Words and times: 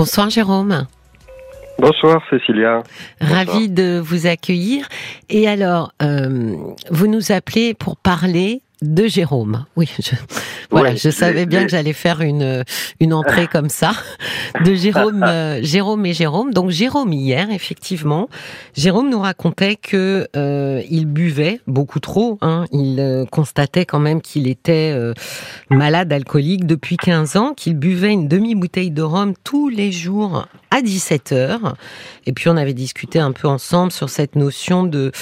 Bonsoir 0.00 0.30
Jérôme. 0.30 0.86
Bonsoir 1.78 2.22
Cécilia. 2.30 2.82
Ravi 3.20 3.68
de 3.68 4.00
vous 4.02 4.26
accueillir. 4.26 4.88
Et 5.28 5.46
alors, 5.46 5.92
euh, 6.00 6.56
vous 6.90 7.06
nous 7.06 7.32
appelez 7.32 7.74
pour 7.74 7.98
parler 7.98 8.62
de 8.82 9.06
Jérôme. 9.06 9.66
Oui, 9.76 9.88
je, 9.98 10.12
voilà, 10.70 10.94
je 10.94 11.10
savais 11.10 11.46
bien 11.46 11.64
que 11.64 11.70
j'allais 11.70 11.92
faire 11.92 12.20
une 12.20 12.64
une 13.00 13.12
entrée 13.12 13.46
comme 13.46 13.68
ça 13.68 13.92
de 14.64 14.74
Jérôme, 14.74 15.22
euh, 15.26 15.60
Jérôme 15.62 16.06
et 16.06 16.12
Jérôme. 16.12 16.52
Donc 16.52 16.70
Jérôme 16.70 17.12
hier, 17.12 17.50
effectivement, 17.50 18.28
Jérôme 18.76 19.10
nous 19.10 19.20
racontait 19.20 19.76
que 19.76 20.28
euh, 20.36 20.82
il 20.90 21.06
buvait 21.06 21.60
beaucoup 21.66 22.00
trop. 22.00 22.38
Hein. 22.40 22.66
Il 22.72 23.00
euh, 23.00 23.24
constatait 23.26 23.84
quand 23.84 24.00
même 24.00 24.20
qu'il 24.20 24.48
était 24.48 24.94
malade 25.70 26.12
alcoolique 26.12 26.66
depuis 26.66 26.96
15 26.96 27.36
ans, 27.36 27.54
qu'il 27.54 27.76
buvait 27.76 28.12
une 28.12 28.28
demi 28.28 28.54
bouteille 28.54 28.90
de 28.90 29.02
rhum 29.02 29.34
tous 29.44 29.68
les 29.68 29.92
jours 29.92 30.46
à 30.70 30.82
17 30.82 31.32
heures. 31.32 31.74
Et 32.26 32.32
puis 32.32 32.48
on 32.48 32.56
avait 32.56 32.74
discuté 32.74 33.18
un 33.18 33.32
peu 33.32 33.48
ensemble 33.48 33.92
sur 33.92 34.08
cette 34.08 34.36
notion 34.36 34.84
de 34.84 35.12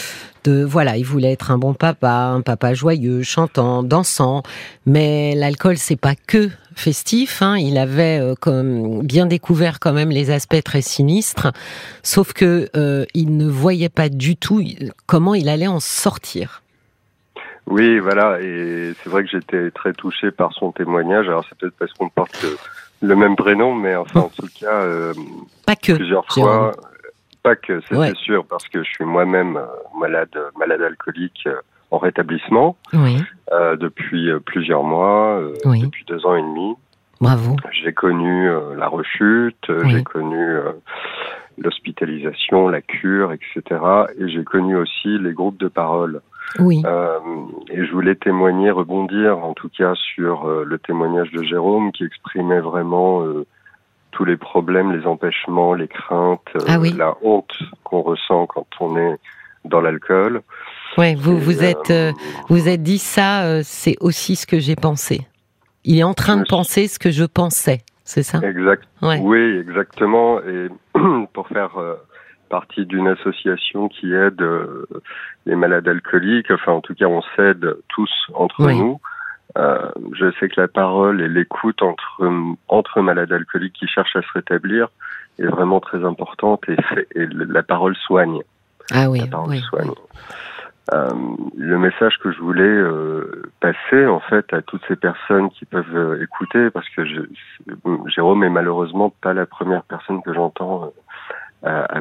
de 0.45 0.65
voilà, 0.65 0.97
il 0.97 1.05
voulait 1.05 1.33
être 1.33 1.51
un 1.51 1.59
bon 1.59 1.75
papa, 1.75 2.11
un 2.11 2.43
papa 2.43 2.73
joyeux, 2.73 3.23
chantant, 3.23 3.83
dansant, 3.83 4.43
mais 4.87 5.35
l'alcool 5.35 5.77
c'est 5.77 6.01
pas 6.01 6.15
que 6.15 6.49
festif. 6.75 7.43
Hein. 7.43 7.57
Il 7.59 7.77
avait 7.77 8.21
euh, 8.21 9.03
bien 9.03 9.27
découvert 9.27 9.81
quand 9.81 9.93
même 9.93 10.11
les 10.11 10.31
aspects 10.31 10.63
très 10.63 10.81
sinistres, 10.81 11.53
sauf 12.03 12.33
que 12.33 12.69
euh, 12.77 13.05
il 13.15 13.37
ne 13.37 13.47
voyait 13.47 13.89
pas 13.89 14.09
du 14.09 14.37
tout 14.37 14.63
comment 15.07 15.35
il 15.35 15.49
allait 15.49 15.67
en 15.67 15.81
sortir. 15.81 16.63
Oui, 17.67 17.99
voilà, 17.99 18.41
et 18.41 18.95
c'est 19.03 19.11
vrai 19.11 19.25
que 19.25 19.31
j'étais 19.31 19.71
très 19.73 19.93
touché 19.93 20.31
par 20.31 20.55
son 20.55 20.73
témoignage. 20.73 21.29
Alors 21.29 21.45
c'est 21.49 21.59
peut-être 21.59 21.77
parce 21.79 21.93
qu'on 21.93 22.09
porte 22.09 22.47
le, 23.01 23.17
même 23.17 23.37
prénom, 23.37 23.75
mais 23.75 23.97
enfin 23.97 24.21
en 24.21 24.29
tout 24.29 24.49
cas, 24.61 24.83
euh, 24.83 25.13
pas 25.67 25.77
que 25.77 25.93
plusieurs 25.93 26.27
fois 26.27 26.75
pas 27.43 27.57
que 27.57 27.81
c'est 27.89 28.15
sûr, 28.17 28.45
parce 28.47 28.67
que 28.69 28.83
je 28.83 28.89
suis 28.91 29.05
moi-même 29.05 29.57
euh, 29.57 29.67
malade, 29.99 30.37
malade 30.59 30.83
alcoolique 30.83 31.45
euh, 31.47 31.61
en 31.91 31.99
rétablissement 31.99 32.77
euh, 32.95 33.77
depuis 33.77 34.31
plusieurs 34.45 34.83
mois, 34.83 35.41
depuis 35.65 36.05
deux 36.07 36.27
ans 36.27 36.37
et 36.37 36.43
demi. 36.43 36.75
Bravo. 37.21 37.57
J'ai 37.73 37.95
connu 37.95 38.51
la 38.77 38.89
rechute, 38.89 39.73
j'ai 39.87 40.03
connu 40.03 40.59
l'hospitalisation, 41.57 42.69
la 42.69 42.83
cure, 42.83 43.33
etc. 43.33 43.81
Et 44.19 44.29
j'ai 44.29 44.45
connu 44.45 44.77
aussi 44.77 45.19
les 45.19 45.33
groupes 45.33 45.59
de 45.59 45.69
parole. 45.69 46.21
Oui. 46.59 46.83
et 47.71 47.85
je 47.85 47.93
voulais 47.93 48.15
témoigner, 48.15 48.71
rebondir 48.71 49.39
en 49.39 49.53
tout 49.53 49.69
cas 49.69 49.95
sur 49.95 50.49
le 50.49 50.79
témoignage 50.79 51.31
de 51.33 51.43
Jérôme 51.43 51.93
qui 51.93 52.05
exprimait 52.05 52.61
vraiment 52.61 53.23
tous 54.13 54.25
les 54.25 54.37
problèmes, 54.37 54.93
les 54.93 55.07
empêchements, 55.07 55.75
les 55.75 55.89
craintes, 55.89 56.41
ah 56.67 56.79
la 56.97 57.15
honte 57.23 57.53
qu'on 57.85 58.03
ressent 58.03 58.47
quand 58.47 58.67
on 58.81 58.97
est 58.97 59.19
dans 59.65 59.81
l'alcool. 59.81 60.43
Ouais, 60.97 61.15
vous 61.15 61.39
vous 61.39 61.63
êtes 61.63 61.91
euh, 61.91 62.13
vous 62.49 62.69
êtes 62.69 62.83
dit 62.83 62.99
ça, 62.99 63.45
euh, 63.45 63.61
c'est 63.63 63.97
aussi 64.01 64.37
ce 64.37 64.47
que 64.47 64.59
j'ai 64.59 64.77
pensé. 64.77 65.21
Il 65.85 65.99
est 65.99 66.03
en 66.03 66.15
train 66.15 66.37
de 66.37 66.45
penser 66.49 66.89
ce 66.89 66.99
que 66.99 67.11
je 67.11 67.25
pensais, 67.25 67.83
c'est 68.05 68.23
ça? 68.23 68.41
Exact. 68.43 68.83
Oui, 69.03 69.59
exactement. 69.59 70.41
Et 70.41 70.69
pour 71.33 71.47
faire 71.49 71.79
euh, 71.79 71.95
partie 72.49 72.87
d'une 72.87 73.09
association 73.09 73.89
qui 73.89 74.13
aide 74.13 74.43
les 75.47 75.57
malades 75.57 75.89
alcooliques, 75.89 76.51
enfin 76.51 76.73
en 76.73 76.81
tout 76.81 76.95
cas 76.95 77.07
on 77.07 77.23
s'aide 77.37 77.77
tous 77.89 78.11
entre 78.35 78.71
nous. 78.71 79.01
Euh, 79.57 79.91
je 80.13 80.31
sais 80.39 80.49
que 80.49 80.61
la 80.61 80.69
parole 80.69 81.21
et 81.21 81.29
l'écoute 81.29 81.83
entre 81.83 82.23
entre 82.69 83.01
malades 83.01 83.33
alcooliques 83.33 83.75
qui 83.75 83.87
cherchent 83.87 84.17
à 84.17 84.23
se 84.23 84.33
rétablir 84.35 84.89
est 85.39 85.47
vraiment 85.47 85.81
très 85.81 86.05
importante 86.05 86.63
et, 86.69 86.77
et 87.15 87.27
la 87.27 87.63
parole 87.63 87.97
soigne. 87.97 88.43
Ah 88.93 89.09
oui. 89.09 89.21
La 89.21 89.27
parole 89.27 89.57
soigne. 89.57 89.93
Euh, 90.95 91.11
le 91.57 91.79
message 91.79 92.19
que 92.23 92.33
je 92.33 92.39
voulais 92.39 92.63
euh, 92.63 93.43
passer 93.61 94.07
en 94.07 94.21
fait 94.21 94.51
à 94.55 94.63
toutes 94.63 94.81
ces 94.89 94.97
personnes 94.97 95.51
qui 95.51 95.67
peuvent 95.67 95.95
euh, 95.95 96.23
écouter, 96.23 96.71
parce 96.71 96.89
que 96.91 97.05
je, 97.05 97.21
Jérôme 98.07 98.43
est 98.43 98.49
malheureusement 98.49 99.13
pas 99.21 99.35
la 99.35 99.45
première 99.45 99.83
personne 99.83 100.23
que 100.23 100.33
j'entends 100.33 100.91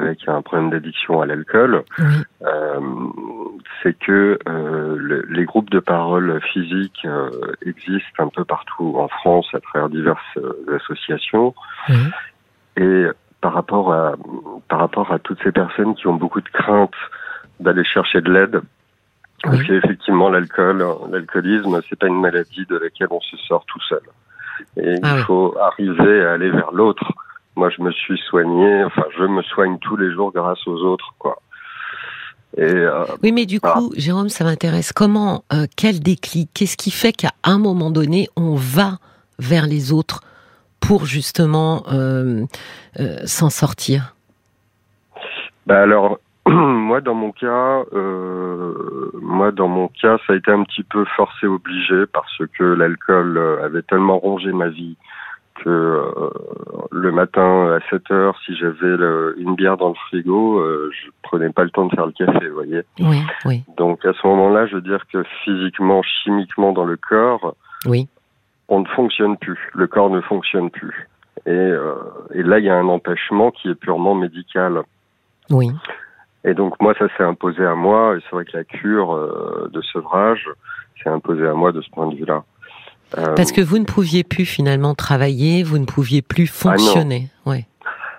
euh, 0.08 0.12
euh, 0.12 0.14
avec 0.14 0.28
un 0.28 0.42
problème 0.42 0.70
d'addiction 0.70 1.20
à 1.20 1.26
l'alcool, 1.26 1.84
euh, 2.42 2.80
c'est 3.82 3.98
que 3.98 4.38
euh, 4.48 5.24
les 5.28 5.44
groupes 5.44 5.70
de 5.70 5.80
parole 5.80 6.40
physique 6.52 7.06
existent 7.62 8.24
un 8.24 8.28
peu 8.28 8.44
partout 8.44 8.94
en 8.98 9.08
France 9.08 9.46
à 9.54 9.60
travers 9.60 9.88
diverses 9.88 10.38
associations. 10.74 11.54
Et 12.76 13.06
par 13.40 13.54
rapport 13.54 13.92
à 13.92 14.14
par 14.68 14.80
rapport 14.80 15.12
à 15.12 15.18
toutes 15.18 15.42
ces 15.42 15.52
personnes 15.52 15.94
qui 15.94 16.06
ont 16.06 16.14
beaucoup 16.14 16.40
de 16.40 16.48
craintes 16.48 16.90
d'aller 17.60 17.84
chercher 17.84 18.20
de 18.20 18.32
l'aide, 18.32 18.60
parce 19.42 19.62
qu'effectivement 19.62 20.28
l'alcool, 20.28 20.84
l'alcoolisme, 21.10 21.80
c'est 21.88 21.98
pas 21.98 22.06
une 22.06 22.20
maladie 22.20 22.66
de 22.66 22.76
laquelle 22.76 23.08
on 23.10 23.20
se 23.20 23.36
sort 23.36 23.64
tout 23.66 23.80
seul. 23.88 24.02
Et 24.76 24.94
il 24.94 25.00
ah 25.02 25.18
faut 25.26 25.56
arriver 25.58 26.24
à 26.24 26.32
aller 26.32 26.50
vers 26.50 26.72
l'autre 26.72 27.12
moi, 27.58 27.70
je 27.76 27.82
me 27.82 27.90
suis 27.90 28.18
soigné, 28.28 28.84
enfin, 28.84 29.04
je 29.18 29.24
me 29.24 29.42
soigne 29.42 29.78
tous 29.78 29.96
les 29.96 30.12
jours 30.12 30.32
grâce 30.32 30.64
aux 30.68 30.78
autres, 30.84 31.12
quoi. 31.18 31.42
Et, 32.56 32.62
euh, 32.62 33.04
oui, 33.22 33.32
mais 33.32 33.46
du 33.46 33.60
coup, 33.60 33.92
Jérôme, 33.96 34.28
ça 34.28 34.44
m'intéresse. 34.44 34.92
Comment, 34.92 35.42
euh, 35.52 35.66
quel 35.76 36.00
déclic? 36.00 36.50
Qu'est-ce 36.54 36.76
qui 36.76 36.92
fait 36.92 37.12
qu'à 37.12 37.32
un 37.42 37.58
moment 37.58 37.90
donné, 37.90 38.28
on 38.36 38.54
va 38.54 38.98
vers 39.38 39.66
les 39.66 39.92
autres 39.92 40.22
pour 40.80 41.04
justement 41.04 41.82
euh, 41.92 42.44
s'en 43.26 43.50
sortir? 43.50 44.14
Bah 45.66 45.82
alors, 45.82 46.20
moi, 46.46 47.00
dans 47.00 47.14
mon 47.14 47.32
cas, 47.32 47.82
moi, 49.20 49.50
dans 49.50 49.68
mon 49.68 49.88
cas, 49.88 50.16
ça 50.26 50.32
a 50.32 50.36
été 50.36 50.50
un 50.50 50.62
petit 50.62 50.84
peu 50.84 51.04
forcé 51.16 51.46
obligé 51.46 52.06
parce 52.12 52.40
que 52.56 52.64
l'alcool 52.64 53.36
avait 53.62 53.82
tellement 53.82 54.18
rongé 54.18 54.52
ma 54.52 54.68
vie 54.68 54.96
que 55.64 55.68
euh, 55.68 56.30
le 56.90 57.12
matin 57.12 57.72
à 57.76 57.90
7 57.90 58.10
heures, 58.10 58.38
si 58.44 58.56
j'avais 58.56 58.96
une 59.36 59.54
bière 59.54 59.76
dans 59.76 59.88
le 59.88 59.94
frigo, 59.94 60.58
euh, 60.58 60.90
je 60.92 61.10
prenais 61.22 61.50
pas 61.50 61.64
le 61.64 61.70
temps 61.70 61.86
de 61.86 61.94
faire 61.94 62.06
le 62.06 62.12
café, 62.12 62.48
vous 62.48 62.54
voyez. 62.54 62.82
Oui, 63.00 63.22
oui. 63.44 63.64
Donc 63.76 64.04
à 64.04 64.12
ce 64.12 64.26
moment-là, 64.26 64.66
je 64.66 64.76
veux 64.76 64.80
dire 64.80 65.04
que 65.12 65.22
physiquement, 65.44 66.02
chimiquement 66.02 66.72
dans 66.72 66.84
le 66.84 66.96
corps, 66.96 67.54
oui. 67.86 68.08
on 68.68 68.80
ne 68.80 68.88
fonctionne 68.88 69.36
plus. 69.36 69.58
Le 69.74 69.86
corps 69.86 70.10
ne 70.10 70.20
fonctionne 70.20 70.70
plus. 70.70 71.08
Et, 71.46 71.50
euh, 71.50 71.94
et 72.34 72.42
là, 72.42 72.58
il 72.58 72.64
y 72.64 72.70
a 72.70 72.76
un 72.76 72.88
empêchement 72.88 73.50
qui 73.50 73.68
est 73.68 73.74
purement 73.74 74.14
médical. 74.14 74.82
Oui. 75.50 75.70
Et 76.44 76.54
donc 76.54 76.80
moi, 76.80 76.94
ça 76.98 77.06
s'est 77.16 77.24
imposé 77.24 77.64
à 77.64 77.74
moi. 77.74 78.16
Et 78.16 78.20
c'est 78.22 78.34
vrai 78.34 78.44
que 78.44 78.56
la 78.56 78.64
cure 78.64 79.68
de 79.70 79.80
sevrage 79.82 80.48
s'est 81.02 81.10
imposée 81.10 81.46
à 81.46 81.54
moi 81.54 81.72
de 81.72 81.80
ce 81.80 81.90
point 81.90 82.06
de 82.08 82.14
vue-là. 82.16 82.44
Parce 83.10 83.52
que 83.52 83.60
vous 83.60 83.78
ne 83.78 83.84
pouviez 83.84 84.24
plus 84.24 84.44
finalement 84.44 84.94
travailler, 84.94 85.62
vous 85.62 85.78
ne 85.78 85.86
pouviez 85.86 86.22
plus 86.22 86.46
fonctionner. 86.46 87.28
Ah 87.28 87.38
non, 87.46 87.52
ouais. 87.52 87.66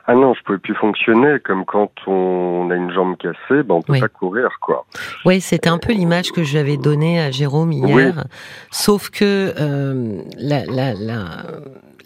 ah 0.08 0.16
non 0.16 0.34
je 0.34 0.44
pouvais 0.44 0.58
plus 0.58 0.76
fonctionner. 0.76 1.40
Comme 1.40 1.66
quand 1.66 1.92
on 2.08 2.70
a 2.72 2.76
une 2.76 2.92
jambe 2.92 3.16
cassée, 3.18 3.64
ben 3.64 3.76
on 3.76 3.82
peut 3.82 4.00
pas 4.00 4.08
courir, 4.08 4.50
quoi. 4.62 4.86
Oui, 5.26 5.42
c'était 5.42 5.70
un 5.70 5.78
peu 5.78 5.94
l'image 5.94 6.32
que 6.32 6.44
j'avais 6.44 6.78
donnée 6.78 7.20
à 7.22 7.32
Jérôme 7.32 7.72
hier. 7.72 8.26
Sauf 8.72 9.10
que 9.10 9.54
euh, 9.60 10.22
la, 10.38 10.66
la, 10.66 10.94
la, 10.94 11.28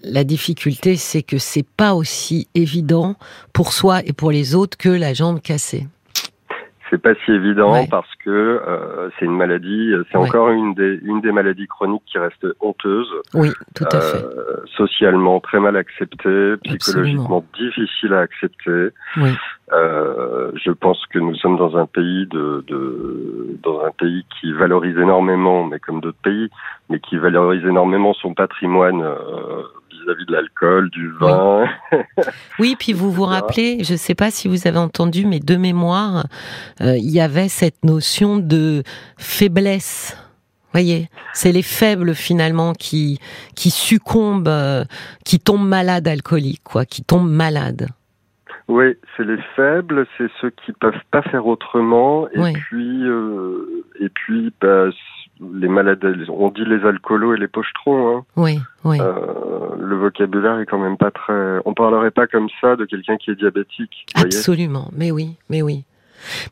la 0.04 0.24
difficulté, 0.26 0.98
c'est 0.98 1.24
que 1.24 1.38
c'est 1.38 1.66
pas 1.66 1.94
aussi 1.94 2.48
évident 2.56 3.16
pour 3.54 3.72
soi 3.72 4.02
et 4.06 4.14
pour 4.14 4.32
les 4.32 4.56
autres 4.56 4.78
que 4.78 4.90
la 4.90 5.14
jambe 5.14 5.40
cassée 5.40 5.88
c'est 6.94 7.02
pas 7.02 7.16
si 7.26 7.32
évident 7.32 7.88
parce 7.90 8.14
que 8.24 8.30
euh, 8.30 9.10
c'est 9.18 9.26
une 9.26 9.36
maladie, 9.36 9.94
c'est 10.12 10.18
encore 10.18 10.50
une 10.52 10.76
des 10.76 11.00
une 11.04 11.22
des 11.22 11.32
maladies 11.32 11.66
chroniques 11.66 12.04
qui 12.06 12.20
reste 12.20 12.46
honteuse. 12.62 13.10
Oui, 13.34 13.50
tout 13.74 13.86
à 13.92 14.00
fait. 14.00 14.24
Euh, 14.24 14.58
socialement 14.78 15.40
très 15.40 15.60
mal 15.60 15.76
acceptée, 15.76 16.54
psychologiquement 16.64 17.44
difficile 17.58 18.14
à 18.14 18.20
accepter. 18.20 18.90
Oui. 19.18 19.32
Euh, 19.72 20.52
je 20.64 20.70
pense 20.70 21.04
que 21.08 21.18
nous 21.18 21.36
sommes 21.36 21.58
dans 21.58 21.76
un 21.78 21.88
pays 21.88 22.28
de, 22.28 22.64
de 22.68 23.58
dans 23.64 23.84
un 23.84 23.92
pays 23.92 24.24
qui 24.40 24.54
valorise 24.54 24.98
énormément, 24.98 25.66
mais 25.66 25.80
comme 25.80 26.00
d'autres 26.00 26.22
pays, 26.24 26.50
mais 26.90 27.00
qui 27.00 27.18
valorise 27.18 27.66
énormément 27.66 28.14
son 28.14 28.36
patrimoine 28.36 29.02
euh, 29.02 29.64
vis-à-vis 30.04 30.26
de 30.26 30.34
l'alcool, 30.34 30.90
du 30.90 31.12
vin. 31.12 31.66
Oui. 32.60 32.76
puis 32.78 32.94
vous 32.94 33.12
vous 33.12 33.24
rappelez, 33.24 33.84
je 33.84 33.94
ne 33.94 33.98
sais 33.98 34.16
pas 34.16 34.32
si 34.32 34.48
vous 34.48 34.68
avez 34.68 34.78
entendu, 34.78 35.26
mais 35.26 35.40
de 35.40 35.56
mémoire, 35.56 36.26
euh, 36.82 36.96
il 36.98 37.10
y 37.10 37.22
avait 37.22 37.48
cette 37.48 37.84
notion 37.84 38.38
de 38.38 38.84
faiblesse. 39.18 40.18
Voyez, 40.72 41.10
c'est 41.34 41.52
les 41.52 41.62
faibles 41.62 42.16
finalement 42.16 42.74
qui 42.74 43.20
qui 43.56 43.70
succombent, 43.70 44.48
euh, 44.48 44.86
qui 45.24 45.40
tombent 45.40 45.68
malades 45.68 46.08
alcooliques, 46.08 46.64
quoi, 46.64 46.86
qui 46.86 47.04
tombent 47.04 47.30
malades. 47.30 47.88
Oui, 48.68 48.98
c'est 49.16 49.26
les 49.26 49.40
faibles, 49.56 50.08
c'est 50.18 50.30
ceux 50.40 50.50
qui 50.50 50.72
peuvent 50.72 50.94
pas 51.12 51.22
faire 51.24 51.46
autrement, 51.46 52.28
et 52.30 52.54
puis 52.54 53.04
euh, 53.04 53.86
et 54.00 54.10
puis 54.10 54.54
bah, 54.62 54.90
les 55.54 55.68
malades, 55.68 56.04
on 56.30 56.50
dit 56.50 56.66
les 56.66 56.86
alcoolos 56.86 57.36
et 57.36 57.38
les 57.38 57.48
pochetrons. 57.48 58.18
Hein. 58.18 58.26
Oui, 58.36 58.60
oui. 58.84 58.98
Euh, 59.00 59.76
le 59.80 59.96
vocabulaire 59.96 60.60
est 60.60 60.66
quand 60.66 60.80
même 60.80 60.98
pas 60.98 61.12
très. 61.12 61.60
On 61.66 61.74
parlerait 61.74 62.12
pas 62.12 62.28
comme 62.28 62.48
ça 62.62 62.76
de 62.76 62.86
quelqu'un 62.86 63.18
qui 63.18 63.32
est 63.32 63.36
diabétique. 63.36 64.06
Absolument, 64.16 64.90
mais 64.96 65.12
oui, 65.12 65.36
mais 65.50 65.62
oui. 65.62 65.84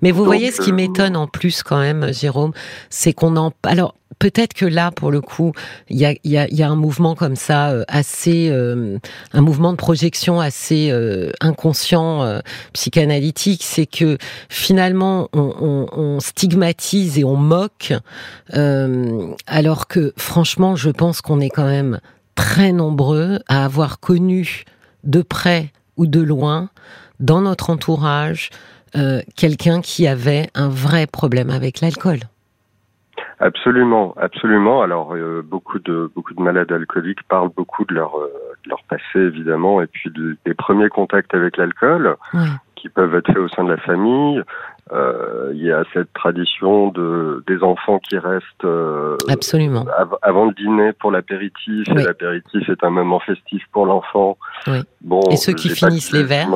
Mais 0.02 0.12
vous 0.12 0.26
voyez, 0.26 0.52
ce 0.52 0.62
qui 0.62 0.72
euh, 0.72 0.76
m'étonne 0.76 1.16
en 1.16 1.28
plus 1.28 1.64
quand 1.64 1.80
même, 1.80 2.14
Jérôme, 2.14 2.52
c'est 2.90 3.14
qu'on 3.14 3.36
en... 3.38 3.54
Alors, 3.64 3.96
peut-être 4.20 4.54
que 4.54 4.66
là, 4.66 4.92
pour 4.92 5.12
le 5.12 5.22
coup, 5.22 5.54
il 5.90 5.98
y 5.98 6.06
a, 6.06 6.14
y, 6.24 6.38
a, 6.38 6.48
y 6.50 6.64
a, 6.64 6.70
un 6.70 6.76
mouvement 6.76 7.16
comme 7.16 7.36
ça, 7.36 7.72
euh, 7.72 7.84
assez... 7.88 8.50
Euh, 8.50 8.98
un 9.34 9.42
mouvement 9.42 9.72
de 9.72 9.78
projection 9.78 10.40
assez 10.40 10.94
inconscient, 11.40 12.42
psychanalytique, 12.74 13.64
c'est 13.64 13.86
que 13.86 14.18
finalement, 14.50 15.30
on, 15.34 15.54
on, 15.60 16.00
on, 16.00 16.20
stigmatise 16.20 17.18
et 17.18 17.24
on 17.24 17.36
moque, 17.36 17.94
alors 19.48 19.88
que 19.88 20.14
franchement, 20.18 20.76
je 20.76 20.90
pense 20.90 21.22
qu'on 21.22 21.40
est 21.40 21.50
quand 21.50 21.66
même 21.66 22.00
très 22.36 22.72
nombreux 22.72 23.40
à 23.48 23.66
avoir 23.66 24.00
connu 24.00 24.66
de 25.04 25.22
près 25.22 25.72
ou 25.98 26.06
de 26.06 26.22
loin, 26.22 26.70
dans 27.20 27.42
notre 27.42 27.70
entourage, 27.70 28.50
euh, 28.96 29.22
quelqu'un 29.38 29.80
qui 29.80 30.06
avait 30.06 30.50
un 30.54 30.70
vrai 30.70 31.08
problème 31.08 31.50
avec 31.50 31.80
l'alcool. 31.80 32.20
Absolument, 33.40 34.14
absolument. 34.18 34.82
Alors 34.82 35.16
euh, 35.16 35.42
beaucoup 35.44 35.80
de 35.80 36.12
beaucoup 36.14 36.34
de 36.34 36.42
malades 36.42 36.72
alcooliques 36.72 37.24
parlent 37.24 37.52
beaucoup 37.56 37.86
de 37.86 37.94
leur 37.94 38.16
euh, 38.18 38.28
de 38.66 38.70
leur 38.70 38.84
passé 38.90 39.20
évidemment 39.20 39.82
et 39.82 39.88
puis 39.88 40.12
des 40.46 40.54
premiers 40.54 40.90
contacts 40.90 41.34
avec 41.34 41.58
l'alcool 41.58 42.18
qui 42.76 42.90
peuvent 42.90 43.16
être 43.16 43.28
faits 43.28 43.38
au 43.38 43.48
sein 43.48 43.64
de 43.64 43.72
la 43.72 43.78
famille. 43.78 44.44
Il 45.54 45.64
y 45.64 45.72
a 45.72 45.84
cette 45.94 46.12
tradition 46.14 46.90
de 46.90 47.44
des 47.48 47.64
enfants 47.64 48.00
qui 48.00 48.18
restent 48.18 48.68
absolument 49.30 49.86
avant 50.22 50.46
le 50.46 50.54
dîner 50.54 50.92
pour 50.94 51.12
l'apéritif 51.12 51.88
l'apéritif 51.88 52.70
est 52.70 52.84
un 52.84 52.90
moment 52.90 53.22
festif 53.22 53.64
pour 53.72 53.86
l'enfant. 53.86 54.38
Bon, 55.02 55.22
et 55.32 55.38
ceux 55.38 55.54
qui 55.54 55.70
finissent 55.70 56.12
les 56.12 56.24
verres. 56.24 56.50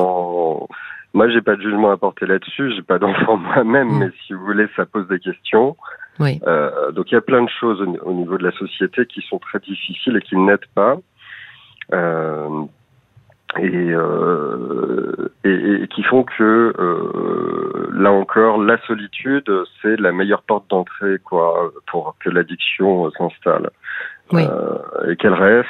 Moi, 1.16 1.30
j'ai 1.30 1.40
pas 1.40 1.56
de 1.56 1.62
jugement 1.62 1.90
à 1.90 1.96
porter 1.96 2.26
là-dessus. 2.26 2.74
J'ai 2.76 2.82
pas 2.82 2.98
d'enfant 2.98 3.36
moi-même, 3.54 3.88
mm. 3.88 3.98
mais 3.98 4.10
si 4.26 4.34
vous 4.34 4.44
voulez, 4.44 4.66
ça 4.76 4.84
pose 4.84 5.08
des 5.08 5.18
questions. 5.18 5.74
Oui. 6.20 6.42
Euh, 6.46 6.92
donc, 6.92 7.10
il 7.10 7.14
y 7.14 7.16
a 7.16 7.22
plein 7.22 7.42
de 7.42 7.48
choses 7.48 7.80
au, 8.02 8.12
niveau 8.12 8.36
de 8.36 8.44
la 8.44 8.52
société 8.52 9.06
qui 9.06 9.22
sont 9.22 9.38
très 9.38 9.58
difficiles 9.60 10.18
et 10.18 10.20
qui 10.20 10.36
n'aident 10.36 10.70
pas. 10.74 10.98
Euh, 11.94 12.64
et, 13.58 13.64
euh, 13.64 15.32
et, 15.44 15.84
et, 15.84 15.88
qui 15.88 16.02
font 16.02 16.24
que 16.24 16.74
euh, 16.78 17.88
là 17.94 18.10
encore 18.10 18.60
la 18.60 18.76
solitude 18.86 19.48
c'est 19.80 19.98
la 19.98 20.10
meilleure 20.10 20.42
porte 20.42 20.68
d'entrée 20.68 21.18
quoi 21.24 21.72
pour 21.86 22.16
que 22.18 22.28
l'addiction 22.28 23.08
s'installe 23.12 23.70
oui. 24.32 24.42
euh, 24.44 25.12
et 25.12 25.16
qu'elle 25.16 25.32
reste 25.32 25.68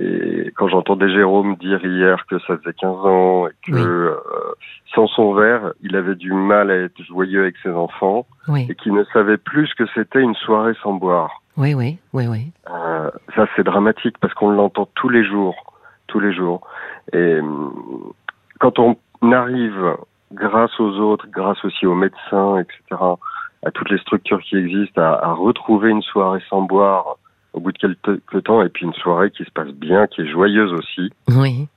et 0.00 0.52
quand 0.56 0.68
j'entendais 0.68 1.10
Jérôme 1.10 1.56
dire 1.56 1.84
hier 1.84 2.24
que 2.26 2.38
ça 2.40 2.56
faisait 2.56 2.72
15 2.72 2.90
ans 3.04 3.46
et 3.46 3.70
que 3.70 3.76
euh, 3.76 4.14
sans 4.94 5.06
son 5.06 5.34
verre, 5.34 5.72
il 5.82 5.96
avait 5.96 6.14
du 6.14 6.32
mal 6.32 6.70
à 6.70 6.76
être 6.76 7.02
joyeux 7.02 7.42
avec 7.42 7.56
ses 7.62 7.70
enfants 7.70 8.26
et 8.56 8.74
qu'il 8.74 8.94
ne 8.94 9.04
savait 9.12 9.36
plus 9.36 9.66
ce 9.66 9.74
que 9.74 9.84
c'était 9.94 10.20
une 10.20 10.34
soirée 10.34 10.74
sans 10.82 10.94
boire. 10.94 11.42
Oui, 11.58 11.74
oui, 11.74 11.98
oui, 12.14 12.26
oui. 12.26 12.52
Euh, 12.70 13.10
ça, 13.36 13.46
c'est 13.54 13.64
dramatique 13.64 14.16
parce 14.18 14.32
qu'on 14.32 14.50
l'entend 14.50 14.88
tous 14.94 15.10
les 15.10 15.24
jours, 15.24 15.74
tous 16.06 16.20
les 16.20 16.32
jours. 16.32 16.66
Et 17.12 17.18
euh, 17.18 17.42
quand 18.58 18.78
on 18.78 18.96
arrive, 19.30 19.96
grâce 20.32 20.78
aux 20.80 20.98
autres, 20.98 21.26
grâce 21.30 21.62
aussi 21.66 21.86
aux 21.86 21.94
médecins, 21.94 22.58
etc., 22.58 23.02
à 23.64 23.70
toutes 23.70 23.90
les 23.90 23.98
structures 23.98 24.40
qui 24.40 24.56
existent, 24.56 25.02
à, 25.02 25.20
à 25.22 25.32
retrouver 25.34 25.90
une 25.90 26.02
soirée 26.02 26.42
sans 26.48 26.62
boire 26.62 27.18
au 27.52 27.60
bout 27.60 27.72
de 27.72 27.78
quelques 27.78 28.44
temps, 28.44 28.62
et 28.62 28.68
puis 28.68 28.84
une 28.86 28.94
soirée 28.94 29.30
qui 29.30 29.44
se 29.44 29.50
passe 29.50 29.72
bien, 29.72 30.06
qui 30.06 30.22
est 30.22 30.26
joyeuse 30.26 30.72
aussi. 30.72 31.12
Oui. 31.28 31.68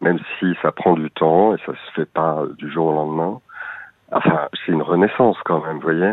Même 0.00 0.18
si 0.38 0.54
ça 0.62 0.72
prend 0.72 0.94
du 0.94 1.10
temps 1.10 1.54
et 1.54 1.58
ça 1.66 1.72
se 1.72 1.92
fait 1.94 2.10
pas 2.10 2.44
du 2.58 2.70
jour 2.70 2.86
au 2.86 2.92
lendemain. 2.92 3.40
Enfin, 4.12 4.48
c'est 4.54 4.72
une 4.72 4.82
renaissance 4.82 5.36
quand 5.44 5.64
même, 5.64 5.76
vous 5.76 5.82
voyez. 5.82 6.12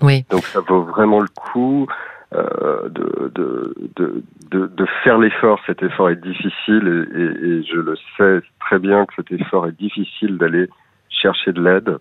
Oui. 0.00 0.24
Donc 0.30 0.42
ça 0.44 0.60
vaut 0.60 0.82
vraiment 0.82 1.20
le 1.20 1.28
coup 1.28 1.86
euh, 2.34 2.88
de, 2.88 3.30
de, 3.34 3.74
de, 3.96 4.22
de, 4.50 4.66
de 4.66 4.86
faire 5.04 5.18
l'effort. 5.18 5.60
Cet 5.66 5.82
effort 5.82 6.10
est 6.10 6.20
difficile 6.20 7.06
et, 7.14 7.20
et, 7.20 7.48
et, 7.48 7.62
je 7.64 7.76
le 7.76 7.96
sais 8.16 8.46
très 8.60 8.78
bien 8.78 9.06
que 9.06 9.14
cet 9.16 9.32
effort 9.32 9.66
est 9.66 9.78
difficile 9.78 10.38
d'aller 10.38 10.68
chercher 11.08 11.52
de 11.52 11.62
l'aide. 11.62 11.98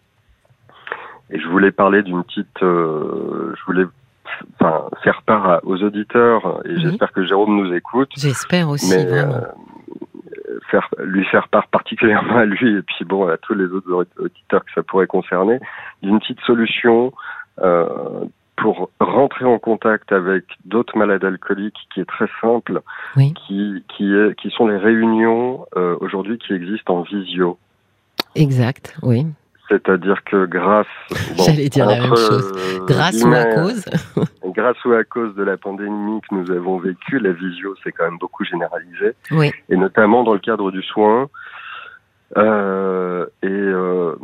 Et 1.29 1.39
je 1.39 1.47
voulais 1.47 1.71
parler 1.71 2.03
d'une 2.03 2.23
petite, 2.23 2.63
euh, 2.63 3.53
je 3.57 3.65
voulais 3.65 3.85
enfin, 4.59 4.85
faire 5.03 5.21
part 5.23 5.61
aux 5.63 5.81
auditeurs, 5.83 6.61
et 6.65 6.79
j'espère 6.79 7.11
que 7.11 7.25
Jérôme 7.25 7.55
nous 7.55 7.73
écoute. 7.73 8.11
J'espère 8.17 8.69
aussi, 8.69 8.95
mais, 8.95 9.05
vraiment. 9.05 9.33
Euh, 9.33 10.59
faire, 10.69 10.89
lui 11.03 11.25
faire 11.25 11.47
part 11.47 11.67
particulièrement 11.67 12.37
à 12.37 12.45
lui, 12.45 12.77
et 12.77 12.81
puis 12.81 13.05
bon, 13.05 13.27
à 13.27 13.37
tous 13.37 13.53
les 13.53 13.65
autres 13.65 14.07
auditeurs 14.17 14.65
que 14.65 14.71
ça 14.73 14.83
pourrait 14.83 15.07
concerner, 15.07 15.59
d'une 16.01 16.19
petite 16.19 16.39
solution 16.41 17.13
euh, 17.61 18.25
pour 18.57 18.89
rentrer 18.99 19.45
en 19.45 19.59
contact 19.59 20.11
avec 20.11 20.45
d'autres 20.63 20.97
malades 20.97 21.23
alcooliques 21.23 21.87
qui 21.93 21.99
est 21.99 22.05
très 22.05 22.29
simple, 22.41 22.81
oui. 23.15 23.33
qui, 23.45 23.83
qui, 23.89 24.13
est, 24.13 24.35
qui 24.39 24.49
sont 24.51 24.67
les 24.67 24.77
réunions 24.77 25.65
euh, 25.75 25.97
aujourd'hui 25.99 26.37
qui 26.37 26.53
existent 26.53 26.95
en 26.95 27.01
visio. 27.01 27.57
Exact, 28.35 28.97
oui. 29.01 29.25
C'est-à-dire 29.69 30.23
que 30.25 30.45
grâce, 30.45 30.85
bon, 31.09 31.43
j'allais 31.43 31.69
dire 31.69 31.87
la 31.87 31.99
même 31.99 32.15
chose, 32.15 32.85
grâce 32.85 33.23
ou 33.23 33.33
à 33.33 33.45
cause, 33.45 33.85
grâce 34.45 34.85
ou 34.85 34.93
à 34.93 35.03
cause 35.03 35.33
de 35.35 35.43
la 35.43 35.57
pandémie 35.57 36.21
que 36.21 36.35
nous 36.35 36.51
avons 36.51 36.77
vécue, 36.77 37.19
la 37.19 37.31
visio 37.31 37.75
s'est 37.83 37.91
quand 37.91 38.05
même 38.05 38.19
beaucoup 38.19 38.43
généralisée, 38.43 39.15
oui. 39.31 39.51
et 39.69 39.75
notamment 39.75 40.23
dans 40.23 40.33
le 40.33 40.39
cadre 40.39 40.71
du 40.71 40.83
soin. 40.83 41.29
Euh, 42.37 43.25
et 43.43 43.47
euh, 43.47 44.15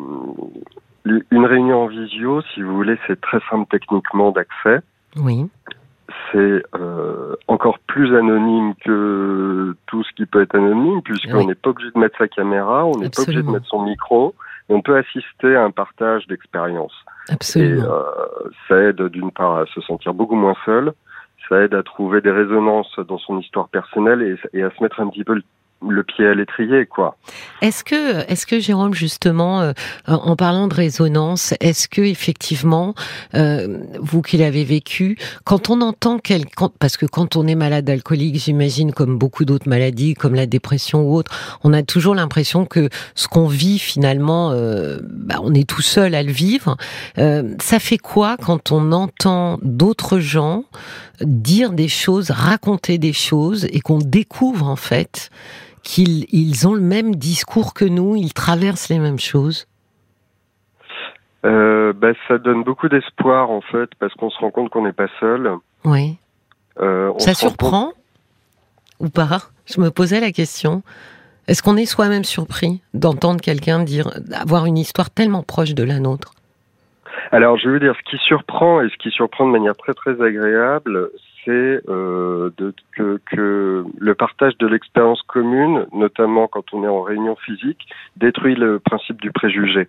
une 1.05 1.45
réunion 1.45 1.83
en 1.83 1.87
visio, 1.87 2.41
si 2.53 2.61
vous 2.61 2.75
voulez, 2.75 2.97
c'est 3.07 3.19
très 3.19 3.39
simple 3.49 3.67
techniquement 3.69 4.31
d'accès. 4.31 4.79
Oui. 5.17 5.47
C'est 6.31 6.63
euh, 6.75 7.35
encore 7.47 7.79
plus 7.87 8.15
anonyme 8.15 8.73
que 8.83 9.75
tout 9.87 10.03
ce 10.03 10.11
qui 10.15 10.25
peut 10.25 10.41
être 10.41 10.55
anonyme, 10.55 11.01
puisqu'on 11.01 11.45
n'est 11.45 11.55
pas 11.55 11.69
obligé 11.69 11.91
de 11.91 11.99
mettre 11.99 12.17
sa 12.17 12.27
caméra, 12.27 12.85
on 12.85 12.97
n'est 12.97 13.09
pas 13.09 13.21
obligé 13.23 13.41
de 13.41 13.49
mettre 13.49 13.67
son 13.67 13.83
micro 13.83 14.35
on 14.71 14.81
peut 14.81 14.97
assister 14.97 15.55
à 15.55 15.63
un 15.63 15.71
partage 15.71 16.25
d'expérience. 16.27 16.93
Absolument. 17.29 17.83
Et 17.83 17.87
euh, 17.87 18.49
ça 18.67 18.81
aide 18.81 19.01
d'une 19.07 19.31
part 19.31 19.57
à 19.57 19.65
se 19.67 19.81
sentir 19.81 20.13
beaucoup 20.13 20.35
moins 20.35 20.55
seul, 20.65 20.93
ça 21.49 21.61
aide 21.61 21.73
à 21.73 21.83
trouver 21.83 22.21
des 22.21 22.31
résonances 22.31 22.97
dans 23.07 23.17
son 23.17 23.39
histoire 23.39 23.67
personnelle 23.69 24.21
et, 24.21 24.57
et 24.57 24.63
à 24.63 24.71
se 24.71 24.81
mettre 24.81 24.99
un 25.01 25.09
petit 25.09 25.23
peu 25.23 25.35
le 25.35 25.43
le 25.87 26.03
pied 26.03 26.27
à 26.27 26.33
l'étrier, 26.33 26.85
quoi. 26.85 27.17
Est-ce 27.61 27.83
que, 27.83 28.29
est-ce 28.31 28.45
que 28.45 28.59
Jérôme, 28.59 28.93
justement, 28.93 29.61
euh, 29.61 29.73
en 30.07 30.35
parlant 30.35 30.67
de 30.67 30.73
résonance, 30.73 31.53
est-ce 31.59 31.87
que 31.87 32.01
effectivement, 32.01 32.93
euh, 33.35 33.79
vous 33.99 34.21
qui 34.21 34.37
l'avez 34.37 34.63
vécu, 34.63 35.17
quand 35.43 35.69
on 35.69 35.81
entend 35.81 36.19
quelqu'un, 36.19 36.69
parce 36.79 36.97
que 36.97 37.05
quand 37.05 37.35
on 37.35 37.47
est 37.47 37.55
malade 37.55 37.89
alcoolique, 37.89 38.35
j'imagine, 38.35 38.91
comme 38.91 39.17
beaucoup 39.17 39.45
d'autres 39.45 39.69
maladies, 39.69 40.13
comme 40.13 40.35
la 40.35 40.45
dépression 40.45 41.01
ou 41.01 41.15
autre, 41.15 41.31
on 41.63 41.73
a 41.73 41.83
toujours 41.83 42.15
l'impression 42.15 42.65
que 42.65 42.89
ce 43.15 43.27
qu'on 43.27 43.47
vit 43.47 43.79
finalement, 43.79 44.51
euh, 44.51 44.99
bah, 45.03 45.35
on 45.41 45.53
est 45.53 45.67
tout 45.67 45.81
seul 45.81 46.15
à 46.15 46.23
le 46.23 46.31
vivre. 46.31 46.77
Euh, 47.17 47.55
ça 47.59 47.79
fait 47.79 47.97
quoi 47.97 48.37
quand 48.37 48.71
on 48.71 48.91
entend 48.91 49.59
d'autres 49.63 50.19
gens 50.19 50.65
dire 51.21 51.71
des 51.71 51.87
choses, 51.87 52.31
raconter 52.31 52.97
des 52.97 53.13
choses, 53.13 53.65
et 53.71 53.79
qu'on 53.79 53.99
découvre 53.99 54.67
en 54.67 54.75
fait 54.75 55.29
qu'ils 55.83 56.25
ils 56.33 56.67
ont 56.67 56.73
le 56.73 56.81
même 56.81 57.15
discours 57.15 57.73
que 57.73 57.85
nous, 57.85 58.15
ils 58.15 58.33
traversent 58.33 58.89
les 58.89 58.99
mêmes 58.99 59.19
choses 59.19 59.67
euh, 61.45 61.93
bah, 61.93 62.11
Ça 62.27 62.37
donne 62.37 62.63
beaucoup 62.63 62.89
d'espoir 62.89 63.49
en 63.49 63.61
fait, 63.61 63.89
parce 63.99 64.13
qu'on 64.13 64.29
se 64.29 64.37
rend 64.39 64.51
compte 64.51 64.69
qu'on 64.69 64.83
n'est 64.83 64.93
pas 64.93 65.09
seul. 65.19 65.51
Oui. 65.85 66.17
Euh, 66.79 67.11
ça 67.17 67.33
surprend 67.33 67.87
compte... 67.87 67.95
ou 68.99 69.09
pas? 69.09 69.39
Je 69.65 69.81
me 69.81 69.91
posais 69.91 70.19
la 70.19 70.31
question. 70.31 70.83
Est-ce 71.47 71.63
qu'on 71.63 71.75
est, 71.75 71.85
soi-même 71.85 72.23
surpris 72.23 72.81
d'entendre 72.93 73.41
quelqu'un 73.41 73.83
dire, 73.83 74.09
avoir 74.33 74.65
une 74.65 74.77
histoire 74.77 75.09
tellement 75.09 75.43
proche 75.43 75.73
de 75.73 75.83
la 75.83 75.99
nôtre? 75.99 76.33
Alors, 77.31 77.57
je 77.57 77.69
veux 77.69 77.79
dire, 77.79 77.95
ce 77.97 78.09
qui 78.09 78.17
surprend 78.23 78.81
et 78.81 78.89
ce 78.89 78.97
qui 78.97 79.09
surprend 79.09 79.45
de 79.47 79.51
manière 79.51 79.75
très 79.75 79.93
très 79.93 80.21
agréable, 80.21 81.09
c'est 81.45 81.81
euh, 81.89 82.51
que, 82.95 83.19
que, 83.31 83.85
le 83.97 84.15
partage 84.15 84.57
de 84.57 84.67
l'expérience 84.67 85.21
commune, 85.23 85.85
notamment 85.93 86.47
quand 86.47 86.73
on 86.73 86.83
est 86.83 86.87
en 86.87 87.01
réunion 87.01 87.35
physique, 87.35 87.87
détruit 88.17 88.55
le 88.55 88.79
principe 88.79 89.21
du 89.21 89.31
préjugé. 89.31 89.87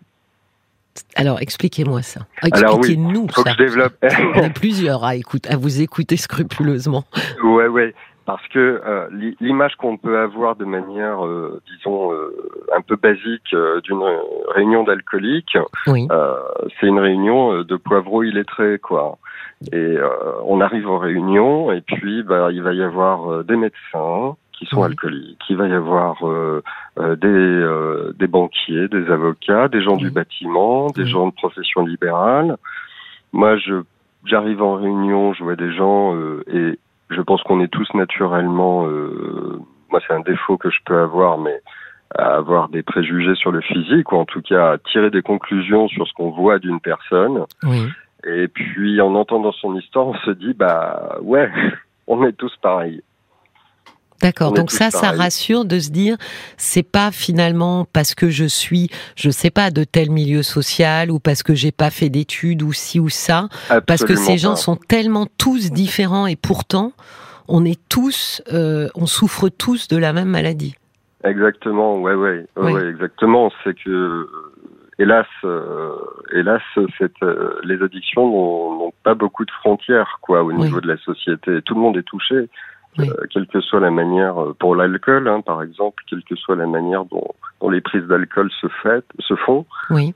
Alors, 1.17 1.41
expliquez-moi 1.41 2.03
ça. 2.03 2.21
Expliquez-nous 2.43 3.23
oui, 3.23 3.33
ça. 3.35 3.51
je 3.53 3.57
développe. 3.57 3.95
on 4.35 4.43
est 4.43 4.55
plusieurs 4.55 5.05
à, 5.05 5.17
écoute, 5.17 5.47
à 5.49 5.57
vous 5.57 5.81
écouter 5.81 6.17
scrupuleusement. 6.17 7.05
Ouais, 7.43 7.67
ouais. 7.67 7.95
Parce 8.25 8.47
que 8.49 8.81
euh, 8.87 9.09
l'image 9.41 9.75
qu'on 9.77 9.97
peut 9.97 10.19
avoir 10.19 10.55
de 10.55 10.65
manière, 10.65 11.27
euh, 11.27 11.61
disons, 11.77 12.13
euh, 12.13 12.31
un 12.77 12.81
peu 12.81 12.95
basique 12.95 13.55
d'une 13.85 14.03
réunion 14.55 14.85
d'alcooliques, 14.85 15.59
oui. 15.89 16.07
c'est 16.79 16.87
une 16.87 17.01
réunion 17.01 17.63
de 17.63 17.77
poivreaux 17.77 18.23
illettrés, 18.23 18.79
quoi. 18.79 19.19
Et 19.73 19.77
euh, 19.77 20.09
on 20.45 20.61
arrive 20.61 20.89
en 20.89 20.99
réunion 20.99 21.73
et 21.73 21.81
puis 21.81 22.23
bah, 22.23 22.51
il 22.53 22.63
va 22.63 22.73
y 22.73 22.83
avoir 22.83 23.31
euh, 23.31 23.43
des 23.43 23.57
médecins 23.57 24.37
qui 24.53 24.67
sont 24.67 24.83
alcooliques, 24.83 25.43
il 25.49 25.57
va 25.57 25.67
y 25.67 25.73
avoir 25.73 26.25
euh, 26.25 26.63
des, 26.97 28.13
des 28.17 28.27
banquiers, 28.29 28.87
des 28.87 29.11
avocats, 29.11 29.67
des 29.69 29.83
gens 29.83 29.97
du 29.97 30.11
bâtiment, 30.11 30.89
des 30.91 31.07
gens 31.07 31.27
de 31.27 31.33
profession 31.33 31.85
libérale. 31.85 32.57
Moi, 33.33 33.57
je 33.57 33.83
j'arrive 34.25 34.63
en 34.63 34.75
réunion, 34.75 35.33
je 35.33 35.43
vois 35.43 35.57
des 35.57 35.73
gens 35.73 36.17
et 36.47 36.79
je 37.11 37.21
pense 37.23 37.43
qu'on 37.43 37.61
est 37.61 37.73
tous 37.73 37.89
naturellement. 37.95 38.87
moi, 39.91 40.01
c'est 40.07 40.15
un 40.15 40.21
défaut 40.21 40.57
que 40.59 40.71
je 40.71 40.79
peux 40.85 40.99
avoir, 40.99 41.39
mais 41.39 41.61
à 42.17 42.37
avoir 42.37 42.69
des 42.69 42.83
préjugés 42.85 43.35
sur 43.35 43.51
le 43.51 43.63
physique 43.63 44.13
ou 44.13 44.17
en 44.17 44.27
tout 44.27 44.43
cas 44.43 44.73
à 44.73 44.79
tirer 44.79 45.11
des 45.11 45.23
conclusions 45.23 45.89
sur 45.89 46.07
ce 46.07 46.13
qu'on 46.13 46.31
voit 46.31 46.61
d'une 46.61 46.79
personne. 46.79 47.47
Oui. 47.65 47.89
Et 48.25 48.49
puis 48.49 49.01
en 49.01 49.15
entendant 49.15 49.53
son 49.53 49.77
histoire, 49.77 50.07
on 50.07 50.17
se 50.19 50.31
dit 50.31 50.55
bah 50.55 51.19
ouais, 51.23 51.51
on 52.07 52.25
est 52.25 52.33
tous 52.33 52.55
pareils. 52.61 53.03
D'accord. 54.23 54.53
Donc 54.53 54.71
ça, 54.71 54.91
ça 54.91 55.11
rassure 55.11 55.65
de 55.65 55.81
se 55.81 55.91
dire, 55.91 56.17
c'est 56.57 56.85
pas 56.85 57.11
finalement 57.11 57.87
parce 57.93 58.15
que 58.15 58.31
je 58.31 58.45
suis, 58.45 58.89
je 59.17 59.31
sais 59.31 59.51
pas, 59.51 59.71
de 59.71 59.83
tel 59.83 60.11
milieu 60.11 60.45
social 60.45 61.11
ou 61.11 61.19
parce 61.19 61.43
que 61.43 61.55
j'ai 61.55 61.73
pas 61.73 61.91
fait 61.91 62.09
d'études 62.09 62.63
ou 62.63 62.73
ci 62.73 63.01
ou 63.01 63.09
ça, 63.09 63.49
parce 63.87 64.05
que 64.05 64.15
ces 64.15 64.39
gens 64.39 64.55
sont 64.55 64.77
tellement 64.77 65.27
tous 65.39 65.73
différents 65.73 66.29
et 66.29 66.37
pourtant, 66.37 66.93
on 67.49 67.65
est 67.65 67.81
tous, 67.89 68.43
euh, 68.53 68.89
on 68.95 69.07
souffre 69.07 69.49
tous 69.49 69.89
de 69.89 69.97
la 69.97 70.13
même 70.13 70.29
maladie. 70.29 70.77
Exactement. 71.25 71.99
Ouais, 72.01 72.15
ouais, 72.15 72.47
ouais, 72.57 72.73
ouais 72.73 72.89
exactement. 72.89 73.51
C'est 73.65 73.75
que 73.75 74.29
hélas, 74.99 75.27
euh, 75.45 75.95
hélas, 76.33 76.63
cette, 76.99 77.23
euh, 77.23 77.61
les 77.65 77.83
addictions 77.83 78.27
n'ont 78.27 78.93
pas 79.03 79.15
beaucoup 79.15 79.45
de 79.45 79.51
frontières, 79.51 80.19
quoi, 80.21 80.43
au 80.43 80.53
niveau 80.53 80.81
de 80.81 80.89
la 80.89 80.97
société. 80.99 81.63
Tout 81.63 81.75
le 81.75 81.81
monde 81.81 81.97
est 81.97 82.03
touché, 82.03 82.49
euh, 82.99 83.05
quelle 83.31 83.47
que 83.47 83.61
soit 83.61 83.81
la 83.81 83.91
manière, 83.91 84.35
pour 84.59 84.77
l'alcool, 84.77 85.29
hein, 85.29 85.41
par 85.41 85.63
exemple, 85.63 86.03
quelle 86.09 86.23
que 86.25 86.37
soit 86.37 86.57
la 86.57 86.67
manière 86.67 87.05
dont, 87.07 87.29
dont 87.61 87.71
les 87.71 87.81
prises 87.81 88.05
d'alcool 88.05 88.51
se, 88.61 88.69
fait, 88.83 89.05
se 89.19 89.35
font. 89.35 89.67
Oui. 89.91 90.15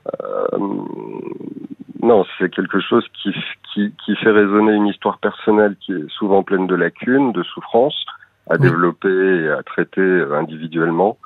non, 2.01 2.25
c'est 2.37 2.49
quelque 2.49 2.79
chose 2.79 3.05
qui, 3.21 3.33
qui, 3.73 3.93
qui 4.05 4.15
fait 4.15 4.31
résonner 4.31 4.73
une 4.73 4.87
histoire 4.87 5.17
personnelle 5.17 5.75
qui 5.79 5.93
est 5.93 6.09
souvent 6.09 6.43
pleine 6.43 6.67
de 6.67 6.75
lacunes, 6.75 7.31
de 7.31 7.43
souffrances, 7.43 8.05
à 8.49 8.57
développer 8.57 9.09
et 9.09 9.49
à 9.49 9.61
traiter 9.63 10.23
individuellement 10.31 11.17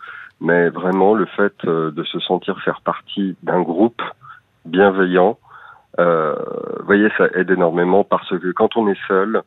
mais 0.42 0.70
vraiment 0.70 1.14
le 1.14 1.26
fait 1.26 1.54
euh, 1.66 1.92
de 1.92 2.04
se 2.04 2.20
sentir 2.20 2.60
faire 2.62 2.82
partie 2.82 3.36
d'un 3.44 3.62
groupe 3.62 4.02
bienveillant, 4.66 5.38
euh, 6.00 6.36
vous 6.80 6.86
voyez, 6.86 7.10
ça 7.18 7.28
aide 7.36 7.52
énormément 7.52 8.04
parce 8.04 8.30
que 8.30 8.52
quand 8.52 8.76
on 8.76 8.88
est 8.88 9.00
seul, 9.08 9.44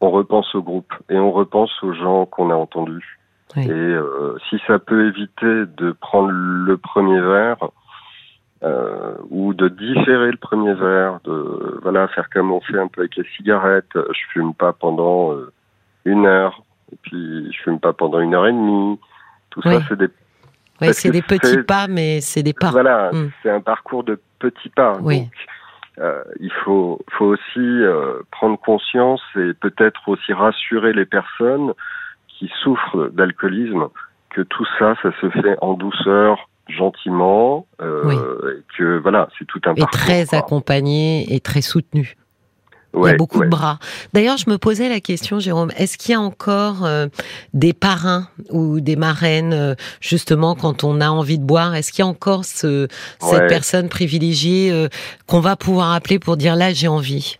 on 0.00 0.10
repense 0.10 0.54
au 0.54 0.62
groupe 0.62 0.92
et 1.10 1.18
on 1.18 1.32
repense 1.32 1.70
aux 1.82 1.92
gens 1.92 2.26
qu'on 2.26 2.50
a 2.50 2.54
entendus. 2.54 3.18
Et 3.56 3.70
euh, 3.70 4.36
si 4.50 4.60
ça 4.66 4.80
peut 4.80 5.06
éviter 5.06 5.66
de 5.76 5.92
prendre 5.92 6.30
le 6.30 6.76
premier 6.76 7.20
verre 7.20 7.68
euh, 8.64 9.14
ou 9.30 9.54
de 9.54 9.68
différer 9.68 10.32
le 10.32 10.36
premier 10.36 10.74
verre, 10.74 11.20
de 11.24 11.78
voilà 11.82 12.08
faire 12.08 12.28
comme 12.30 12.50
on 12.50 12.60
fait 12.60 12.78
un 12.78 12.88
peu 12.88 13.02
avec 13.02 13.14
les 13.16 13.26
cigarettes, 13.36 13.92
je 13.94 14.20
fume 14.32 14.54
pas 14.54 14.72
pendant 14.72 15.32
euh, 15.32 15.52
une 16.04 16.26
heure, 16.26 16.62
et 16.92 16.96
puis 17.02 17.52
je 17.52 17.62
fume 17.62 17.78
pas 17.78 17.92
pendant 17.92 18.18
une 18.18 18.34
heure 18.34 18.46
et 18.48 18.52
demie, 18.52 18.98
tout 19.54 19.62
ça, 19.62 19.80
c'est 19.88 19.96
des. 19.96 20.08
Oui, 20.80 20.88
c'est 20.92 21.10
des 21.10 21.22
petits 21.22 21.62
pas, 21.62 21.86
mais 21.86 22.20
c'est 22.20 22.42
des 22.42 22.52
pas. 22.52 22.70
Voilà, 22.70 23.12
hmm. 23.12 23.30
c'est 23.42 23.50
un 23.50 23.60
parcours 23.60 24.02
de 24.02 24.20
petits 24.40 24.68
pas. 24.70 24.94
Oui. 25.00 25.20
Donc, 25.20 25.30
euh, 26.00 26.24
il 26.40 26.50
faut, 26.64 27.00
faut 27.12 27.26
aussi 27.26 27.58
euh, 27.58 28.18
prendre 28.32 28.58
conscience 28.58 29.22
et 29.36 29.54
peut-être 29.54 30.08
aussi 30.08 30.32
rassurer 30.32 30.92
les 30.92 31.06
personnes 31.06 31.72
qui 32.26 32.50
souffrent 32.62 33.10
d'alcoolisme 33.12 33.86
que 34.30 34.40
tout 34.40 34.66
ça, 34.80 34.96
ça 35.02 35.10
se 35.20 35.30
fait 35.30 35.56
en 35.60 35.74
douceur, 35.74 36.48
gentiment, 36.68 37.68
euh, 37.80 38.58
et 38.58 38.76
que 38.76 38.98
voilà, 38.98 39.28
c'est 39.38 39.44
tout 39.44 39.60
un 39.66 39.74
et 39.74 39.84
très 39.92 40.34
accompagné 40.34 41.32
et 41.32 41.38
très 41.38 41.60
soutenu 41.60 42.16
il 42.96 43.06
y 43.06 43.10
a 43.10 43.16
beaucoup 43.16 43.42
de 43.42 43.48
bras. 43.48 43.78
D'ailleurs, 44.12 44.36
je 44.36 44.48
me 44.48 44.58
posais 44.58 44.88
la 44.88 45.00
question, 45.00 45.38
Jérôme, 45.38 45.70
est-ce 45.76 45.98
qu'il 45.98 46.12
y 46.12 46.14
a 46.14 46.20
encore 46.20 46.84
euh, 46.84 47.06
des 47.52 47.72
parrains 47.72 48.28
ou 48.50 48.80
des 48.80 48.96
marraines, 48.96 49.52
euh, 49.52 49.74
justement, 50.00 50.54
quand 50.54 50.84
on 50.84 51.00
a 51.00 51.08
envie 51.08 51.38
de 51.38 51.44
boire? 51.44 51.74
Est-ce 51.74 51.92
qu'il 51.92 52.04
y 52.04 52.06
a 52.06 52.10
encore 52.10 52.44
ce, 52.44 52.88
cette 53.20 53.48
personne 53.48 53.88
privilégiée 53.88 54.72
euh, 54.72 54.88
qu'on 55.26 55.40
va 55.40 55.56
pouvoir 55.56 55.92
appeler 55.92 56.18
pour 56.18 56.36
dire 56.36 56.56
là, 56.56 56.72
j'ai 56.72 56.88
envie? 56.88 57.38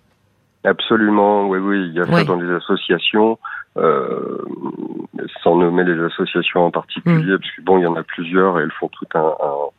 Absolument, 0.64 1.46
oui, 1.48 1.58
oui. 1.58 1.88
Il 1.88 1.94
y 1.94 2.00
a 2.00 2.06
ça 2.06 2.24
dans 2.24 2.36
les 2.36 2.50
associations, 2.54 3.38
sans 3.76 5.56
nommer 5.56 5.84
les 5.84 6.00
associations 6.02 6.66
en 6.66 6.70
particulier, 6.70 7.34
mm. 7.34 7.38
parce 7.38 7.50
que 7.50 7.62
bon, 7.62 7.78
il 7.78 7.82
y 7.82 7.86
en 7.86 7.96
a 7.96 8.02
plusieurs 8.02 8.58
et 8.58 8.62
elles 8.62 8.72
font 8.72 8.88
tout 8.88 9.06
un, 9.14 9.20
un 9.20 9.70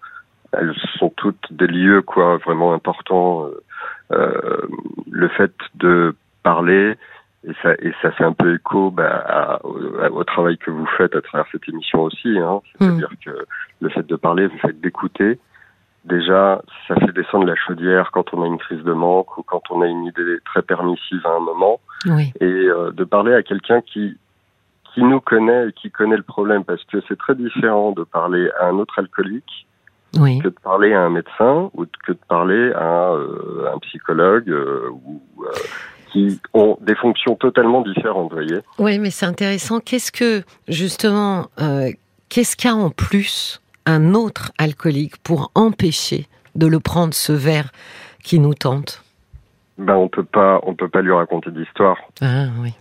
elles 0.58 0.74
sont 1.00 1.12
toutes 1.17 1.51
des 1.51 1.67
lieux 1.67 2.01
quoi 2.01 2.38
vraiment 2.38 2.74
importants 2.74 3.50
le 4.10 5.28
fait 5.30 5.54
de 5.76 6.16
parler, 6.44 6.96
et 7.48 7.54
ça, 7.62 7.74
et 7.74 7.94
ça 8.02 8.12
fait 8.12 8.24
un 8.24 8.34
peu 8.34 8.56
écho 8.56 8.90
bah, 8.92 9.60
au, 9.64 10.24
travail 10.24 10.58
que 10.58 10.72
vous 10.72 10.86
faites 10.98 11.16
à 11.16 11.22
travers 11.22 11.46
cette 11.52 11.68
émission 11.70 12.02
aussi. 12.02 12.38
Hein. 12.40 12.62
C'est-à-dire 12.78 13.12
mm. 13.12 13.24
que 13.24 13.46
le 13.82 13.90
fait 13.90 14.06
de 14.06 14.16
parler, 14.16 14.44
le 14.44 14.58
fait 14.58 14.80
d'écouter, 14.80 15.40
déjà, 16.06 16.62
ça 16.88 16.96
fait 16.96 17.12
descendre 17.12 17.46
la 17.46 17.56
chaudière 17.56 18.10
quand 18.12 18.34
on 18.34 18.44
a 18.44 18.48
une 18.48 18.58
crise 18.58 18.84
de 18.84 18.94
manque 18.94 19.38
ou 19.38 19.44
quand 19.44 19.62
on 19.70 19.82
a 19.82 19.88
une 19.88 20.06
idée 20.06 20.38
très 20.46 20.64
permissive 20.64 21.26
à 21.26 21.36
un 21.36 21.40
moment. 21.40 21.80
Oui. 22.08 22.32
Et 22.40 22.46
euh, 22.46 22.92
de 22.92 23.04
parler 23.04 23.34
à 23.34 23.44
quelqu'un 23.44 23.82
qui 23.82 24.18
qui 24.94 25.04
nous 25.04 25.20
connaît 25.20 25.68
et 25.68 25.74
qui 25.74 25.92
connaît 25.92 26.16
le 26.16 26.24
problème, 26.24 26.64
parce 26.64 26.84
que 26.86 27.02
c'est 27.10 27.18
très 27.18 27.36
différent 27.36 27.92
de 27.92 28.04
parler 28.04 28.50
à 28.62 28.68
un 28.68 28.76
autre 28.76 28.98
alcoolique 28.98 29.68
que 30.15 30.43
de 30.43 30.55
parler 30.63 30.93
à 30.93 31.01
un 31.01 31.10
médecin 31.10 31.69
ou 31.74 31.86
que 32.05 32.12
de 32.12 32.19
parler 32.27 32.72
à 32.74 33.12
euh, 33.12 33.72
un 33.74 33.79
psychologue 33.79 34.50
euh, 34.50 34.89
ou 35.05 35.22
euh, 35.43 35.51
qui 36.12 36.39
ont 36.53 36.77
des 36.81 36.95
fonctions 36.95 37.36
totalement 37.36 37.81
différentes, 37.81 38.31
vous 38.31 38.38
voyez. 38.38 38.60
Oui, 38.79 39.00
mais 39.00 39.10
c'est 39.10 39.25
intéressant. 39.25 39.79
Qu'est-ce 39.79 40.12
que 40.12 40.43
justement, 40.69 41.48
qu'est-ce 42.29 42.55
qu'a 42.55 42.74
en 42.74 42.89
plus 42.89 43.62
un 43.86 44.13
autre 44.13 44.51
alcoolique 44.57 45.17
pour 45.24 45.51
empêcher 45.55 46.27
de 46.55 46.67
le 46.67 46.79
prendre 46.79 47.13
ce 47.13 47.34
verre 47.34 47.72
qui 48.24 48.39
nous 48.39 48.53
tente? 48.53 49.03
Ben 49.77 49.95
on 49.95 50.07
peut 50.07 50.24
pas, 50.24 50.62
on 50.63 50.74
peut 50.74 50.88
pas 50.88 51.01
lui 51.01 51.12
raconter 51.12 51.51
d'histoire. 51.51 51.98
Ah 52.22 52.45
oui. 52.62 52.74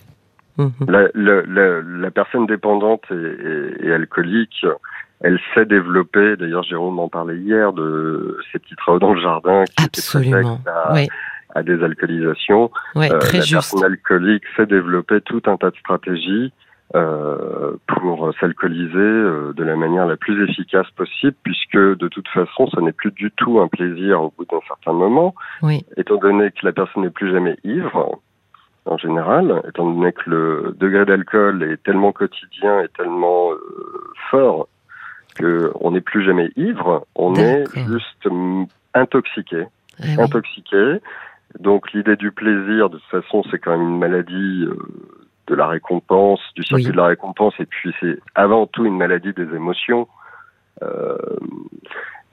La, 0.87 1.09
la, 1.15 1.43
la, 1.83 2.11
personne 2.13 2.47
dépendante 2.47 3.03
et, 3.11 3.87
et 3.89 3.93
alcoolique, 3.93 4.65
elle 5.25 5.41
sait 5.55 5.65
développer. 5.65 6.37
D'ailleurs, 6.37 6.63
Jérôme 6.65 6.99
en 6.99 7.09
parlait 7.09 7.39
hier 7.39 7.73
de 7.73 8.39
ces 8.53 8.59
petits 8.59 8.77
travaux 8.77 8.99
dans 8.99 9.15
le 9.15 9.21
jardin 9.23 9.65
qui 9.65 9.85
Absolument. 9.85 10.61
étaient 10.61 11.09
à, 11.55 11.63
des 11.63 11.83
alcoolisations. 11.83 12.71
Ouais, 12.95 13.11
euh, 13.11 13.19
très 13.19 13.39
la 13.39 13.45
juste. 13.45 13.53
personne 13.55 13.85
alcoolique 13.85 14.45
sait 14.55 14.67
développer 14.67 15.23
tout 15.23 15.43
un 15.47 15.57
tas 15.57 15.71
de 15.71 15.77
stratégies 15.77 16.53
euh, 16.95 17.73
pour 17.87 18.33
s'alcooliser 18.39 18.99
euh, 18.99 19.55
de 19.57 19.65
la 19.65 19.77
manière 19.77 20.05
la 20.07 20.17
plus 20.17 20.45
efficace 20.45 20.91
possible, 20.91 21.37
puisque 21.43 21.79
de 21.79 22.09
toute 22.09 22.29
façon, 22.29 22.67
ce 22.67 22.81
n'est 22.81 22.93
plus 22.93 23.13
du 23.13 23.31
tout 23.31 23.61
un 23.61 23.69
plaisir 23.69 24.23
au 24.23 24.35
bout 24.37 24.45
d'un 24.45 24.61
certain 24.69 24.93
moment, 24.93 25.35
oui. 25.63 25.87
étant 25.97 26.17
donné 26.17 26.51
que 26.51 26.67
la 26.67 26.73
personne 26.73 27.03
n'est 27.03 27.11
plus 27.11 27.33
jamais 27.33 27.57
ivre 27.65 28.21
en 28.87 28.99
général, 28.99 29.63
étant 29.67 29.91
donné 29.91 30.13
que 30.13 30.29
le 30.29 30.77
degré 30.79 31.07
d'alcool 31.07 31.63
est 31.63 31.83
tellement 31.83 32.13
quotidien 32.13 32.81
et 32.83 32.89
tellement 32.89 33.53
euh, 33.53 34.13
fort 34.31 34.69
on 35.41 35.91
n'est 35.91 36.01
plus 36.01 36.25
jamais 36.25 36.51
ivre, 36.57 37.07
on 37.15 37.35
est 37.35 37.65
juste 37.75 38.29
intoxiqué. 38.95 39.65
Eh 40.03 40.21
intoxiqué. 40.21 41.01
Donc 41.59 41.93
l'idée 41.93 42.17
du 42.17 42.33
plaisir, 42.33 42.91
de 42.91 42.99
toute 42.99 43.23
façon, 43.23 43.45
c'est 43.51 43.59
quand 43.59 43.77
même 43.77 43.89
une 43.89 43.99
maladie 43.99 44.65
euh, 44.65 44.77
de 45.47 45.55
la 45.55 45.69
récompense, 45.69 46.41
du 46.57 46.65
circuit 46.65 46.87
de 46.87 46.93
la 46.93 47.07
récompense, 47.07 47.55
et 47.61 47.67
puis 47.67 47.95
c'est 48.01 48.19
avant 48.35 48.67
tout 48.67 48.85
une 48.85 48.97
maladie 48.97 49.33
des 49.33 49.55
émotions. 49.55 50.09
Euh, 50.83 51.17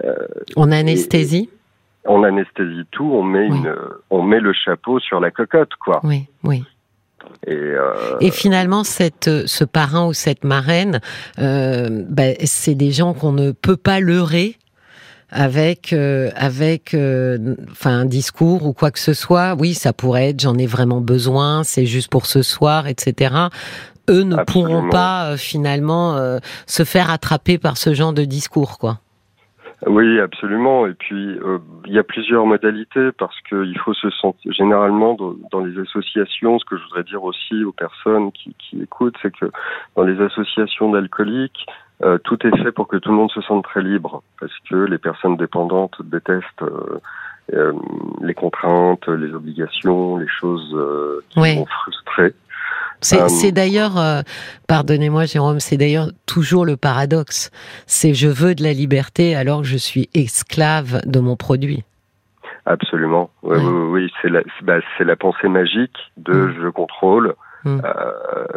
euh, 0.04 0.16
on 0.56 0.72
anesthésie 0.72 1.50
On 2.06 2.24
anesthésie 2.24 2.86
tout, 2.90 3.12
on 3.14 3.22
met, 3.22 3.46
une, 3.46 3.76
on 4.10 4.24
met 4.24 4.40
le 4.40 4.54
chapeau 4.54 5.00
sur 5.00 5.20
la 5.20 5.30
cocotte, 5.30 5.76
quoi. 5.76 6.00
Oui, 6.04 6.28
oui. 6.44 6.64
Et, 7.48 7.54
euh... 7.54 8.18
et, 8.20 8.32
finalement, 8.32 8.84
cette, 8.84 9.30
ce 9.46 9.64
parrain 9.64 10.06
ou 10.08 10.14
cette 10.14 10.44
marraine, 10.44 11.02
euh, 11.40 12.04
ben, 12.08 12.36
c'est 12.44 12.76
des 12.76 12.92
gens 12.92 13.14
qu'on 13.14 13.32
ne 13.32 13.52
peut 13.52 13.78
pas 13.78 14.00
leurrer 14.00 14.58
avec 15.32 15.94
euh, 15.94 16.30
avec 16.36 16.94
euh, 16.94 17.56
enfin 17.72 18.02
un 18.02 18.06
discours 18.06 18.66
ou 18.66 18.74
quoi 18.74 18.92
que 18.92 19.00
ce 19.00 19.14
soit. 19.14 19.56
Oui, 19.58 19.74
ça 19.74 19.94
pourrait 19.94 20.30
être 20.30 20.42
j'en 20.42 20.58
ai 20.58 20.68
vraiment 20.68 21.02
besoin, 21.02 21.64
c'est 21.64 21.86
juste 21.86 22.10
pour 22.10 22.26
ce 22.26 22.42
soir, 22.42 22.88
etc. 22.88 23.36
Eux 24.10 24.24
ne 24.24 24.44
pourront 24.44 24.90
pas 24.90 25.32
euh, 25.32 25.38
finalement 25.38 26.38
se 26.68 26.84
faire 26.84 27.10
attraper 27.10 27.58
par 27.58 27.78
ce 27.78 27.94
genre 27.94 28.14
de 28.14 28.26
discours, 28.26 28.78
quoi. 28.78 29.00
Oui, 29.88 30.20
absolument. 30.20 30.86
Et 30.86 30.94
puis, 30.94 31.40
euh, 31.40 31.58
il 31.86 31.94
y 31.94 32.00
a 32.00 32.04
plusieurs 32.04 32.46
modalités 32.46 33.12
parce 33.18 33.36
qu'il 33.50 33.78
faut 33.80 33.94
se 33.94 34.10
sentir. 34.12 34.54
Généralement, 34.54 35.18
dans, 35.52 35.60
les 35.62 35.80
associations, 35.80 36.60
ce 36.60 36.66
que 36.66 36.78
je 36.78 36.84
voudrais 36.84 37.04
dire 37.04 37.24
aussi 37.24 37.64
aux 37.64 37.72
personnes 37.72 38.32
qui, 38.32 38.56
qui 38.60 38.82
écoutent, 38.82 39.16
c'est 39.22 39.36
que 39.36 39.46
dans 39.96 40.04
les 40.04 40.22
associations 40.22 40.92
d'alcooliques, 40.92 41.66
euh, 42.04 42.20
tout 42.24 42.46
est 42.46 42.56
fait 42.64 42.72
pour 42.72 42.88
que 42.88 42.98
tout 42.98 43.10
le 43.10 43.16
monde 43.16 43.32
se 43.32 43.42
sente 43.42 43.64
très 43.64 43.82
libre 43.82 44.24
parce 44.40 44.54
que 44.70 44.76
les 44.76 44.98
personnes 44.98 45.38
dépendantes 45.38 45.96
détestent 46.04 46.64
euh, 47.54 47.74
les 48.22 48.34
contraintes, 48.34 49.08
les 49.08 49.34
obligations, 49.34 50.18
les 50.18 50.28
choses 50.28 50.76
qui 51.30 51.40
vont 51.40 51.66
frustrer. 51.66 52.34
C'est 53.02 53.20
euh, 53.20 53.52
d'ailleurs, 53.52 53.98
euh, 53.98 54.22
pardonnez-moi 54.68 55.26
Jérôme, 55.26 55.60
c'est 55.60 55.78
d'ailleurs 55.78 56.10
toujours 56.28 56.66
le 56.66 56.78
paradoxe. 56.78 57.50
C'est 57.88 58.14
je 58.14 58.28
veux 58.28 58.54
de 58.54 58.64
la 58.64 58.74
liberté 58.74 59.36
alors 59.36 59.62
que 59.62 59.68
je 59.68 59.78
suis 59.78 60.10
esclave 60.14 61.02
de 61.06 61.20
mon 61.20 61.36
produit. 61.36 61.84
Absolument. 62.68 63.32
Oui, 63.42 63.58
oui, 63.58 64.12
c'est 64.22 64.30
la, 64.30 64.42
bah, 64.62 64.80
la 65.00 65.16
pensée 65.16 65.48
magique 65.48 65.98
de 66.18 66.32
mm. 66.32 66.56
je 66.62 66.68
contrôle 66.70 67.34
mm. 67.66 67.80
euh, 67.84 68.14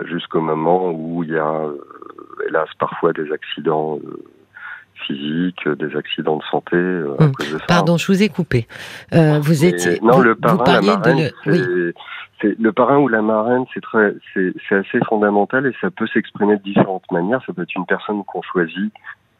jusqu'au 0.06 0.42
moment 0.42 0.90
où 0.90 1.24
il 1.24 1.30
y 1.30 1.38
a, 1.38 1.62
hélas, 2.46 2.68
parfois 2.78 3.14
des 3.14 3.32
accidents 3.32 3.98
physiques, 5.06 5.66
des 5.66 5.96
accidents 5.96 6.36
de 6.36 6.44
santé. 6.50 6.76
À 6.76 7.24
mm. 7.24 7.32
cause 7.32 7.52
de 7.54 7.58
ça. 7.58 7.64
Pardon, 7.66 7.96
je 7.96 8.06
vous 8.12 8.22
ai 8.22 8.28
coupé. 8.28 8.68
vous 9.10 9.64
étiez. 9.64 10.00
Non, 10.02 10.20
le 10.20 10.34
parrain, 10.34 10.82
la 10.82 10.96
de 10.96 11.32
le 11.46 11.94
parrain 12.70 12.98
ou 12.98 13.08
la 13.08 13.22
marraine, 13.22 13.64
c'est 13.72 13.80
très, 13.80 14.14
c'est, 14.32 14.74
assez 14.74 14.98
fondamental 15.08 15.66
et 15.66 15.72
ça 15.80 15.90
peut 15.90 16.06
s'exprimer 16.06 16.56
de 16.56 16.62
différentes 16.62 17.10
manières. 17.10 17.40
Ça 17.46 17.52
peut 17.52 17.62
être 17.62 17.74
une 17.74 17.86
personne 17.86 18.24
qu'on 18.24 18.42
choisit 18.42 18.92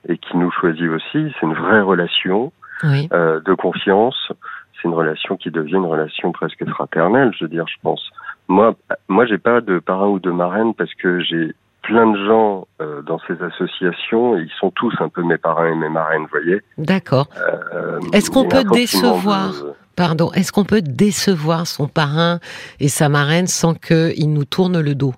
et 0.08 0.18
qui 0.18 0.36
nous 0.36 0.50
choisit 0.50 0.88
aussi. 0.88 1.32
C'est 1.34 1.46
une 1.46 1.54
vraie 1.54 1.80
relation 1.80 2.52
euh, 2.84 3.40
de 3.40 3.54
confiance. 3.54 4.32
C'est 4.74 4.88
une 4.88 4.94
relation 4.94 5.36
qui 5.36 5.50
devient 5.50 5.76
une 5.76 5.86
relation 5.86 6.32
presque 6.32 6.64
fraternelle. 6.68 7.32
Je 7.38 7.44
veux 7.44 7.50
dire, 7.50 7.66
je 7.68 7.76
pense. 7.82 8.10
Moi, 8.48 8.74
moi, 9.08 9.26
j'ai 9.26 9.38
pas 9.38 9.60
de 9.60 9.78
parrain 9.78 10.08
ou 10.08 10.18
de 10.18 10.30
marraine 10.30 10.74
parce 10.74 10.92
que 10.94 11.20
j'ai 11.20 11.54
plein 11.84 12.10
de 12.10 12.26
gens 12.26 12.66
euh, 12.80 13.02
dans 13.02 13.18
ces 13.26 13.40
associations 13.42 14.36
et 14.36 14.42
ils 14.42 14.52
sont 14.58 14.70
tous 14.70 14.94
un 15.00 15.08
peu 15.08 15.22
mes 15.22 15.38
parrains 15.38 15.68
et 15.68 15.74
mes 15.74 15.88
marraines, 15.88 16.22
vous 16.22 16.28
voyez. 16.42 16.60
D'accord. 16.78 17.28
Euh, 17.38 18.00
Est-ce 18.12 18.30
qu'on 18.30 18.48
peut 18.48 18.64
décevoir 18.64 19.52
Pardon, 19.96 20.32
est-ce 20.32 20.50
qu'on 20.50 20.64
peut 20.64 20.82
décevoir 20.82 21.68
son 21.68 21.86
parrain 21.86 22.40
et 22.80 22.88
sa 22.88 23.08
marraine 23.08 23.46
sans 23.46 23.74
qu'il 23.74 24.32
nous 24.32 24.44
tourne 24.44 24.80
le 24.80 24.94
dos? 24.96 25.14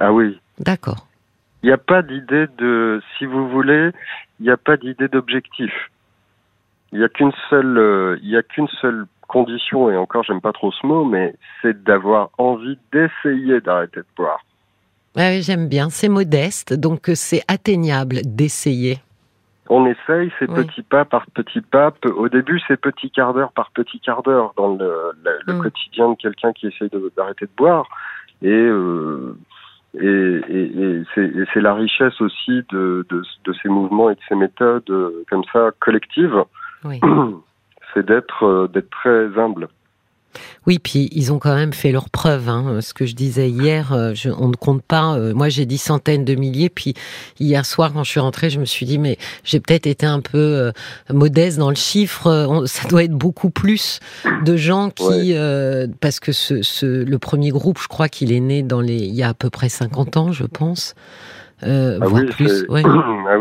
Ah 0.00 0.12
oui. 0.12 0.40
D'accord. 0.58 1.06
Il 1.62 1.66
n'y 1.66 1.72
a 1.72 1.78
pas 1.78 2.02
d'idée 2.02 2.46
de, 2.58 3.00
si 3.16 3.26
vous 3.26 3.48
voulez, 3.48 3.90
il 4.40 4.46
n'y 4.46 4.50
a 4.50 4.56
pas 4.56 4.76
d'idée 4.76 5.08
d'objectif. 5.08 5.72
Il 6.92 6.98
n'y 6.98 7.04
a 7.04 7.08
qu'une 7.08 7.32
seule, 7.48 7.78
euh, 7.78 8.18
il 8.22 8.30
y 8.30 8.36
a 8.36 8.42
qu'une 8.42 8.68
seule 8.80 9.06
condition, 9.28 9.90
et 9.90 9.96
encore 9.96 10.24
j'aime 10.24 10.40
pas 10.40 10.52
trop 10.52 10.72
ce 10.72 10.86
mot, 10.86 11.04
mais 11.04 11.34
c'est 11.62 11.82
d'avoir 11.84 12.30
envie 12.38 12.78
d'essayer 12.92 13.60
d'arrêter 13.60 14.00
de 14.00 14.06
boire. 14.16 14.43
Oui, 15.16 15.42
j'aime 15.42 15.68
bien, 15.68 15.90
c'est 15.90 16.08
modeste, 16.08 16.74
donc 16.74 17.08
euh, 17.08 17.14
c'est 17.14 17.42
atteignable 17.46 18.16
d'essayer. 18.24 18.98
On 19.70 19.86
essaye, 19.86 20.30
c'est 20.38 20.46
petit 20.46 20.82
pas 20.82 21.04
par 21.04 21.26
petit 21.30 21.62
pas. 21.62 21.94
Au 22.04 22.28
début, 22.28 22.60
c'est 22.68 22.76
petit 22.78 23.10
quart 23.10 23.32
d'heure 23.32 23.52
par 23.52 23.70
petit 23.70 23.98
quart 24.00 24.22
d'heure 24.22 24.52
dans 24.56 24.74
le, 24.74 25.14
mm. 25.46 25.62
quotidien 25.62 26.10
de 26.10 26.16
quelqu'un 26.16 26.52
qui 26.52 26.66
essaye 26.66 26.90
d'arrêter 27.16 27.46
de, 27.46 27.50
boire. 27.56 27.86
Et, 28.42 28.50
euh, 28.50 29.38
et, 29.94 31.02
c'est 31.14 31.60
la 31.60 31.72
richesse 31.72 32.20
aussi 32.20 32.62
de, 32.70 33.06
de, 33.08 33.52
ces 33.62 33.68
mouvements 33.68 34.10
et 34.10 34.16
de 34.16 34.20
ces 34.28 34.34
méthodes 34.34 34.90
euh, 34.90 35.24
comme 35.30 35.44
ça 35.50 35.70
collectives. 35.78 36.44
C'est 37.94 38.04
d'être 38.04 38.68
d'être 38.72 38.90
très 38.90 39.38
humble. 39.38 39.68
Oui, 40.66 40.78
puis 40.78 41.08
ils 41.12 41.32
ont 41.32 41.38
quand 41.38 41.54
même 41.54 41.72
fait 41.72 41.92
leur 41.92 42.10
preuve. 42.10 42.48
Hein. 42.48 42.80
Ce 42.80 42.94
que 42.94 43.06
je 43.06 43.14
disais 43.14 43.50
hier, 43.50 43.92
euh, 43.92 44.14
on 44.38 44.48
ne 44.48 44.56
compte 44.56 44.82
pas. 44.82 45.14
Euh, 45.14 45.34
moi, 45.34 45.48
j'ai 45.48 45.66
dit 45.66 45.78
centaines 45.78 46.24
de 46.24 46.34
milliers. 46.34 46.68
Puis 46.68 46.94
hier 47.38 47.64
soir, 47.66 47.92
quand 47.92 48.04
je 48.04 48.10
suis 48.10 48.20
rentrée, 48.20 48.50
je 48.50 48.60
me 48.60 48.64
suis 48.64 48.86
dit, 48.86 48.98
mais 48.98 49.18
j'ai 49.44 49.60
peut-être 49.60 49.86
été 49.86 50.06
un 50.06 50.20
peu 50.20 50.38
euh, 50.38 50.72
modeste 51.12 51.58
dans 51.58 51.70
le 51.70 51.76
chiffre. 51.76 52.64
ça 52.66 52.88
doit 52.88 53.04
être 53.04 53.12
beaucoup 53.12 53.50
plus 53.50 54.00
de 54.44 54.56
gens 54.56 54.90
qui, 54.90 55.34
parce 56.00 56.20
que 56.20 56.32
ce, 56.32 56.84
le 57.04 57.18
premier 57.18 57.50
groupe, 57.50 57.78
je 57.80 57.88
crois 57.88 58.08
qu'il 58.08 58.32
est 58.32 58.40
né 58.40 58.62
dans 58.62 58.80
les, 58.80 58.96
il 58.96 59.14
y 59.14 59.22
a 59.22 59.28
à 59.28 59.34
peu 59.34 59.50
près 59.50 59.68
50 59.68 60.16
ans, 60.16 60.32
je 60.32 60.44
pense. 60.44 60.94
Euh, 61.64 61.98
ah, 62.00 62.06
oui, 62.10 62.26
plus. 62.26 62.66
ah 62.70 62.72
oui, 62.72 62.82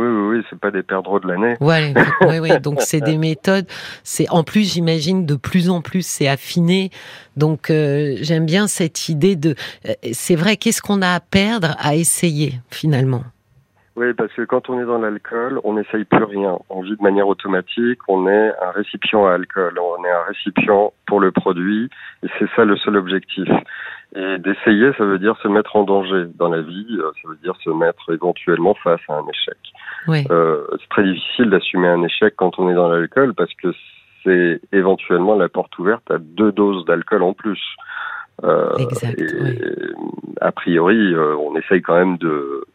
oui, 0.07 0.37
oui, 0.37 0.43
c'est 0.49 0.59
pas 0.59 0.71
des 0.71 0.83
perdreaux 0.83 1.19
de 1.19 1.27
l'année. 1.27 1.55
Ouais, 1.59 1.93
oui, 2.21 2.39
oui. 2.41 2.59
Donc 2.59 2.81
c'est 2.81 3.01
des 3.01 3.17
méthodes. 3.17 3.65
C'est 4.03 4.29
en 4.29 4.43
plus, 4.43 4.73
j'imagine, 4.73 5.25
de 5.25 5.35
plus 5.35 5.69
en 5.69 5.81
plus, 5.81 6.05
c'est 6.05 6.27
affiné. 6.27 6.89
Donc 7.37 7.69
euh, 7.69 8.15
j'aime 8.21 8.45
bien 8.45 8.67
cette 8.67 9.09
idée 9.09 9.35
de. 9.35 9.55
Euh, 9.87 9.93
c'est 10.11 10.35
vrai, 10.35 10.57
qu'est-ce 10.57 10.81
qu'on 10.81 11.01
a 11.01 11.13
à 11.13 11.19
perdre 11.19 11.75
à 11.79 11.95
essayer 11.95 12.59
finalement? 12.69 13.23
Oui, 13.95 14.13
parce 14.13 14.33
que 14.33 14.41
quand 14.43 14.69
on 14.69 14.79
est 14.79 14.85
dans 14.85 14.97
l'alcool, 14.97 15.59
on 15.63 15.73
n'essaye 15.73 16.03
plus 16.03 16.23
rien. 16.23 16.57
On 16.69 16.81
vit 16.81 16.95
de 16.95 17.03
manière 17.03 17.27
automatique, 17.27 17.99
on 18.07 18.27
est 18.27 18.51
un 18.61 18.71
récipient 18.71 19.25
à 19.25 19.33
alcool, 19.33 19.77
on 19.79 20.03
est 20.03 20.11
un 20.11 20.23
récipient 20.27 20.93
pour 21.05 21.19
le 21.19 21.31
produit, 21.31 21.89
et 22.23 22.27
c'est 22.39 22.49
ça 22.55 22.65
le 22.65 22.75
seul 22.77 22.97
objectif. 22.97 23.47
Et 24.15 24.37
d'essayer, 24.39 24.91
ça 24.97 25.05
veut 25.05 25.19
dire 25.19 25.37
se 25.41 25.47
mettre 25.47 25.75
en 25.75 25.83
danger 25.83 26.25
dans 26.35 26.49
la 26.49 26.61
vie, 26.61 26.97
euh, 26.99 27.11
ça 27.21 27.29
veut 27.29 27.37
dire 27.43 27.55
se 27.63 27.69
mettre 27.69 28.11
éventuellement 28.11 28.73
face 28.75 29.01
à 29.09 29.13
un 29.13 29.27
échec. 29.27 29.57
Oui. 30.07 30.25
Euh, 30.31 30.65
c'est 30.81 30.89
très 30.89 31.03
difficile 31.03 31.49
d'assumer 31.49 31.87
un 31.87 32.03
échec 32.03 32.35
quand 32.35 32.59
on 32.59 32.69
est 32.69 32.75
dans 32.75 32.89
l'alcool 32.89 33.33
parce 33.33 33.53
que 33.55 33.73
c'est 34.23 34.61
éventuellement 34.71 35.35
la 35.35 35.49
porte 35.49 35.77
ouverte 35.79 36.09
à 36.09 36.17
deux 36.17 36.51
doses 36.51 36.85
d'alcool 36.85 37.23
en 37.23 37.33
plus. 37.33 37.61
Euh, 38.43 38.75
exact, 38.77 39.19
et, 39.19 39.55
A 40.41 40.51
priori, 40.51 41.13
euh, 41.13 41.35
on 41.37 41.55
essaye 41.55 41.81
quand 41.81 41.95
même 41.95 42.17
de. 42.17 42.65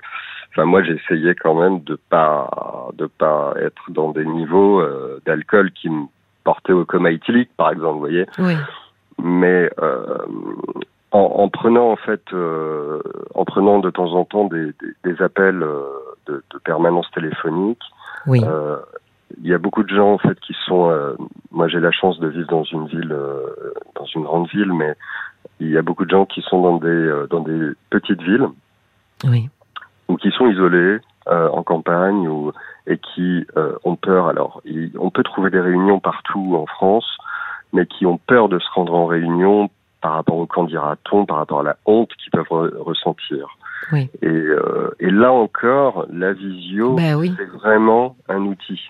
Enfin, 0.50 0.64
moi, 0.64 0.82
j'essayais 0.82 1.34
quand 1.34 1.54
même 1.54 1.80
de 1.84 1.98
pas 2.08 2.88
de 2.94 3.06
pas 3.06 3.54
être 3.60 3.90
dans 3.90 4.10
des 4.10 4.24
niveaux 4.24 4.80
euh, 4.80 5.20
d'alcool 5.26 5.70
qui 5.72 5.88
me 5.88 6.06
portaient 6.44 6.72
au 6.72 6.84
coma 6.84 7.10
éthylique, 7.10 7.50
par 7.56 7.70
exemple, 7.70 7.94
vous 7.94 7.98
voyez. 8.00 8.26
Oui. 8.38 8.54
Mais 9.22 9.70
euh, 9.80 10.18
en, 11.12 11.18
en, 11.18 11.48
prenant 11.48 11.90
en 11.90 11.96
fait, 11.96 12.22
euh, 12.32 13.00
en 13.34 13.44
prenant 13.44 13.78
de 13.80 13.90
temps 13.90 14.12
en 14.14 14.24
temps 14.24 14.44
des, 14.44 14.66
des, 14.80 15.12
des 15.12 15.22
appels 15.22 15.62
euh, 15.62 15.82
de, 16.26 16.42
de, 16.50 16.58
permanence 16.58 17.10
téléphonique, 17.12 17.82
oui. 18.26 18.42
Euh, 18.44 18.78
il 19.42 19.46
y 19.46 19.52
a 19.52 19.58
beaucoup 19.58 19.82
de 19.82 19.94
gens 19.94 20.14
en 20.14 20.18
fait 20.18 20.40
qui 20.40 20.54
sont. 20.66 20.90
Euh, 20.90 21.12
moi, 21.52 21.68
j'ai 21.68 21.80
la 21.80 21.92
chance 21.92 22.18
de 22.18 22.28
vivre 22.28 22.48
dans 22.48 22.64
une 22.64 22.86
ville, 22.86 23.14
dans 23.94 24.06
une 24.06 24.22
grande 24.22 24.48
ville, 24.48 24.72
mais 24.72 24.94
il 25.60 25.70
y 25.70 25.76
a 25.76 25.82
beaucoup 25.82 26.06
de 26.06 26.10
gens 26.10 26.24
qui 26.24 26.40
sont 26.40 26.62
dans 26.62 26.78
des 26.78 27.26
dans 27.28 27.40
des 27.40 27.72
petites 27.90 28.22
villes, 28.22 28.48
oui. 29.24 29.50
Ou 30.08 30.16
qui 30.16 30.30
sont 30.30 30.48
isolés 30.48 30.98
en 31.26 31.62
campagne, 31.62 32.26
ou 32.26 32.52
et 32.86 32.96
qui 32.96 33.44
ont 33.84 33.96
peur. 33.96 34.28
Alors, 34.28 34.62
on 34.98 35.10
peut 35.10 35.22
trouver 35.22 35.50
des 35.50 35.60
réunions 35.60 36.00
partout 36.00 36.56
en 36.56 36.64
France, 36.64 37.18
mais 37.74 37.84
qui 37.84 38.06
ont 38.06 38.18
peur 38.26 38.48
de 38.48 38.58
se 38.58 38.66
rendre 38.74 38.94
en 38.94 39.06
réunion 39.06 39.68
par 40.00 40.14
rapport 40.14 40.36
au 40.36 40.46
candidaton, 40.46 41.26
par 41.26 41.38
rapport 41.38 41.60
à 41.60 41.64
la 41.64 41.76
honte 41.86 42.10
qu'ils 42.16 42.30
peuvent 42.30 42.72
ressentir. 42.78 43.58
Oui. 43.92 44.10
Et, 44.22 44.26
euh, 44.26 44.94
et, 45.00 45.10
là 45.10 45.32
encore, 45.32 46.06
la 46.12 46.32
visio, 46.32 46.94
bah 46.94 47.16
oui. 47.16 47.32
c'est 47.36 47.48
vraiment 47.48 48.16
un 48.28 48.40
outil. 48.42 48.80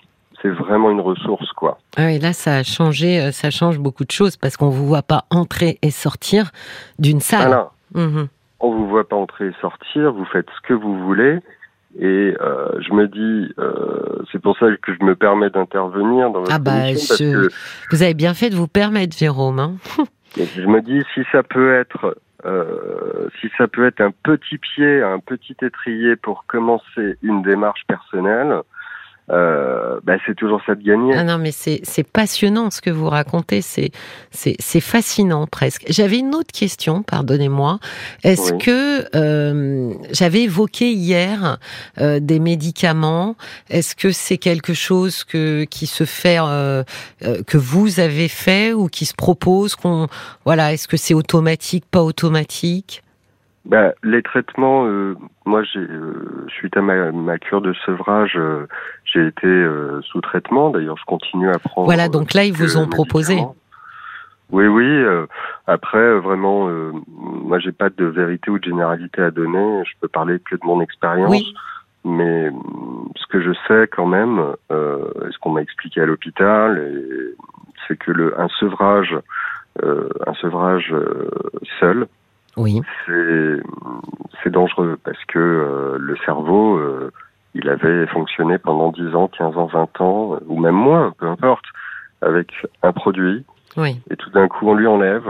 C'est 0.41 0.49
vraiment 0.49 0.89
une 0.89 1.01
ressource, 1.01 1.51
quoi. 1.53 1.79
Ah 1.97 2.05
oui, 2.05 2.19
là, 2.19 2.33
ça 2.33 2.55
a 2.55 2.63
changé, 2.63 3.19
euh, 3.19 3.31
ça 3.31 3.49
change 3.49 3.77
beaucoup 3.77 4.05
de 4.05 4.11
choses 4.11 4.37
parce 4.37 4.55
qu'on 4.55 4.69
vous 4.69 4.85
voit 4.85 5.01
pas 5.01 5.25
entrer 5.29 5.77
et 5.81 5.91
sortir 5.91 6.51
d'une 6.97 7.19
salle. 7.19 7.47
Voilà. 7.47 7.71
Mmh. 7.93 8.25
On 8.59 8.71
vous 8.71 8.87
voit 8.87 9.07
pas 9.07 9.15
entrer 9.15 9.47
et 9.47 9.53
sortir. 9.61 10.11
Vous 10.13 10.25
faites 10.25 10.47
ce 10.55 10.67
que 10.67 10.73
vous 10.73 10.97
voulez. 11.05 11.39
Et 11.97 12.35
euh, 12.39 12.79
je 12.81 12.93
me 12.93 13.07
dis, 13.07 13.53
euh, 13.57 14.23
c'est 14.31 14.39
pour 14.39 14.57
ça 14.57 14.67
que 14.81 14.93
je 14.93 15.03
me 15.03 15.15
permets 15.15 15.49
d'intervenir 15.49 16.29
dans 16.29 16.41
votre 16.41 16.53
ah 16.53 16.59
bah, 16.59 16.89
émission, 16.89 17.07
parce 17.07 17.19
que 17.19 17.95
vous 17.95 18.03
avez 18.03 18.13
bien 18.13 18.35
fait 18.35 18.51
de 18.51 18.55
vous 18.55 18.67
permettre, 18.67 19.17
Jérôme. 19.17 19.59
Hein 19.59 19.75
je 20.37 20.67
me 20.67 20.81
dis 20.81 21.01
si 21.15 21.21
ça 21.31 21.41
peut 21.41 21.73
être 21.73 22.15
euh, 22.45 23.27
si 23.41 23.49
ça 23.57 23.67
peut 23.67 23.85
être 23.85 24.01
un 24.01 24.11
petit 24.11 24.57
pied, 24.57 25.01
un 25.01 25.19
petit 25.19 25.57
étrier 25.61 26.15
pour 26.15 26.45
commencer 26.45 27.17
une 27.21 27.41
démarche 27.41 27.81
personnelle, 27.87 28.61
euh, 29.31 29.99
bah, 30.03 30.15
c'est 30.25 30.35
toujours 30.35 30.61
ça 30.65 30.75
de 30.75 30.83
gagner. 30.83 31.13
Ah 31.15 31.23
non, 31.23 31.37
mais 31.37 31.51
c'est 31.51 32.11
passionnant 32.11 32.69
ce 32.71 32.81
que 32.81 32.89
vous 32.89 33.09
racontez, 33.09 33.61
c'est 33.61 33.91
c'est 34.31 34.79
fascinant 34.79 35.45
presque. 35.47 35.85
J'avais 35.89 36.19
une 36.19 36.33
autre 36.33 36.51
question, 36.51 37.03
pardonnez-moi. 37.03 37.79
Est-ce 38.23 38.53
que 38.53 39.05
euh, 39.15 39.93
j'avais 40.11 40.43
évoqué 40.43 40.91
hier 40.91 41.57
euh, 41.99 42.19
des 42.19 42.39
médicaments 42.39 43.35
Est-ce 43.69 43.95
que 43.95 44.11
c'est 44.11 44.37
quelque 44.37 44.73
chose 44.73 45.23
que 45.23 45.65
qui 45.65 45.85
se 45.85 46.05
fait 46.05 46.39
euh, 46.39 46.83
euh, 47.23 47.43
que 47.45 47.57
vous 47.57 47.99
avez 47.99 48.27
fait 48.27 48.73
ou 48.73 48.87
qui 48.87 49.05
se 49.05 49.13
propose 49.13 49.75
qu'on 49.75 50.07
voilà 50.45 50.73
Est-ce 50.73 50.87
que 50.87 50.97
c'est 50.97 51.13
automatique, 51.13 51.85
pas 51.89 52.01
automatique? 52.01 53.03
Bah, 53.65 53.93
les 54.03 54.23
traitements, 54.23 54.87
euh, 54.87 55.15
moi, 55.45 55.63
j'ai, 55.63 55.79
euh, 55.79 56.47
suite 56.47 56.75
à 56.77 56.81
ma, 56.81 57.11
ma, 57.11 57.37
cure 57.37 57.61
de 57.61 57.73
sevrage, 57.85 58.33
euh, 58.35 58.67
j'ai 59.11 59.27
été 59.27 59.65
sous 60.03 60.21
traitement. 60.21 60.69
D'ailleurs, 60.69 60.97
je 60.97 61.05
continue 61.05 61.49
à 61.49 61.59
prendre. 61.59 61.85
Voilà, 61.85 62.09
donc 62.09 62.33
là, 62.33 62.45
ils 62.45 62.53
vous 62.53 62.77
ont 62.77 62.87
proposé. 62.87 63.39
Oui, 64.51 64.65
oui. 64.65 65.05
après, 65.67 66.19
vraiment, 66.19 66.69
moi, 67.15 67.59
j'ai 67.59 67.71
pas 67.71 67.89
de 67.89 68.05
vérité 68.05 68.49
ou 68.49 68.59
de 68.59 68.63
généralité 68.63 69.21
à 69.21 69.31
donner. 69.31 69.83
Je 69.85 69.91
peux 70.01 70.07
parler 70.07 70.39
que 70.39 70.55
de 70.55 70.65
mon 70.65 70.81
expérience. 70.81 71.29
Oui. 71.29 71.53
Mais 72.05 72.49
ce 73.15 73.27
que 73.27 73.41
je 73.41 73.51
sais 73.67 73.87
quand 73.87 74.05
même, 74.05 74.39
euh, 74.71 75.09
ce 75.31 75.37
qu'on 75.39 75.51
m'a 75.51 75.61
expliqué 75.61 76.01
à 76.01 76.05
l'hôpital, 76.05 76.81
c'est 77.87 77.97
que 77.97 78.11
le 78.11 78.39
un 78.39 78.47
sevrage, 78.59 79.17
euh, 79.83 80.09
un 80.25 80.33
sevrage 80.35 80.93
euh, 80.93 81.29
seul, 81.79 82.07
oui. 82.55 82.81
c'est 83.05 84.49
dangereux 84.49 84.97
parce 85.03 85.23
que 85.25 85.39
euh, 85.39 85.97
le 85.99 86.15
cerveau, 86.25 86.77
euh, 86.77 87.11
il 87.53 87.69
avait 87.69 88.05
fonctionné 88.07 88.57
pendant 88.57 88.91
10 88.91 89.15
ans, 89.15 89.27
15 89.27 89.57
ans, 89.57 89.65
20 89.65 90.01
ans, 90.01 90.39
ou 90.47 90.59
même 90.59 90.75
moins, 90.75 91.13
peu 91.17 91.27
importe, 91.27 91.65
avec 92.21 92.51
un 92.83 92.91
produit. 92.91 93.45
Oui. 93.77 93.99
Et 94.09 94.15
tout 94.15 94.29
d'un 94.29 94.47
coup, 94.47 94.69
on 94.69 94.75
lui 94.75 94.87
enlève. 94.87 95.27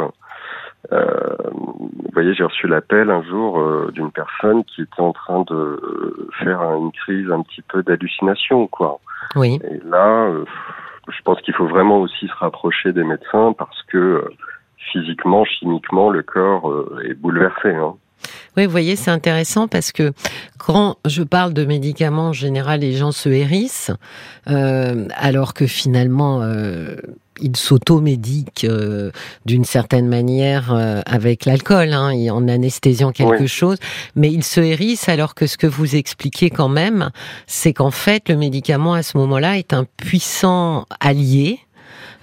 Euh, 0.91 1.35
vous 1.51 1.91
voyez, 2.13 2.33
j'ai 2.33 2.43
reçu 2.43 2.67
l'appel 2.67 3.09
un 3.09 3.21
jour 3.23 3.59
euh, 3.59 3.91
d'une 3.93 4.11
personne 4.11 4.63
qui 4.63 4.81
était 4.81 5.01
en 5.01 5.11
train 5.11 5.41
de 5.41 6.29
faire 6.41 6.61
une 6.61 6.91
crise 6.91 7.29
un 7.31 7.41
petit 7.41 7.61
peu 7.61 7.83
d'hallucination, 7.83 8.67
quoi. 8.67 8.99
Oui. 9.35 9.59
Et 9.69 9.79
là, 9.85 10.27
euh, 10.27 10.45
je 11.09 11.21
pense 11.23 11.39
qu'il 11.41 11.53
faut 11.53 11.67
vraiment 11.67 11.99
aussi 11.99 12.27
se 12.27 12.35
rapprocher 12.35 12.93
des 12.93 13.03
médecins 13.03 13.53
parce 13.57 13.83
que 13.83 14.23
physiquement, 14.77 15.43
chimiquement, 15.45 16.09
le 16.09 16.23
corps 16.23 16.73
est 17.03 17.13
bouleversé. 17.13 17.69
Hein. 17.69 17.95
Oui, 18.59 18.65
vous 18.65 18.71
voyez, 18.71 18.97
c'est 18.97 19.09
intéressant 19.09 19.69
parce 19.69 19.93
que 19.93 20.11
quand 20.57 20.97
je 21.05 21.23
parle 21.23 21.53
de 21.53 21.63
médicaments, 21.63 22.27
en 22.27 22.33
général, 22.33 22.81
les 22.81 22.91
gens 22.91 23.13
se 23.13 23.29
hérissent, 23.29 23.91
euh, 24.49 25.07
alors 25.15 25.53
que 25.53 25.65
finalement, 25.65 26.41
euh, 26.41 26.97
ils 27.39 27.55
s'automédiquent 27.55 28.65
euh, 28.65 29.11
d'une 29.45 29.63
certaine 29.63 30.09
manière 30.09 30.73
euh, 30.73 30.99
avec 31.05 31.45
l'alcool, 31.45 31.93
hein, 31.93 32.11
en 32.33 32.49
anesthésiant 32.49 33.13
quelque 33.13 33.47
chose, 33.47 33.77
mais 34.17 34.29
ils 34.29 34.43
se 34.43 34.59
hérissent 34.59 35.07
alors 35.07 35.35
que 35.35 35.47
ce 35.47 35.55
que 35.55 35.65
vous 35.65 35.95
expliquez 35.95 36.49
quand 36.49 36.67
même, 36.67 37.11
c'est 37.47 37.71
qu'en 37.71 37.91
fait, 37.91 38.27
le 38.27 38.35
médicament 38.35 38.93
à 38.93 39.03
ce 39.03 39.17
moment-là 39.19 39.57
est 39.57 39.71
un 39.71 39.85
puissant 39.95 40.85
allié. 40.99 41.59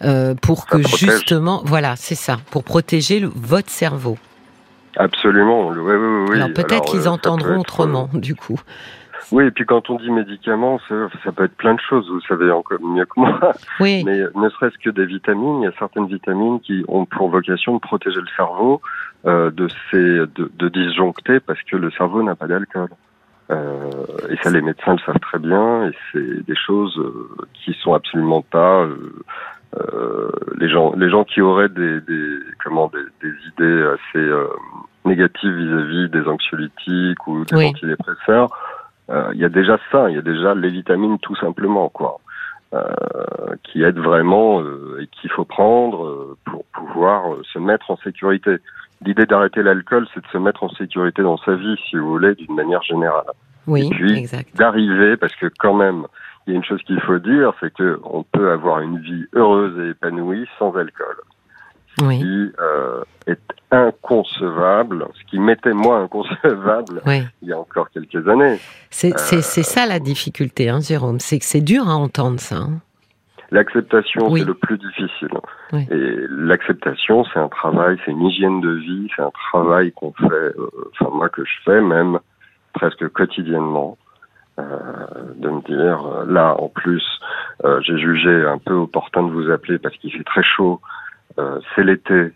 Euh, 0.04 0.34
pour 0.34 0.66
que 0.66 0.86
justement, 0.86 1.62
voilà, 1.64 1.94
c'est 1.96 2.14
ça, 2.14 2.38
pour 2.50 2.64
protéger 2.64 3.18
le, 3.18 3.32
votre 3.34 3.70
cerveau. 3.70 4.18
Absolument, 4.96 5.68
oui, 5.68 5.78
oui, 5.78 6.26
oui. 6.30 6.36
Alors 6.36 6.52
peut-être 6.52 6.84
qu'ils 6.84 7.06
euh, 7.06 7.10
entendront 7.10 7.58
autrement, 7.60 8.08
du 8.14 8.34
coup. 8.34 8.60
Oui, 9.32 9.44
et 9.44 9.50
puis 9.50 9.66
quand 9.66 9.90
on 9.90 9.96
dit 9.96 10.10
médicaments, 10.10 10.78
ça, 10.88 10.94
ça, 11.24 11.32
peut 11.32 11.44
être 11.44 11.56
plein 11.56 11.74
de 11.74 11.80
choses, 11.80 12.08
vous 12.08 12.20
savez 12.28 12.50
encore 12.50 12.80
mieux 12.80 13.04
que 13.04 13.18
moi. 13.20 13.52
Oui. 13.80 14.04
Mais 14.06 14.18
ne 14.34 14.48
serait-ce 14.50 14.78
que 14.78 14.90
des 14.90 15.04
vitamines, 15.04 15.62
il 15.62 15.64
y 15.64 15.68
a 15.68 15.72
certaines 15.78 16.06
vitamines 16.06 16.60
qui 16.60 16.84
ont 16.86 17.06
pour 17.06 17.28
vocation 17.28 17.74
de 17.74 17.80
protéger 17.80 18.20
le 18.20 18.28
cerveau 18.36 18.80
euh, 19.26 19.50
de 19.50 19.68
ces 19.90 19.96
de, 19.96 20.50
de, 20.54 20.68
disjoncter 20.68 21.40
parce 21.40 21.60
que 21.62 21.76
le 21.76 21.90
cerveau 21.90 22.22
n'a 22.22 22.36
pas 22.36 22.46
d'alcool. 22.46 22.90
Euh, 23.50 23.90
et 24.28 24.36
ça, 24.42 24.50
les 24.50 24.60
médecins 24.60 24.92
le 24.92 24.98
savent 25.00 25.20
très 25.20 25.38
bien, 25.38 25.88
et 25.88 25.92
c'est 26.12 26.46
des 26.46 26.56
choses 26.56 26.96
euh, 26.98 27.28
qui 27.54 27.74
sont 27.80 27.94
absolument 27.94 28.42
pas 28.42 28.82
euh, 28.82 29.14
euh, 29.78 30.30
les 30.58 30.68
gens, 30.68 30.94
les 30.96 31.10
gens 31.10 31.24
qui 31.24 31.40
auraient 31.40 31.68
des, 31.68 32.00
des 32.00 32.38
comment 32.64 32.88
des, 32.88 33.04
des 33.26 33.34
idées 33.48 33.82
assez 33.94 34.18
euh, 34.18 34.46
négatives 35.04 35.54
vis-à-vis 35.54 36.08
des 36.08 36.26
anxiolytiques 36.28 37.26
ou 37.26 37.44
des 37.44 37.66
antidépresseurs, 37.68 38.48
euh, 39.10 39.30
il 39.34 39.40
y 39.40 39.44
a 39.44 39.48
déjà 39.48 39.78
ça, 39.92 40.08
il 40.10 40.16
y 40.16 40.18
a 40.18 40.22
déjà 40.22 40.54
les 40.54 40.70
vitamines 40.70 41.18
tout 41.18 41.36
simplement 41.36 41.88
quoi, 41.88 42.18
qui 43.62 43.82
aident 43.82 44.00
vraiment 44.00 44.60
et 45.00 45.06
qu'il 45.06 45.30
faut 45.30 45.44
prendre 45.44 46.36
pour 46.44 46.64
pouvoir 46.66 47.22
se 47.52 47.58
mettre 47.58 47.90
en 47.90 47.96
sécurité. 47.98 48.58
L'idée 49.04 49.26
d'arrêter 49.26 49.62
l'alcool, 49.62 50.06
c'est 50.12 50.20
de 50.20 50.26
se 50.28 50.38
mettre 50.38 50.62
en 50.62 50.68
sécurité 50.70 51.22
dans 51.22 51.38
sa 51.38 51.54
vie, 51.54 51.76
si 51.88 51.96
vous 51.96 52.08
voulez, 52.08 52.34
d'une 52.34 52.54
manière 52.54 52.82
générale. 52.82 53.24
Oui, 53.66 53.86
et 53.86 53.90
puis 53.90 54.28
d'arriver, 54.54 55.16
parce 55.16 55.34
que 55.36 55.46
quand 55.58 55.74
même, 55.74 56.06
il 56.46 56.52
y 56.52 56.56
a 56.56 56.56
une 56.56 56.64
chose 56.64 56.82
qu'il 56.82 57.00
faut 57.00 57.18
dire, 57.18 57.52
c'est 57.60 57.72
que 57.74 57.98
on 58.04 58.22
peut 58.22 58.50
avoir 58.50 58.80
une 58.80 58.98
vie 59.00 59.26
heureuse 59.34 59.78
et 59.80 59.90
épanouie 59.90 60.46
sans 60.58 60.74
alcool. 60.76 61.16
Oui. 62.02 62.18
Ce 62.18 62.24
qui 62.24 62.52
euh, 62.60 63.02
est 63.26 63.40
inconcevable, 63.70 65.06
ce 65.14 65.30
qui 65.30 65.38
m'était 65.38 65.72
moi 65.72 65.98
inconcevable 65.98 67.02
il 67.42 67.48
y 67.48 67.52
a 67.52 67.58
encore 67.58 67.90
quelques 67.90 68.28
années. 68.28 68.58
C'est 68.90 69.14
euh, 69.14 69.42
ça 69.42 69.86
la 69.86 69.98
difficulté, 69.98 70.68
hein, 70.68 70.80
Jérôme. 70.80 71.20
C'est 71.20 71.38
que 71.38 71.44
c'est 71.44 71.62
dur 71.62 71.88
à 71.88 71.94
entendre 71.94 72.38
ça. 72.38 72.56
Hein. 72.56 72.80
L'acceptation, 73.50 74.34
c'est 74.34 74.44
le 74.44 74.54
plus 74.54 74.76
difficile. 74.76 75.30
Et 75.72 76.26
l'acceptation, 76.30 77.24
c'est 77.32 77.38
un 77.38 77.48
travail, 77.48 77.96
c'est 78.04 78.10
une 78.10 78.22
hygiène 78.22 78.60
de 78.60 78.72
vie, 78.72 79.08
c'est 79.14 79.22
un 79.22 79.30
travail 79.50 79.92
qu'on 79.92 80.12
fait, 80.12 80.26
euh, 80.32 80.70
enfin 80.92 81.10
moi 81.14 81.28
que 81.28 81.44
je 81.44 81.52
fais 81.64 81.80
même 81.80 82.18
presque 82.72 83.08
quotidiennement. 83.10 83.96
Euh, 84.58 85.06
de 85.36 85.50
me 85.50 85.60
dire, 85.66 86.06
euh, 86.06 86.24
là 86.26 86.54
en 86.58 86.68
plus, 86.68 87.04
euh, 87.64 87.78
j'ai 87.82 87.98
jugé 87.98 88.46
un 88.46 88.56
peu 88.56 88.72
opportun 88.72 89.24
de 89.24 89.30
vous 89.30 89.50
appeler 89.50 89.78
parce 89.78 89.94
qu'il 89.98 90.10
fait 90.10 90.24
très 90.24 90.42
chaud, 90.42 90.80
c'est 91.74 91.84
l'été, 91.84 92.32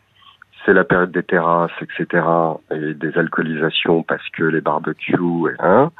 c'est 0.66 0.74
la 0.74 0.84
période 0.84 1.10
des 1.10 1.22
terrasses, 1.22 1.70
etc. 1.80 2.22
et 2.70 2.92
des 2.92 3.16
alcoolisations 3.16 4.02
parce 4.02 4.28
que 4.36 4.44
les 4.44 4.60
barbecues, 4.60 5.16
hein, 5.60 5.90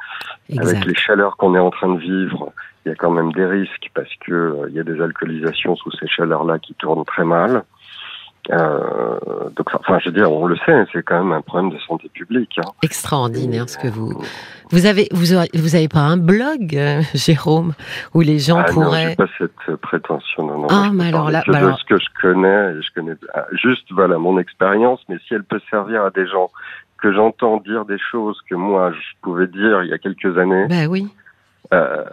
avec 0.55 0.85
les 0.85 0.93
chaleurs 0.93 1.37
qu'on 1.37 1.55
est 1.55 1.59
en 1.59 1.71
train 1.71 1.91
de 1.95 1.99
vivre, 1.99 2.53
il 2.85 2.89
y 2.89 2.91
a 2.91 2.95
quand 2.95 3.09
même 3.09 3.31
des 3.31 3.47
risques 3.47 3.89
parce 3.95 4.13
que 4.23 4.67
il 4.69 4.75
y 4.75 4.79
a 4.79 4.83
des 4.83 5.01
alcoolisations 5.01 5.75
sous 5.75 5.91
ces 5.93 6.07
chaleurs-là 6.07 6.59
qui 6.59 6.75
tournent 6.75 7.05
très 7.05 7.25
mal. 7.25 7.63
Euh, 8.49 9.19
donc, 9.55 9.67
enfin, 9.73 9.99
je 9.99 10.09
veux 10.09 10.15
dire, 10.15 10.31
on 10.31 10.45
le 10.45 10.57
sait, 10.65 10.71
hein, 10.71 10.87
c'est 10.91 11.03
quand 11.03 11.23
même 11.23 11.31
un 11.31 11.41
problème 11.41 11.69
de 11.69 11.77
santé 11.79 12.09
publique. 12.09 12.57
Hein. 12.57 12.69
Extraordinaire 12.81 13.69
ce 13.69 13.77
que 13.77 13.87
vous. 13.87 14.19
Vous 14.71 14.85
avez, 14.85 15.07
vous, 15.11 15.35
vous 15.53 15.75
avez 15.75 15.87
pas 15.87 15.99
un 15.99 16.17
blog, 16.17 16.75
euh, 16.75 17.01
Jérôme, 17.13 17.73
où 18.13 18.21
les 18.21 18.39
gens 18.39 18.57
ah 18.57 18.71
pourraient. 18.71 19.09
Non, 19.09 19.15
pas 19.15 19.27
cette 19.37 19.75
prétention. 19.81 20.47
Non, 20.47 20.59
non, 20.59 20.67
ah, 20.69 20.89
mais 20.91 21.09
alors 21.09 21.29
là, 21.29 21.43
bah 21.47 21.57
alors... 21.57 21.77
ce 21.77 21.85
que 21.85 21.99
je 21.99 22.07
connais, 22.21 22.81
je 22.81 22.93
connais 22.95 23.15
ah, 23.33 23.45
juste 23.51 23.91
voilà 23.91 24.17
mon 24.17 24.39
expérience, 24.39 24.99
mais 25.07 25.17
si 25.27 25.33
elle 25.33 25.43
peut 25.43 25.61
servir 25.69 26.03
à 26.03 26.09
des 26.09 26.27
gens 26.27 26.49
que 26.97 27.11
j'entends 27.13 27.57
dire 27.57 27.85
des 27.85 27.97
choses 27.99 28.39
que 28.49 28.55
moi 28.55 28.91
je 28.91 29.21
pouvais 29.21 29.47
dire 29.47 29.83
il 29.83 29.89
y 29.89 29.93
a 29.93 29.97
quelques 29.97 30.37
années. 30.37 30.67
Ben 30.67 30.87
oui. 30.87 31.07
Euh, 31.73 32.03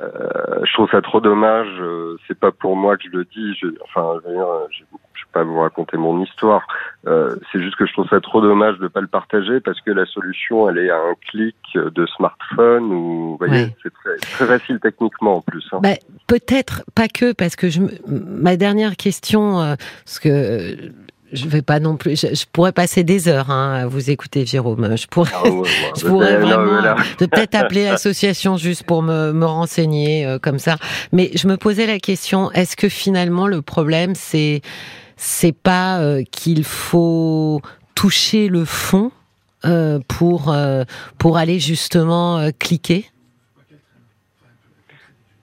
je 0.65 0.73
trouve 0.73 0.89
ça 0.91 1.03
trop 1.03 1.21
dommage. 1.21 1.69
Euh, 1.81 2.17
c'est 2.27 2.39
pas 2.39 2.53
pour 2.53 2.77
moi 2.77 2.97
que 2.97 3.05
je 3.05 3.17
le 3.17 3.25
dis. 3.25 3.55
Je, 3.61 3.67
enfin, 3.83 4.21
je, 4.25 4.31
je, 4.79 4.85
je 5.19 5.25
vais 5.25 5.33
pas 5.33 5.45
vous 5.45 5.61
raconter 5.61 5.97
mon 5.97 6.23
histoire. 6.23 6.67
Euh, 7.07 7.37
c'est 7.51 7.61
juste 7.61 7.77
que 7.77 7.87
je 7.87 7.93
trouve 7.93 8.09
ça 8.09 8.21
trop 8.21 8.41
dommage 8.41 8.79
de 8.79 8.89
pas 8.89 9.01
le 9.01 9.07
partager 9.07 9.61
parce 9.61 9.81
que 9.81 9.91
la 9.91 10.07
solution, 10.07 10.69
elle 10.69 10.79
est 10.79 10.91
à 10.91 10.97
un 10.97 11.15
clic 11.31 11.57
de 11.75 12.07
smartphone 12.07 12.85
ou, 12.85 13.31
vous 13.31 13.37
voyez, 13.39 13.75
c'est 13.83 13.93
très, 13.93 14.17
très, 14.17 14.47
facile 14.47 14.79
techniquement 14.81 15.37
en 15.37 15.41
plus. 15.41 15.67
Hein. 15.73 15.81
Bah, 15.83 15.95
Peut-être 16.27 16.85
pas 16.95 17.09
que 17.09 17.33
parce 17.33 17.57
que 17.57 17.69
je, 17.69 17.81
ma 18.07 18.57
dernière 18.57 18.97
question, 18.97 19.61
euh, 19.61 19.75
parce 20.05 20.19
que 20.19 20.77
je 21.33 21.47
vais 21.47 21.63
pas 21.63 21.81
non 21.81 21.97
plus. 21.97 22.21
Je, 22.21 22.45
pourrais 22.51 22.73
passer 22.73 23.05
des 23.05 23.29
heures 23.29 23.51
hein, 23.51 23.81
à 23.83 23.87
vous 23.87 24.11
écouter, 24.11 24.47
Jérôme. 24.47 24.97
Je 24.97 25.07
pourrais, 25.07 25.31
ah 25.35 25.43
je 25.97 26.07
pourrais 26.07 26.37
vraiment 26.39 26.97
peut-être 27.19 27.55
appeler 27.55 27.85
l'association 27.91 28.57
juste 28.57 28.85
pour 28.85 29.03
me, 29.03 29.33
me 29.33 29.47
renseigner 29.47 30.27
euh, 30.27 30.39
comme 30.39 30.59
ça. 30.59 30.77
Mais 31.13 31.31
je 31.35 31.49
me 31.49 31.57
posais 31.57 31.87
la 31.87 31.99
question 31.99 32.51
est-ce 32.53 32.77
que 32.77 32.89
finalement 32.89 33.47
le 33.47 33.63
problème 33.63 34.15
c'est 34.15 34.63
c'est 35.19 35.53
pas 35.53 36.01
euh, 36.01 36.23
qu'il 36.31 36.65
faut 36.65 37.61
toucher 37.95 38.49
le 38.49 38.65
fond 38.65 39.13
euh, 39.67 39.99
pour 40.09 40.57
pour 41.19 41.37
aller 41.37 41.59
justement 41.59 42.49
cliquer? 42.59 43.11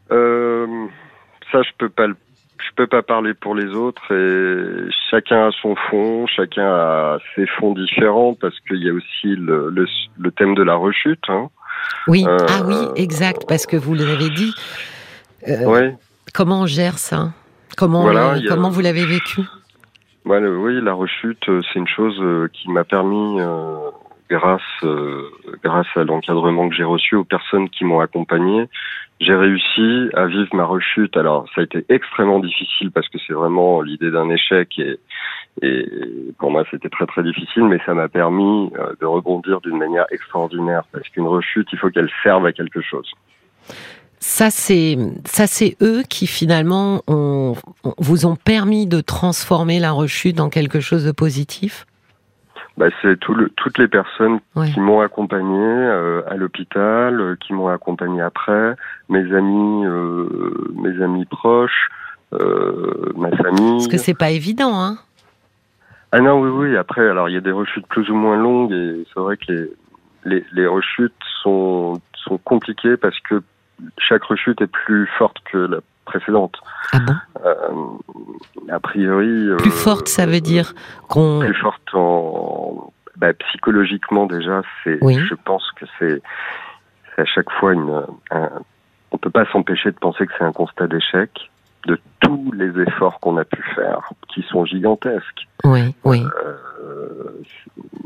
Ça, 0.09 1.61
je 1.61 1.69
peux 1.77 1.89
pas 1.89 2.07
le 2.07 2.15
je 2.65 2.71
peux 2.75 2.87
pas 2.87 3.03
parler 3.03 3.33
pour 3.33 3.55
les 3.55 3.67
autres 3.73 4.13
et 4.13 4.89
chacun 5.09 5.47
a 5.47 5.51
son 5.61 5.75
fond, 5.89 6.25
chacun 6.27 6.67
a 6.67 7.17
ses 7.35 7.45
fonds 7.47 7.73
différents 7.73 8.33
parce 8.33 8.59
qu'il 8.61 8.83
y 8.83 8.89
a 8.89 8.93
aussi 8.93 9.35
le, 9.35 9.69
le, 9.69 9.85
le, 10.17 10.31
thème 10.31 10.55
de 10.55 10.63
la 10.63 10.75
rechute. 10.75 11.23
Hein. 11.27 11.49
Oui, 12.07 12.25
euh, 12.27 12.37
ah 12.49 12.61
oui, 12.65 12.75
exact, 12.95 13.45
parce 13.47 13.65
que 13.65 13.77
vous 13.77 13.93
l'avez 13.93 14.29
dit. 14.29 14.53
Euh, 15.47 15.65
oui. 15.65 15.95
Comment 16.33 16.61
on 16.61 16.65
gère 16.65 16.97
ça? 16.97 17.31
Comment, 17.77 18.07
euh, 18.09 18.39
comment 18.47 18.69
vous 18.69 18.81
l'avez 18.81 19.05
vécu? 19.05 19.41
Oui, 20.25 20.81
la 20.81 20.93
rechute, 20.93 21.47
euh, 21.49 21.61
c'est 21.71 21.79
une 21.79 21.87
chose 21.87 22.17
euh, 22.19 22.47
qui 22.51 22.69
m'a 22.69 22.83
permis, 22.83 23.39
grâce, 24.29 24.61
grâce 25.63 25.87
à 25.95 26.03
l'encadrement 26.03 26.67
que 26.67 26.75
j'ai 26.75 26.83
reçu 26.83 27.15
aux 27.15 27.23
personnes 27.23 27.69
qui 27.69 27.85
m'ont 27.85 27.99
accompagné, 27.99 28.67
j'ai 29.19 29.35
réussi 29.35 30.09
à 30.13 30.25
vivre 30.25 30.53
ma 30.53 30.65
rechute. 30.65 31.15
Alors, 31.15 31.47
ça 31.53 31.61
a 31.61 31.63
été 31.63 31.85
extrêmement 31.89 32.39
difficile 32.39 32.91
parce 32.91 33.07
que 33.07 33.17
c'est 33.25 33.33
vraiment 33.33 33.81
l'idée 33.81 34.11
d'un 34.11 34.29
échec 34.29 34.77
et, 34.79 34.99
et 35.61 35.85
pour 36.37 36.51
moi, 36.51 36.63
c'était 36.69 36.89
très 36.89 37.05
très 37.05 37.23
difficile, 37.23 37.63
mais 37.63 37.79
ça 37.85 37.93
m'a 37.93 38.09
permis 38.09 38.71
euh, 38.77 38.93
de 38.99 39.05
rebondir 39.05 39.61
d'une 39.61 39.77
manière 39.77 40.05
extraordinaire 40.11 40.83
parce 40.91 41.07
qu'une 41.09 41.27
rechute, 41.27 41.67
il 41.71 41.79
faut 41.79 41.89
qu'elle 41.89 42.11
serve 42.23 42.45
à 42.45 42.51
quelque 42.51 42.81
chose. 42.81 43.09
Ça 44.25 44.49
c'est 44.49 44.97
ça 45.23 45.45
c'est 45.45 45.77
eux 45.83 46.01
qui 46.09 46.25
finalement 46.25 47.03
ont, 47.07 47.53
vous 47.99 48.25
ont 48.25 48.35
permis 48.35 48.87
de 48.87 48.99
transformer 48.99 49.79
la 49.79 49.91
rechute 49.91 50.39
en 50.39 50.49
quelque 50.49 50.79
chose 50.79 51.05
de 51.05 51.11
positif? 51.11 51.85
Bah, 52.75 52.87
c'est 53.01 53.17
tout 53.19 53.35
le, 53.35 53.49
toutes 53.49 53.77
les 53.77 53.87
personnes 53.87 54.39
qui 54.73 54.79
m'ont 54.79 54.99
accompagné 54.99 55.59
euh, 55.59 56.23
à 56.27 56.35
l'hôpital, 56.35 57.21
euh, 57.21 57.35
qui 57.39 57.53
m'ont 57.53 57.69
accompagné 57.69 58.19
après, 58.21 58.75
mes 59.09 59.33
amis, 59.33 59.85
euh, 59.85 60.27
mes 60.73 61.01
amis 61.01 61.25
proches, 61.25 61.89
ma 62.31 63.29
famille. 63.37 63.77
Parce 63.77 63.87
que 63.87 63.97
c'est 63.97 64.17
pas 64.17 64.31
évident, 64.31 64.73
hein. 64.73 64.97
Ah 66.11 66.19
non, 66.19 66.41
oui, 66.41 66.49
oui. 66.49 66.77
Après, 66.77 67.07
alors 67.07 67.29
il 67.29 67.35
y 67.35 67.37
a 67.37 67.41
des 67.41 67.51
rechutes 67.51 67.87
plus 67.87 68.09
ou 68.09 68.15
moins 68.15 68.37
longues 68.37 68.73
et 68.73 69.05
c'est 69.13 69.19
vrai 69.19 69.37
que 69.37 69.51
les, 69.51 69.69
les, 70.25 70.45
les 70.51 70.67
rechutes 70.67 71.13
sont 71.43 72.01
sont 72.15 72.39
compliquées 72.39 72.97
parce 72.97 73.19
que 73.29 73.41
chaque 73.97 74.23
rechute 74.23 74.61
est 74.61 74.67
plus 74.67 75.07
forte 75.17 75.37
que 75.51 75.57
la 75.57 75.77
précédente. 76.05 76.57
Ah 76.93 76.99
bon? 76.99 77.13
Euh, 77.45 78.73
A 78.73 78.79
priori. 78.79 79.49
Plus 79.57 79.69
euh, 79.69 79.73
forte, 79.73 80.07
ça 80.07 80.25
veut 80.25 80.41
dire 80.41 80.73
qu'on. 81.09 81.39
Plus 81.39 81.55
forte 81.55 81.93
en. 81.93 82.91
Bah, 83.17 83.33
psychologiquement 83.33 84.25
déjà, 84.25 84.61
c'est. 84.83 84.97
Oui. 85.01 85.17
Je 85.19 85.35
pense 85.35 85.63
que 85.79 85.85
c'est. 85.99 86.21
à 87.17 87.25
chaque 87.25 87.49
fois 87.51 87.73
une. 87.73 88.03
Un, 88.31 88.49
on 89.11 89.17
peut 89.17 89.29
pas 89.29 89.45
s'empêcher 89.51 89.91
de 89.91 89.97
penser 89.97 90.25
que 90.27 90.33
c'est 90.37 90.43
un 90.43 90.51
constat 90.51 90.87
d'échec 90.87 91.29
de 91.87 91.99
tous 92.19 92.51
les 92.53 92.81
efforts 92.81 93.19
qu'on 93.19 93.37
a 93.37 93.45
pu 93.45 93.63
faire, 93.75 94.09
qui 94.33 94.41
sont 94.49 94.65
gigantesques. 94.65 95.47
Oui, 95.63 95.95
oui. 96.03 96.25
Euh, 96.83 97.43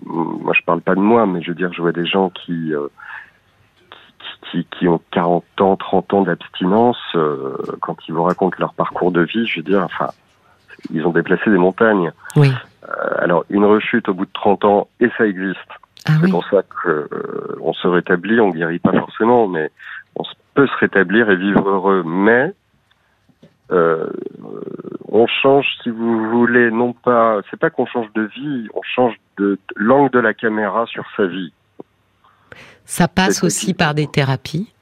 moi, 0.06 0.54
je 0.54 0.62
parle 0.66 0.82
pas 0.82 0.96
de 0.96 1.00
moi, 1.00 1.26
mais 1.26 1.42
je 1.42 1.50
veux 1.50 1.56
dire, 1.56 1.72
je 1.74 1.82
vois 1.82 1.94
des 1.94 2.06
gens 2.06 2.30
qui 2.30 2.74
euh, 2.74 2.88
qui, 4.42 4.66
qui, 4.66 4.88
ont 4.88 5.02
40 5.12 5.44
ans, 5.62 5.76
30 5.76 6.14
ans 6.14 6.22
d'abstinence, 6.22 6.98
euh, 7.16 7.56
quand 7.82 7.98
ils 8.08 8.14
vous 8.14 8.24
racontent 8.24 8.58
leur 8.60 8.74
parcours 8.74 9.12
de 9.12 9.22
vie, 9.22 9.46
je 9.46 9.58
veux 9.58 9.64
dire, 9.64 9.84
enfin, 9.84 10.10
ils 10.92 11.06
ont 11.06 11.12
déplacé 11.12 11.50
des 11.50 11.58
montagnes. 11.58 12.12
Oui. 12.36 12.52
Euh, 12.84 12.88
alors, 13.20 13.46
une 13.50 13.66
rechute 13.66 14.08
au 14.10 14.14
bout 14.14 14.26
de 14.26 14.34
30 14.34 14.66
ans, 14.66 14.88
et 15.00 15.10
ça 15.18 15.28
existe. 15.28 15.60
Ah 16.08 16.14
c'est 16.22 16.32
pour 16.32 16.46
ça 16.46 16.64
qu'on 16.64 16.90
euh, 16.90 17.74
se 17.74 17.88
rétablit, 17.88 18.40
on 18.40 18.50
guérit 18.50 18.80
pas 18.80 18.94
forcément, 18.94 19.48
mais 19.48 19.70
on 20.16 20.24
peut 20.54 20.68
se 20.68 20.78
rétablir 20.78 21.30
et 21.30 21.36
vivre 21.36 21.68
heureux. 21.68 22.04
Mais 22.06 22.54
on 25.12 25.28
change, 25.28 25.68
si 25.84 25.90
vous 25.90 26.30
voulez, 26.30 26.72
non 26.72 26.94
pas, 26.94 27.42
c'est 27.50 27.60
pas 27.60 27.70
qu'on 27.70 27.86
change 27.86 28.12
de 28.14 28.24
vie, 28.24 28.68
on 28.74 28.82
change 28.82 29.16
de 29.38 29.60
l'angle 29.76 30.10
de 30.12 30.20
la 30.20 30.34
caméra 30.34 30.86
sur 30.88 31.04
sa 31.16 31.26
vie. 31.26 31.52
Ça 32.90 33.08
passe 33.08 33.44
aussi 33.44 33.76
par 33.76 33.94
des 33.94 34.08
thérapies 34.08 34.74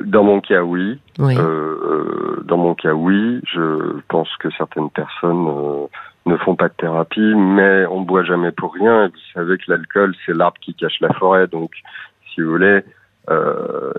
Dans 0.00 0.22
mon 0.22 0.40
cas, 0.40 0.62
oui. 0.62 1.00
Euh, 1.18 2.40
dans 2.44 2.56
mon 2.56 2.76
cas, 2.76 2.92
oui. 2.92 3.40
Je 3.52 3.98
pense 4.06 4.28
que 4.36 4.48
certaines 4.52 4.88
personnes 4.88 5.48
euh, 5.48 5.86
ne 6.26 6.36
font 6.36 6.54
pas 6.54 6.68
de 6.68 6.74
thérapie, 6.74 7.34
mais 7.34 7.84
on 7.86 8.02
ne 8.02 8.06
boit 8.06 8.22
jamais 8.22 8.52
pour 8.52 8.72
rien. 8.74 9.06
Et 9.06 9.08
vous 9.08 9.14
savez 9.34 9.58
que 9.58 9.64
l'alcool, 9.66 10.14
c'est 10.24 10.32
l'arbre 10.32 10.58
qui 10.60 10.72
cache 10.74 11.00
la 11.00 11.12
forêt. 11.14 11.48
Donc, 11.48 11.72
si 12.32 12.42
vous 12.42 12.50
voulez, 12.52 12.84
euh, 13.28 13.92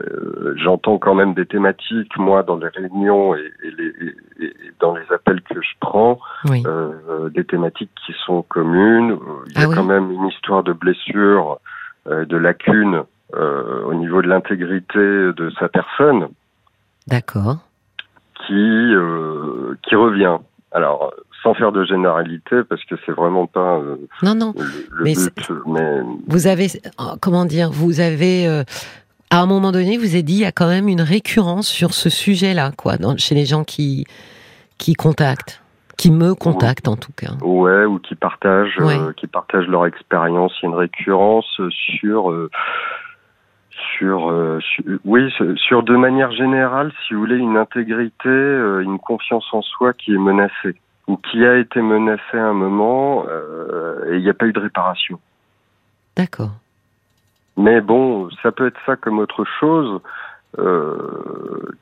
j'entends 0.55 0.99
quand 0.99 1.15
même 1.15 1.33
des 1.33 1.45
thématiques, 1.45 2.17
moi, 2.17 2.43
dans 2.43 2.55
les 2.55 2.69
réunions 2.69 3.35
et, 3.35 3.51
les, 3.77 4.15
dans 4.79 4.95
les 4.95 5.03
appels 5.13 5.41
que 5.41 5.61
je 5.61 5.73
prends, 5.81 6.17
des 6.45 7.43
thématiques 7.43 7.91
qui 8.05 8.13
sont 8.25 8.41
communes. 8.43 9.17
Il 9.47 9.61
y 9.61 9.65
a 9.65 9.67
ah 9.69 9.75
quand 9.75 9.83
même 9.83 10.09
une 10.13 10.27
histoire 10.27 10.63
de 10.63 10.71
blessure 10.71 11.59
euh, 11.59 11.69
de 12.09 12.37
lacunes 12.37 13.03
euh, 13.35 13.83
au 13.85 13.93
niveau 13.93 14.21
de 14.21 14.27
l'intégrité 14.27 14.97
de 14.97 15.51
sa 15.59 15.69
personne. 15.69 16.29
D'accord. 17.07 17.57
Qui, 18.45 18.53
euh, 18.53 19.75
qui 19.83 19.95
revient. 19.95 20.37
Alors, 20.71 21.13
sans 21.43 21.53
faire 21.53 21.71
de 21.71 21.83
généralité, 21.85 22.63
parce 22.67 22.83
que 22.85 22.95
c'est 23.05 23.11
vraiment 23.11 23.47
pas 23.47 23.81
non, 24.23 24.35
non. 24.35 24.53
le, 24.89 25.03
mais 25.03 25.13
but. 25.13 25.51
Mais... 25.67 26.01
Vous 26.27 26.47
avez, 26.47 26.67
comment 27.21 27.45
dire, 27.45 27.71
vous 27.71 27.99
avez, 27.99 28.47
à 29.29 29.41
un 29.41 29.45
moment 29.45 29.71
donné, 29.71 29.97
vous 29.97 30.13
avez 30.13 30.23
dit, 30.23 30.33
il 30.33 30.39
y 30.39 30.45
a 30.45 30.51
quand 30.51 30.67
même 30.67 30.87
une 30.87 31.01
récurrence 31.01 31.67
sur 31.67 31.93
ce 31.93 32.09
sujet-là, 32.09 32.71
quoi, 32.77 32.95
chez 33.17 33.35
les 33.35 33.45
gens 33.45 33.63
qui, 33.63 34.05
qui 34.77 34.93
contactent 34.93 35.58
qui 35.99 36.11
me 36.11 36.33
contactent 36.33 36.87
en 36.87 36.95
tout 36.95 37.11
cas. 37.11 37.33
Ouais, 37.41 37.83
ou 37.83 37.99
qui 37.99 38.15
partagent, 38.15 38.77
euh, 38.79 39.11
qui 39.17 39.27
partagent 39.27 39.67
leur 39.67 39.85
expérience. 39.85 40.53
Il 40.61 40.63
y 40.63 40.67
a 40.67 40.69
une 40.69 40.77
récurrence 40.77 41.59
sur, 41.99 42.31
euh, 42.31 42.49
sur, 43.97 44.31
euh, 44.31 44.59
oui, 45.03 45.29
sur 45.57 45.83
de 45.83 45.95
manière 45.97 46.31
générale, 46.31 46.93
si 47.05 47.13
vous 47.13 47.19
voulez, 47.19 47.35
une 47.35 47.57
intégrité, 47.57 48.29
une 48.29 48.97
confiance 48.97 49.45
en 49.51 49.61
soi 49.61 49.91
qui 49.91 50.13
est 50.15 50.17
menacée 50.17 50.75
ou 51.07 51.17
qui 51.17 51.45
a 51.45 51.57
été 51.57 51.81
menacée 51.81 52.37
à 52.37 52.45
un 52.45 52.53
moment 52.53 53.25
et 54.09 54.15
il 54.15 54.21
n'y 54.21 54.29
a 54.29 54.33
pas 54.33 54.45
eu 54.45 54.53
de 54.53 54.59
réparation. 54.59 55.19
D'accord. 56.15 56.51
Mais 57.57 57.81
bon, 57.81 58.29
ça 58.41 58.53
peut 58.53 58.67
être 58.67 58.79
ça 58.85 58.95
comme 58.95 59.19
autre 59.19 59.43
chose. 59.59 59.99
Euh, 60.57 60.97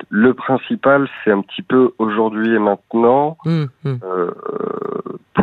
le 0.09 0.33
principal, 0.33 1.07
c'est 1.23 1.31
un 1.31 1.41
petit 1.41 1.61
peu 1.61 1.93
aujourd'hui 1.99 2.53
et 2.53 2.59
maintenant, 2.59 3.37
mmh, 3.45 3.63
mmh. 3.83 3.95
Euh, 4.03 4.31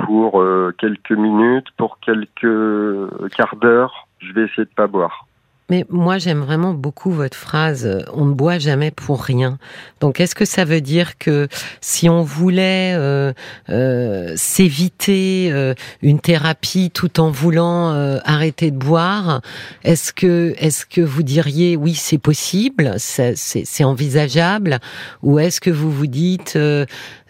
pour 0.06 0.42
euh, 0.42 0.74
quelques 0.76 1.12
minutes, 1.12 1.68
pour 1.76 1.98
quelques 2.00 3.30
quarts 3.34 3.56
d'heure, 3.56 4.08
je 4.18 4.32
vais 4.32 4.42
essayer 4.42 4.64
de 4.64 4.74
pas 4.74 4.86
boire. 4.86 5.26
Mais 5.70 5.86
moi, 5.88 6.18
j'aime 6.18 6.40
vraiment 6.40 6.74
beaucoup 6.74 7.10
votre 7.10 7.36
phrase 7.36 7.86
euh, 7.86 8.02
on 8.12 8.26
ne 8.26 8.34
boit 8.34 8.58
jamais 8.58 8.90
pour 8.90 9.22
rien. 9.22 9.58
Donc, 10.00 10.20
est-ce 10.20 10.34
que 10.34 10.44
ça 10.44 10.66
veut 10.66 10.82
dire 10.82 11.16
que 11.16 11.48
si 11.80 12.08
on 12.10 12.22
voulait 12.22 12.94
euh, 12.94 13.32
euh, 13.70 14.34
s'éviter 14.36 15.50
euh, 15.50 15.74
une 16.02 16.20
thérapie 16.20 16.90
tout 16.90 17.18
en 17.18 17.30
voulant 17.30 17.92
euh, 17.92 18.18
arrêter 18.24 18.70
de 18.70 18.76
boire, 18.76 19.40
est-ce 19.84 20.12
que 20.12 20.54
est-ce 20.58 20.84
que 20.84 21.00
vous 21.00 21.22
diriez 21.22 21.76
oui, 21.76 21.94
c'est 21.94 22.18
possible, 22.18 22.96
c'est 22.98 23.84
envisageable, 23.84 24.80
ou 25.22 25.38
est-ce 25.38 25.62
que 25.62 25.70
vous 25.70 25.90
vous 25.90 26.06
dites 26.06 26.58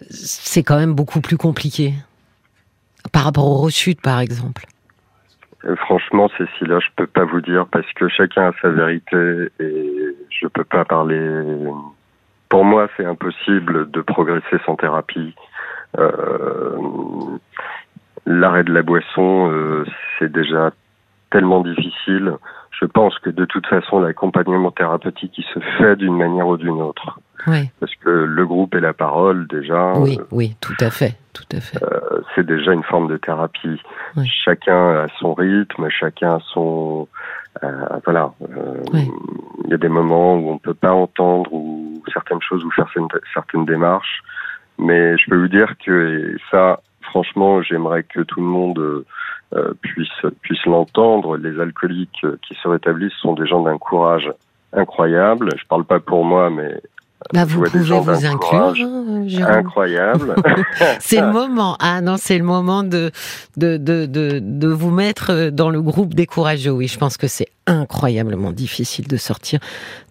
c'est 0.09 0.63
quand 0.63 0.77
même 0.77 0.93
beaucoup 0.93 1.21
plus 1.21 1.37
compliqué? 1.37 1.93
Par 3.11 3.23
rapport 3.23 3.45
aux 3.45 3.57
rechutes, 3.57 4.01
par 4.01 4.19
exemple 4.19 4.67
euh, 4.67 4.74
franchement, 5.77 6.29
Cécilia, 6.37 6.79
je 6.79 6.89
peux 6.95 7.07
pas 7.07 7.25
vous 7.25 7.41
dire 7.41 7.65
parce 7.71 7.91
que 7.93 8.07
chacun 8.07 8.49
a 8.49 8.51
sa 8.61 8.69
vérité 8.69 9.49
et 9.59 10.15
je 10.29 10.47
peux 10.47 10.63
pas 10.63 10.85
parler. 10.85 11.19
Pour 12.49 12.65
moi, 12.65 12.87
c'est 12.95 13.05
impossible 13.05 13.89
de 13.89 14.01
progresser 14.01 14.57
sans 14.65 14.75
thérapie. 14.75 15.33
Euh, 15.97 16.77
L'arrêt 18.25 18.63
de 18.63 18.73
la 18.73 18.81
boisson, 18.81 19.51
euh, 19.51 19.85
c'est 20.17 20.31
déjà 20.31 20.71
tellement 21.29 21.61
difficile. 21.61 22.33
Je 22.71 22.85
pense 22.85 23.17
que 23.19 23.29
de 23.29 23.45
toute 23.45 23.67
façon, 23.67 23.99
l'accompagnement 23.99 24.71
thérapeutique, 24.71 25.37
il 25.37 25.43
se 25.43 25.59
fait 25.77 25.95
d'une 25.95 26.17
manière 26.17 26.47
ou 26.47 26.57
d'une 26.57 26.81
autre. 26.81 27.19
Oui. 27.47 27.69
Parce 27.79 27.93
que 27.95 28.09
le 28.09 28.45
groupe 28.45 28.75
et 28.75 28.79
la 28.79 28.93
parole, 28.93 29.47
déjà. 29.47 29.93
Oui, 29.97 30.19
oui, 30.31 30.55
tout 30.61 30.75
à 30.79 30.89
fait, 30.89 31.15
tout 31.33 31.45
à 31.51 31.59
fait. 31.59 31.81
Euh, 31.83 32.21
c'est 32.33 32.45
déjà 32.45 32.73
une 32.73 32.83
forme 32.83 33.07
de 33.07 33.17
thérapie. 33.17 33.81
Chacun 34.43 35.03
a 35.03 35.07
son 35.19 35.33
rythme, 35.33 35.89
chacun 35.89 36.35
a 36.35 36.39
son. 36.53 37.07
Euh, 37.63 37.85
voilà. 38.03 38.33
Euh, 38.41 38.81
il 39.63 39.69
y 39.69 39.73
a 39.73 39.77
des 39.77 39.89
moments 39.89 40.35
où 40.35 40.49
on 40.49 40.57
peut 40.57 40.73
pas 40.73 40.91
entendre 40.91 41.53
ou 41.53 42.01
certaines 42.11 42.41
choses 42.41 42.63
ou 42.63 42.71
faire 42.71 42.89
certaines, 42.93 43.19
certaines 43.33 43.65
démarches. 43.65 44.23
Mais 44.77 45.17
je 45.17 45.29
peux 45.29 45.37
vous 45.37 45.47
dire 45.47 45.73
que 45.85 46.35
ça, 46.51 46.81
franchement, 47.01 47.61
j'aimerais 47.61 48.03
que 48.03 48.21
tout 48.21 48.41
le 48.41 48.47
monde 48.47 49.05
euh, 49.53 49.73
puisse 49.81 50.09
puisse 50.41 50.65
l'entendre. 50.65 51.37
Les 51.37 51.59
alcooliques 51.59 52.25
qui 52.47 52.55
se 52.55 52.67
rétablissent 52.67 53.13
sont 53.21 53.33
des 53.33 53.47
gens 53.47 53.61
d'un 53.61 53.77
courage 53.77 54.29
incroyable. 54.73 55.49
Je 55.57 55.65
parle 55.67 55.85
pas 55.85 55.99
pour 55.99 56.25
moi, 56.25 56.49
mais 56.49 56.81
bah, 57.33 57.45
vous 57.45 57.63
pouvez 57.63 57.99
vous 57.99 58.25
inclure, 58.25 58.73
hein, 58.79 59.25
Incroyable. 59.47 60.35
c'est 60.99 61.21
le 61.21 61.31
moment. 61.31 61.75
Ah 61.79 62.01
non, 62.01 62.15
c'est 62.17 62.37
le 62.37 62.43
moment 62.43 62.83
de, 62.83 63.11
de, 63.57 63.77
de, 63.77 64.05
de, 64.05 64.39
de 64.41 64.67
vous 64.67 64.91
mettre 64.91 65.49
dans 65.49 65.69
le 65.69 65.81
groupe 65.81 66.13
des 66.13 66.27
courageux. 66.27 66.71
Oui, 66.71 66.87
je 66.87 66.97
pense 66.97 67.17
que 67.17 67.27
c'est 67.27 67.47
incroyablement 67.67 68.51
difficile 68.51 69.07
de 69.07 69.17
sortir 69.17 69.59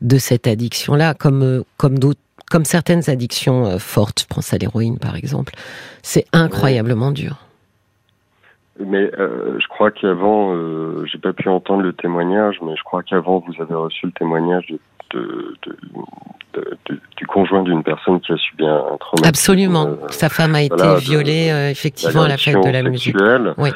de 0.02 0.18
cette 0.18 0.46
addiction-là, 0.46 1.14
comme, 1.14 1.62
comme 1.76 1.98
d'autres 1.98 2.20
comme 2.50 2.64
certaines 2.64 3.08
addictions 3.08 3.66
euh, 3.66 3.78
fortes, 3.78 4.20
je 4.20 4.32
pense 4.32 4.52
à 4.52 4.58
l'héroïne 4.58 4.98
par 4.98 5.16
exemple, 5.16 5.54
c'est 6.02 6.26
incroyablement 6.32 7.10
dur. 7.10 7.38
Mais 8.80 9.10
euh, 9.18 9.58
je 9.60 9.68
crois 9.68 9.90
qu'avant, 9.90 10.54
euh, 10.54 11.04
j'ai 11.06 11.18
pas 11.18 11.32
pu 11.32 11.48
entendre 11.48 11.82
le 11.82 11.92
témoignage, 11.92 12.58
mais 12.62 12.74
je 12.76 12.82
crois 12.82 13.02
qu'avant 13.02 13.42
vous 13.46 13.62
avez 13.62 13.74
reçu 13.74 14.06
le 14.06 14.12
témoignage 14.12 14.66
de, 14.66 14.78
de, 15.14 15.56
de, 16.54 16.78
du 17.16 17.26
conjoint 17.26 17.62
d'une 17.62 17.82
personne 17.82 18.20
qui 18.20 18.32
a 18.32 18.36
subi 18.36 18.66
un, 18.66 18.96
trauma. 19.00 19.26
Absolument. 19.26 19.86
Euh, 19.88 20.08
Sa 20.10 20.28
femme 20.28 20.54
a 20.54 20.62
été 20.62 20.96
violée 20.98 21.50
euh, 21.50 21.70
effectivement 21.70 22.22
à 22.22 22.28
la 22.28 22.36
fête 22.36 22.62
de 22.62 22.70
la 22.70 22.82
musique. 22.82 23.16
Oui. 23.58 23.70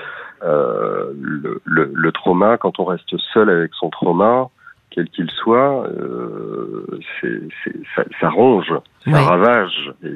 Euh, 0.45 1.13
le, 1.21 1.61
le, 1.65 1.91
le, 1.93 2.13
trauma, 2.13 2.57
quand 2.59 2.79
on 2.79 2.85
reste 2.85 3.13
seul 3.33 3.51
avec 3.51 3.73
son 3.79 3.91
trauma, 3.91 4.49
quel 4.91 5.09
qu'il 5.09 5.29
soit, 5.31 5.85
c'est, 7.21 7.41
c'est, 7.65 7.75
ça, 7.97 8.05
ça 8.21 8.29
ronge, 8.31 8.73
ça 9.05 9.11
Ouais. 9.11 9.19
ravage. 9.25 9.93
Et 10.05 10.11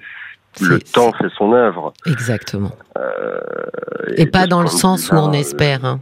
le 0.61 0.78
C'est- 0.78 0.92
temps 0.92 1.12
fait 1.12 1.28
son 1.37 1.52
œuvre. 1.52 1.92
Exactement. 2.06 2.70
Et 4.16 4.26
pas 4.26 4.46
dans 4.46 4.61
le 4.62 4.68
sens 4.68 5.11
où 5.11 5.16
on 5.16 5.32
espère. 5.32 5.85
hein. 5.85 6.00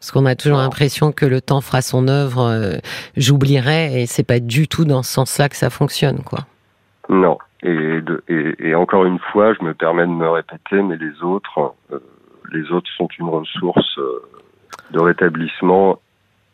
Parce 0.00 0.12
qu'on 0.12 0.26
a 0.26 0.34
toujours 0.36 0.58
l'impression 0.58 1.10
que 1.12 1.26
le 1.26 1.40
temps 1.40 1.60
fera 1.60 1.82
son 1.82 2.06
œuvre. 2.08 2.42
euh, 2.42 2.76
J'oublierai, 3.16 4.02
et 4.02 4.06
c'est 4.06 4.22
pas 4.22 4.38
du 4.40 4.68
tout 4.68 4.84
dans 4.84 5.02
ce 5.02 5.12
sens-là 5.12 5.48
que 5.48 5.56
ça 5.56 5.70
fonctionne, 5.70 6.20
quoi. 6.22 6.40
Non. 7.08 7.38
Et, 7.64 8.00
de, 8.00 8.22
et, 8.28 8.68
et 8.68 8.74
encore 8.76 9.04
une 9.04 9.18
fois, 9.32 9.52
je 9.58 9.64
me 9.64 9.74
permets 9.74 10.06
de 10.06 10.12
me 10.12 10.28
répéter, 10.28 10.80
mais 10.82 10.96
les 10.96 11.22
autres, 11.22 11.74
euh, 11.92 11.98
les 12.52 12.70
autres 12.70 12.88
sont 12.96 13.08
une 13.18 13.28
ressource 13.28 13.98
euh, 13.98 14.22
de 14.92 15.00
rétablissement 15.00 15.98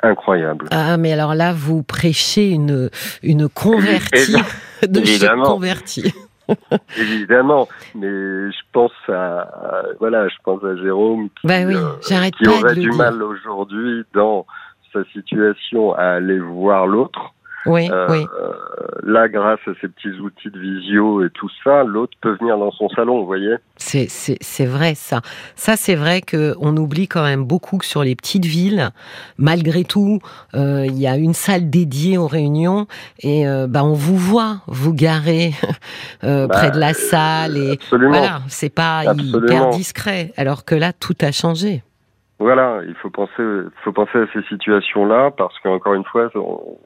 incroyable. 0.03 0.67
Ah, 0.71 0.97
mais 0.97 1.13
alors 1.13 1.35
là, 1.35 1.53
vous 1.53 1.83
prêchez 1.83 2.51
une, 2.51 2.89
une 3.23 3.49
convertie 3.51 4.37
de 4.89 5.05
chez 5.05 5.29
convertie. 5.45 6.15
Évidemment, 6.99 7.69
mais 7.95 8.09
je 8.09 8.59
pense 8.73 8.93
à, 9.09 9.41
à- 9.41 9.83
voilà, 9.99 10.29
je 10.29 10.37
pense 10.45 10.63
à 10.65 10.77
Jérôme 10.77 11.29
qui, 11.41 11.47
Bah 11.47 11.61
oui, 11.67 11.75
euh, 11.77 12.31
qui 12.33 12.49
aurait 12.49 12.75
du 12.75 12.91
mal 12.93 13.23
aujourd'hui 13.23 14.05
dans 14.15 14.47
sa 14.93 15.05
situation 15.13 15.95
à 15.95 16.05
aller 16.05 16.39
voir 16.39 16.87
l'autre. 16.87 17.33
Oui, 17.67 17.89
Euh, 17.91 18.07
oui. 18.11 18.27
là, 19.03 19.29
grâce 19.29 19.61
à 19.67 19.71
ces 19.81 19.89
petits 19.89 20.19
outils 20.21 20.51
de 20.51 20.59
visio 20.59 21.25
et 21.25 21.31
tout 21.31 21.49
ça, 21.63 21.83
l'autre 21.85 22.13
peut 22.21 22.37
venir 22.39 22.59
dans 22.59 22.71
son 22.73 22.89
salon, 22.91 23.21
vous 23.21 23.27
voyez. 23.27 23.55
C'est, 23.77 24.67
vrai 24.67 24.95
ça. 24.95 25.21
Ça 25.57 25.77
c'est 25.77 25.95
vrai 25.95 26.21
que 26.21 26.55
on 26.61 26.77
oublie 26.77 27.09
quand 27.09 27.23
même 27.23 27.45
beaucoup 27.45 27.79
que 27.79 27.85
sur 27.87 28.03
les 28.05 28.15
petites 28.17 28.45
villes, 28.45 28.91
malgré 29.39 29.85
tout, 29.85 30.19
euh, 30.55 30.85
il 30.87 30.99
y 30.99 31.07
a 31.07 31.17
une 31.17 31.35
salle 31.35 31.71
dédiée 31.71 32.19
aux 32.19 32.27
réunions 32.27 32.87
et 33.21 33.47
euh, 33.49 33.67
bah 33.67 33.83
on 33.85 33.95
vous 33.95 34.17
voit 34.17 34.59
vous 34.67 34.93
garer 34.95 35.53
Bah, 36.23 36.47
près 36.49 36.71
de 36.71 36.79
la 36.79 36.95
salle 36.95 37.57
et 37.57 37.73
Absolument. 37.73 38.13
voilà, 38.19 38.39
c'est 38.49 38.75
pas 38.75 39.03
hyper 39.17 39.71
discret. 39.71 40.33
Alors 40.37 40.65
que 40.65 40.75
là 40.75 40.93
tout 40.93 41.15
a 41.21 41.33
changé. 41.33 41.83
Voilà, 42.41 42.81
il 42.87 42.95
faut 42.97 43.11
penser, 43.11 43.43
faut 43.85 43.93
penser 43.93 44.19
à 44.19 44.27
ces 44.33 44.43
situations-là 44.49 45.31
parce 45.37 45.55
qu'encore 45.61 45.95
une 45.95 46.05
fois, 46.05 46.29
on- 46.35 46.77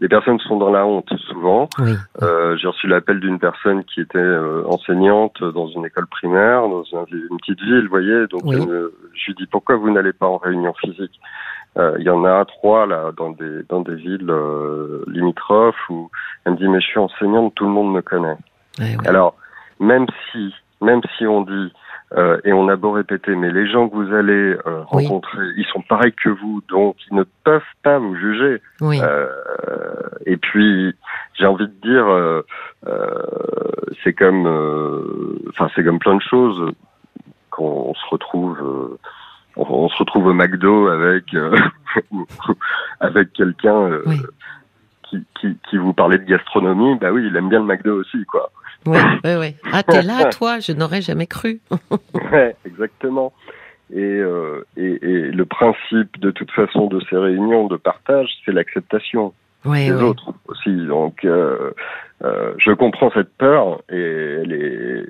les 0.00 0.08
personnes 0.08 0.38
sont 0.40 0.56
dans 0.56 0.70
la 0.70 0.84
honte 0.86 1.12
souvent. 1.28 1.68
Oui. 1.78 1.92
Euh, 2.22 2.56
J'ai 2.56 2.68
reçu 2.68 2.86
l'appel 2.88 3.20
d'une 3.20 3.38
personne 3.38 3.84
qui 3.84 4.00
était 4.00 4.18
euh, 4.18 4.62
enseignante 4.66 5.42
dans 5.42 5.68
une 5.68 5.86
école 5.86 6.06
primaire, 6.06 6.62
dans 6.68 6.84
un- 6.94 7.06
une 7.10 7.38
petite 7.38 7.60
ville, 7.60 7.84
vous 7.84 7.90
voyez. 7.90 8.26
Donc, 8.26 8.42
Oui. 8.44 8.56
me- 8.66 8.92
je 9.14 9.26
lui 9.26 9.34
dis 9.34 9.46
pourquoi 9.46 9.76
vous 9.76 9.90
n'allez 9.90 10.12
pas 10.12 10.26
en 10.26 10.38
réunion 10.38 10.74
physique? 10.74 11.18
Euh, 11.78 11.96
Il 11.98 12.04
y 12.04 12.10
en 12.10 12.24
a 12.24 12.44
trois 12.44 12.86
là 12.86 13.10
dans 13.16 13.30
des 13.30 13.62
dans 13.68 13.80
des 13.80 13.96
villes 13.96 14.30
euh, 14.30 15.04
limitrophes 15.08 15.88
où 15.90 16.10
elle 16.44 16.52
me 16.52 16.56
dit 16.58 16.68
mais 16.68 16.80
je 16.80 16.86
suis 16.86 17.00
enseignante, 17.00 17.54
tout 17.56 17.64
le 17.64 17.70
monde 17.72 17.92
me 17.92 18.00
connaît. 18.02 18.36
Ouais. 18.78 18.96
Alors 19.06 19.34
même 19.80 20.06
si 20.30 20.52
même 20.80 21.00
si 21.16 21.26
on 21.26 21.42
dit 21.42 21.72
euh, 22.16 22.38
et 22.44 22.52
on 22.52 22.68
a 22.68 22.76
beau 22.76 22.92
répéter, 22.92 23.34
mais 23.34 23.50
les 23.50 23.66
gens 23.68 23.88
que 23.88 23.94
vous 23.96 24.12
allez 24.14 24.56
euh, 24.66 24.84
Oui. 24.92 25.04
rencontrer, 25.06 25.46
ils 25.56 25.64
sont 25.72 25.82
pareils 25.82 26.12
que 26.12 26.28
vous, 26.28 26.62
donc 26.68 26.96
ils 27.10 27.16
ne 27.16 27.24
peuvent 27.44 27.62
pas 27.82 27.98
vous 27.98 28.14
juger. 28.16 28.60
Oui. 28.80 29.00
Euh, 29.02 29.26
et 30.26 30.36
puis, 30.36 30.94
j'ai 31.34 31.46
envie 31.46 31.66
de 31.66 31.72
dire, 31.82 32.06
euh, 32.08 32.42
euh, 32.86 33.22
c'est 34.04 34.12
comme, 34.12 34.46
euh, 34.46 35.38
enfin, 35.50 35.68
c'est 35.74 35.82
comme 35.84 35.98
plein 35.98 36.14
de 36.16 36.22
choses. 36.22 36.72
Quand 37.50 37.64
on 37.64 37.94
se 37.94 38.06
retrouve, 38.10 38.58
euh, 38.62 38.98
on, 39.56 39.62
on 39.68 39.88
se 39.88 39.96
retrouve 39.98 40.26
au 40.26 40.34
McDo 40.34 40.88
avec 40.88 41.34
euh, 41.34 41.54
avec 43.00 43.32
quelqu'un 43.32 43.90
Oui. 44.06 44.20
qui, 45.08 45.24
qui, 45.40 45.56
qui 45.68 45.76
vous 45.78 45.92
parlait 45.92 46.18
de 46.18 46.24
gastronomie. 46.24 46.96
Bah 47.00 47.10
oui, 47.12 47.26
il 47.26 47.36
aime 47.36 47.48
bien 47.48 47.60
le 47.60 47.66
McDo 47.66 48.00
aussi, 48.00 48.24
quoi. 48.26 48.50
Ouais, 48.86 49.00
ouais, 49.24 49.36
ouais. 49.36 49.54
Ah 49.72 49.82
t'es 49.82 50.02
là 50.02 50.26
toi, 50.30 50.60
je 50.60 50.72
n'aurais 50.72 51.02
jamais 51.02 51.26
cru. 51.26 51.60
Ouais, 52.32 52.56
exactement. 52.66 53.32
Et, 53.92 54.00
euh, 54.00 54.64
et, 54.76 54.98
et 55.02 55.20
le 55.30 55.44
principe, 55.44 56.18
de 56.18 56.30
toute 56.32 56.50
façon, 56.50 56.86
de 56.88 57.00
ces 57.08 57.16
réunions 57.16 57.68
de 57.68 57.76
partage, 57.76 58.28
c'est 58.44 58.50
l'acceptation. 58.50 59.32
Ouais, 59.64 59.84
les 59.86 59.92
ouais. 59.92 60.02
autres 60.02 60.32
aussi. 60.48 60.74
Donc, 60.86 61.24
euh, 61.24 61.70
euh, 62.24 62.54
je 62.58 62.72
comprends 62.72 63.10
cette 63.12 63.32
peur 63.36 63.82
et 63.90 64.00
elle 64.42 64.52
est, 64.52 65.06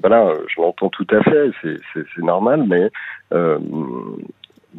voilà, 0.00 0.32
je 0.48 0.60
l'entends 0.60 0.88
tout 0.88 1.06
à 1.10 1.22
fait. 1.22 1.50
C'est, 1.62 2.22
normal, 2.22 2.64
mais 2.66 2.90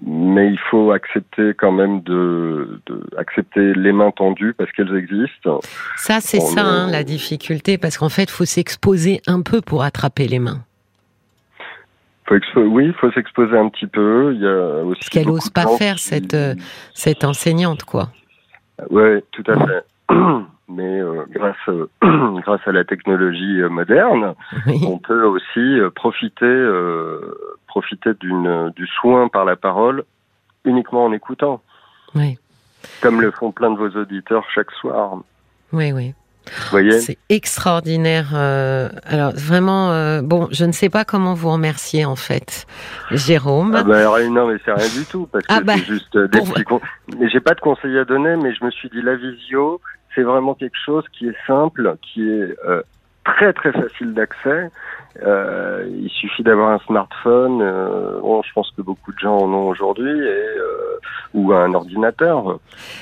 mais 0.06 0.52
il 0.52 0.60
faut 0.70 0.92
accepter 0.92 1.54
quand 1.56 1.72
même 1.72 2.02
de, 2.02 2.80
de 2.86 3.02
accepter 3.18 3.74
les 3.74 3.92
mains 3.92 4.12
tendues 4.12 4.54
parce 4.58 4.72
qu'elles 4.72 4.96
existent. 4.96 5.60
Ça 5.96 6.20
c'est 6.20 6.40
ça 6.40 6.62
hein, 6.64 6.92
la 6.92 7.04
difficulté 7.04 7.78
parce 7.78 7.98
qu'en 7.98 8.10
fait 8.10 8.30
faut 8.30 8.46
s'exposer 8.46 9.22
un 9.28 9.42
peu 9.42 9.62
pour 9.62 9.84
attraper 9.84 10.28
les 10.28 10.40
mains. 10.40 10.60
Faut 12.28 12.36
expo- 12.36 12.68
oui, 12.68 12.88
il 12.88 12.94
faut 12.94 13.10
s'exposer 13.12 13.58
un 13.58 13.70
petit 13.70 13.88
peu. 13.88 14.34
Il 14.34 14.42
y 14.42 14.48
a 14.48 14.84
aussi 14.84 15.00
Parce 15.00 15.10
qu'elle 15.10 15.26
beaucoup 15.26 15.38
ose 15.38 15.46
de 15.46 15.54
pas 15.54 15.68
faire 15.78 15.96
qui- 15.96 16.04
cette, 16.04 16.34
euh, 16.34 16.56
Cette 16.94 17.24
enseignante 17.24 17.84
quoi. 17.84 18.10
Ouais, 18.90 19.24
tout 19.32 19.44
à 19.48 19.56
fait. 19.66 19.84
Mais 20.70 21.00
euh, 21.00 21.24
grâce 21.32 21.56
euh, 21.70 21.88
grâce 22.42 22.60
à 22.66 22.74
la 22.74 22.84
technologie 22.84 23.62
euh, 23.62 23.70
moderne, 23.70 24.34
Oui. 24.68 24.82
on 24.86 24.98
peut 24.98 25.24
aussi 25.24 25.78
profiter 25.96 26.46
profiter 27.68 28.14
d'une 28.20 28.72
du 28.76 28.88
soin 28.88 29.28
par 29.28 29.46
la 29.46 29.56
parole 29.56 30.04
uniquement 30.66 31.06
en 31.06 31.14
écoutant, 31.14 31.62
Oui, 32.16 32.38
comme 33.02 33.22
le 33.22 33.32
font 33.32 33.52
plein 33.52 33.72
de 33.72 33.78
vos 33.78 33.90
auditeurs 34.00 34.46
chaque 34.54 34.72
soir. 34.72 35.18
oui, 35.72 35.92
oui. 35.92 36.14
C'est 37.02 37.18
extraordinaire. 37.28 38.30
euh, 38.34 38.88
alors 39.06 39.34
vraiment, 39.34 39.92
euh, 39.92 40.22
bon, 40.22 40.48
je 40.52 40.64
ne 40.64 40.72
sais 40.72 40.88
pas 40.90 41.04
comment 41.04 41.34
vous 41.34 41.52
remercier 41.52 42.06
en 42.06 42.16
fait, 42.16 42.66
Jérôme. 43.12 43.76
ah 43.76 43.84
bah, 43.84 43.98
alors, 44.00 44.18
non, 44.32 44.48
mais 44.48 44.56
c'est 44.64 44.72
rien 44.72 44.88
du 44.98 45.06
tout 45.06 45.28
parce 45.30 45.46
que 45.46 45.54
Ah 45.54 45.60
bah, 45.62 45.74
c'est 45.76 45.84
juste 45.86 46.16
euh, 46.16 46.30
des 46.30 46.40
petits 46.40 46.64
con- 46.64 46.80
Mais 47.20 47.28
j'ai 47.30 47.42
pas 47.42 47.54
de 47.54 47.60
conseils 47.60 47.98
à 47.98 48.06
donner, 48.06 48.38
mais 48.38 48.54
je 48.56 48.64
me 48.64 48.72
suis 48.72 48.90
dit 48.90 49.02
la 49.02 49.16
visio, 49.18 49.82
c'est 50.16 50.22
vraiment 50.24 50.54
quelque 50.56 50.78
chose 50.86 51.04
qui 51.12 51.28
est 51.28 51.36
simple, 51.46 51.98
qui 52.02 52.22
est 52.30 52.56
euh, 52.66 52.82
très 53.36 53.54
très 53.54 53.72
facile 53.72 54.14
d'accès. 54.14 54.70
Euh, 55.26 55.88
il 56.04 56.10
suffit 56.10 56.44
d'avoir 56.44 56.70
un 56.72 56.80
smartphone. 56.86 57.62
euh, 57.62 58.20
bon, 58.22 58.42
je 58.44 58.54
pense 58.54 58.70
que 58.78 58.82
beaucoup 58.82 59.12
de 59.12 59.20
gens 59.20 59.36
en 59.38 59.52
ont 59.52 59.68
aujourd'hui, 59.68 60.12
et 60.12 60.30
euh, 60.60 61.00
ou 61.34 61.54
un 61.54 61.74
ordinateur. 61.74 62.60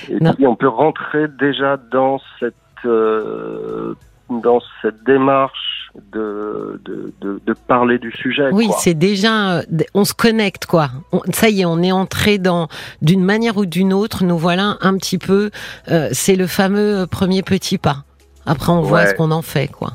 Et 0.10 0.20
Non. 0.24 0.34
puis 0.34 0.48
on 0.48 0.56
peut 0.56 0.68
rentrer 0.70 1.28
déjà 1.28 1.78
dans 1.78 2.20
cette 2.40 2.56
euh, 2.86 3.94
dans 4.30 4.60
cette 4.82 5.04
démarche 5.04 5.92
de 6.14 6.80
de, 6.86 7.14
de, 7.22 7.40
de 7.46 7.54
parler 7.68 7.98
du 8.00 8.12
sujet. 8.12 8.50
Oui, 8.52 8.70
c'est 8.80 8.94
déjà, 8.94 9.58
euh, 9.58 9.62
on 9.94 10.04
se 10.06 10.14
connecte 10.14 10.66
quoi. 10.66 10.88
On- 11.12 11.22
ça 11.34 11.50
y 11.50 11.62
est, 11.62 11.66
on 11.66 11.82
est 11.84 11.92
entré 11.92 12.38
dans, 12.38 12.68
d'une 13.02 13.24
manière 13.24 13.58
ou 13.58 13.66
d'une 13.66 13.94
autre, 13.94 14.24
nous 14.24 14.38
voilà 14.38 14.78
un 14.82 14.96
petit 14.98 15.18
peu. 15.18 15.52
euh, 15.92 16.10
c'est 16.12 16.36
le 16.36 16.48
fameux 16.48 17.06
premier 17.10 17.44
petit 17.44 17.78
pas. 17.78 17.98
Après, 18.46 18.72
on 18.72 18.82
voit 18.82 19.00
Ouais. 19.00 19.08
ce 19.08 19.14
qu'on 19.16 19.32
en 19.32 19.42
fait 19.42 19.68
quoi. 19.70 19.92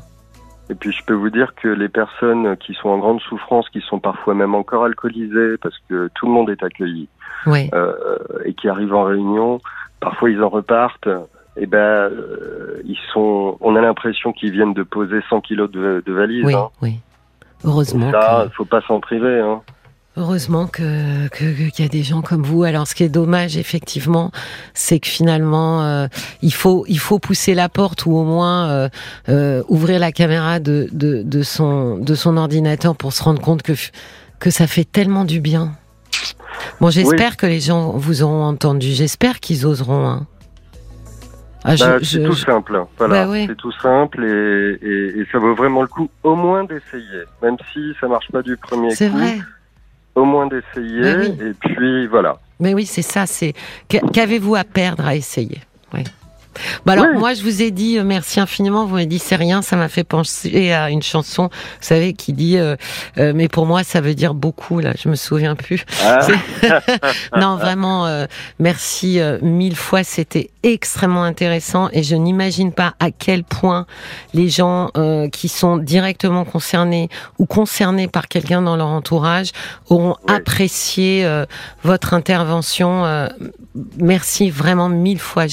Et 0.70 0.74
puis 0.74 0.92
je 0.92 1.04
peux 1.04 1.14
vous 1.14 1.30
dire 1.30 1.54
que 1.56 1.68
les 1.68 1.88
personnes 1.88 2.56
qui 2.56 2.74
sont 2.74 2.88
en 2.88 2.98
grande 2.98 3.20
souffrance, 3.20 3.68
qui 3.70 3.80
sont 3.80 3.98
parfois 3.98 4.34
même 4.34 4.54
encore 4.54 4.84
alcoolisées, 4.84 5.56
parce 5.60 5.74
que 5.88 6.08
tout 6.14 6.26
le 6.26 6.32
monde 6.32 6.48
est 6.48 6.62
accueilli, 6.62 7.08
euh, 7.74 7.92
et 8.44 8.54
qui 8.54 8.68
arrivent 8.68 8.94
en 8.94 9.02
réunion, 9.04 9.60
parfois 9.98 10.30
ils 10.30 10.42
en 10.42 10.48
repartent. 10.48 11.08
Et 11.56 11.66
ben, 11.66 11.78
euh, 11.78 12.80
ils 12.84 12.98
sont. 13.12 13.58
On 13.60 13.74
a 13.74 13.80
l'impression 13.80 14.32
qu'ils 14.32 14.52
viennent 14.52 14.72
de 14.72 14.84
poser 14.84 15.20
100 15.28 15.40
kilos 15.40 15.70
de, 15.70 16.02
de 16.06 16.12
valise. 16.12 16.44
Oui, 16.44 16.54
hein. 16.54 16.68
oui. 16.80 17.00
Heureusement. 17.64 18.10
Ça, 18.12 18.44
que- 18.46 18.54
faut 18.54 18.64
pas 18.64 18.80
s'en 18.82 19.00
priver. 19.00 19.40
Hein. 19.40 19.60
Heureusement 20.16 20.66
que 20.66 21.28
qu'il 21.28 21.84
y 21.84 21.86
a 21.86 21.88
des 21.88 22.02
gens 22.02 22.20
comme 22.20 22.42
vous. 22.42 22.64
Alors, 22.64 22.86
ce 22.86 22.94
qui 22.96 23.04
est 23.04 23.08
dommage, 23.08 23.56
effectivement, 23.56 24.32
c'est 24.74 24.98
que 24.98 25.06
finalement, 25.06 25.84
euh, 25.84 26.08
il 26.42 26.52
faut 26.52 26.84
il 26.88 26.98
faut 26.98 27.18
pousser 27.20 27.54
la 27.54 27.68
porte 27.68 28.06
ou 28.06 28.16
au 28.16 28.24
moins 28.24 28.68
euh, 28.70 28.88
euh, 29.28 29.62
ouvrir 29.68 30.00
la 30.00 30.10
caméra 30.10 30.58
de, 30.58 30.88
de 30.92 31.22
de 31.22 31.42
son 31.42 31.96
de 31.96 32.14
son 32.16 32.36
ordinateur 32.36 32.96
pour 32.96 33.12
se 33.12 33.22
rendre 33.22 33.40
compte 33.40 33.62
que 33.62 33.72
que 34.40 34.50
ça 34.50 34.66
fait 34.66 34.84
tellement 34.84 35.24
du 35.24 35.38
bien. 35.40 35.72
Bon, 36.80 36.90
j'espère 36.90 37.36
que 37.36 37.46
les 37.46 37.60
gens 37.60 37.92
vous 37.92 38.22
auront 38.22 38.44
entendu. 38.44 38.88
J'espère 38.90 39.38
qu'ils 39.38 39.64
oseront. 39.64 40.06
hein. 40.08 40.26
Ah, 41.62 41.76
Bah, 41.78 41.98
c'est 42.02 42.24
tout 42.24 42.32
je- 42.32 42.44
simple. 42.46 42.84
Voilà, 42.98 43.26
Bah 43.26 43.32
c'est 43.46 43.56
tout 43.56 43.72
simple 43.80 44.24
et, 44.24 44.78
et, 44.82 45.20
et 45.20 45.26
ça 45.30 45.38
vaut 45.38 45.54
vraiment 45.54 45.82
le 45.82 45.88
coup, 45.88 46.08
au 46.24 46.34
moins 46.34 46.64
d'essayer, 46.64 47.24
même 47.42 47.56
si 47.72 47.92
ça 48.00 48.08
marche 48.08 48.28
pas 48.32 48.42
du 48.42 48.56
premier 48.56 48.94
c'est 48.94 49.08
coup. 49.10 49.16
vrai. 49.18 49.38
Au 50.20 50.24
moins 50.26 50.46
d'essayer. 50.46 51.00
Bah 51.02 51.18
oui. 51.20 51.38
Et 51.48 51.54
puis 51.54 52.06
voilà. 52.06 52.38
Mais 52.58 52.74
oui, 52.74 52.84
c'est 52.84 53.00
ça. 53.02 53.24
C'est 53.24 53.54
qu'a- 53.88 54.00
qu'avez-vous 54.12 54.54
à 54.54 54.64
perdre 54.64 55.06
à 55.06 55.14
essayer? 55.14 55.58
Bah 56.84 56.92
alors 56.92 57.06
moi 57.14 57.34
je 57.34 57.42
vous 57.42 57.62
ai 57.62 57.70
dit 57.70 57.98
euh, 57.98 58.04
merci 58.04 58.40
infiniment, 58.40 58.84
vous 58.84 58.94
m'avez 58.94 59.06
dit 59.06 59.18
c'est 59.18 59.36
rien, 59.36 59.62
ça 59.62 59.76
m'a 59.76 59.88
fait 59.88 60.04
penser 60.04 60.72
à 60.72 60.90
une 60.90 61.02
chanson, 61.02 61.44
vous 61.44 61.78
savez, 61.80 62.12
qui 62.12 62.32
dit 62.32 62.58
euh, 62.58 62.76
euh, 63.18 63.32
mais 63.34 63.48
pour 63.48 63.66
moi 63.66 63.84
ça 63.84 64.00
veut 64.00 64.14
dire 64.14 64.34
beaucoup 64.34 64.80
là, 64.80 64.92
je 65.00 65.08
me 65.08 65.14
souviens 65.14 65.54
plus. 65.54 65.84
Ah. 66.04 66.26
non 67.36 67.56
vraiment 67.56 68.26
merci 68.58 69.20
mille 69.42 69.76
fois, 69.76 70.04
c'était 70.04 70.50
extrêmement 70.62 71.22
intéressant 71.22 71.88
et 71.92 72.02
je 72.02 72.16
n'imagine 72.16 72.72
pas 72.72 72.94
à 72.98 73.10
quel 73.10 73.44
point 73.44 73.86
les 74.34 74.48
gens 74.48 74.90
qui 75.32 75.48
sont 75.48 75.76
directement 75.76 76.44
concernés 76.44 77.08
ou 77.38 77.46
concernés 77.46 78.08
par 78.08 78.28
quelqu'un 78.28 78.62
dans 78.62 78.76
leur 78.76 78.88
entourage 78.88 79.52
auront 79.88 80.16
apprécié 80.26 81.28
votre 81.82 82.14
intervention. 82.14 83.28
merci 83.98 84.50
vraiment 84.50 84.88
mille 84.88 85.20
fois 85.20 85.46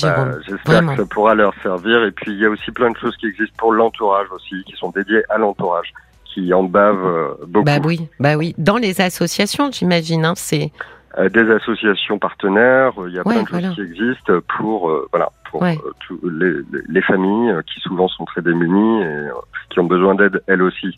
bah, 0.66 0.82
Ça 0.96 1.06
pourra 1.06 1.36
leur 1.36 1.54
servir. 1.62 2.04
Et 2.04 2.12
puis 2.12 2.32
il 2.32 2.40
y 2.40 2.46
a 2.46 2.50
aussi 2.50 2.72
plein 2.72 2.92
de 2.92 2.98
choses 2.98 3.16
qui 3.18 3.28
existent 3.28 3.56
pour 3.58 3.74
l'entourage 3.74 4.28
aussi, 4.32 4.64
qui 4.66 4.74
sont 4.74 4.90
dédiées 4.90 5.24
à 5.30 5.38
l'entourage, 5.38 5.94
qui 6.26 6.54
en 6.54 6.64
bavent 6.64 7.06
euh, 7.06 7.34
beaucoup. 7.48 7.66
Bah 7.66 7.80
oui, 7.84 8.08
bah 8.20 8.36
oui. 8.36 8.54
Dans 8.58 8.78
les 8.78 9.02
associations, 9.02 9.72
j'imagine, 9.72 10.26
hein, 10.26 10.34
c'est 10.36 10.72
euh, 11.18 11.30
des 11.30 11.50
associations 11.52 12.20
partenaires. 12.20 12.94
Il 13.08 13.14
y 13.14 13.20
a 13.20 13.24
plein 13.24 13.44
de 13.44 13.48
choses 13.48 13.76
qui 13.76 13.82
existent 13.82 14.40
pour 14.58 14.90
euh, 14.90 15.08
voilà 15.12 15.30
pour 15.50 15.64
les, 15.64 16.52
les, 16.90 17.02
familles 17.02 17.56
qui 17.74 17.80
souvent 17.80 18.10
sont 18.10 18.26
très 18.26 18.42
démunies 18.42 19.02
et 19.02 19.28
qui 19.70 19.80
ont 19.80 19.86
besoin 19.86 20.14
d'aide 20.14 20.44
elles 20.48 20.62
aussi. 20.62 20.94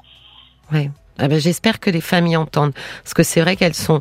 Ouais. 0.72 0.90
Ah 1.20 1.28
ben, 1.28 1.40
j'espère 1.40 1.80
que 1.80 1.90
les 1.90 2.02
familles 2.02 2.38
entendent 2.38 2.74
parce 3.04 3.14
que 3.14 3.24
c'est 3.24 3.42
vrai 3.42 3.56
qu'elles 3.58 3.74
sont 3.74 4.00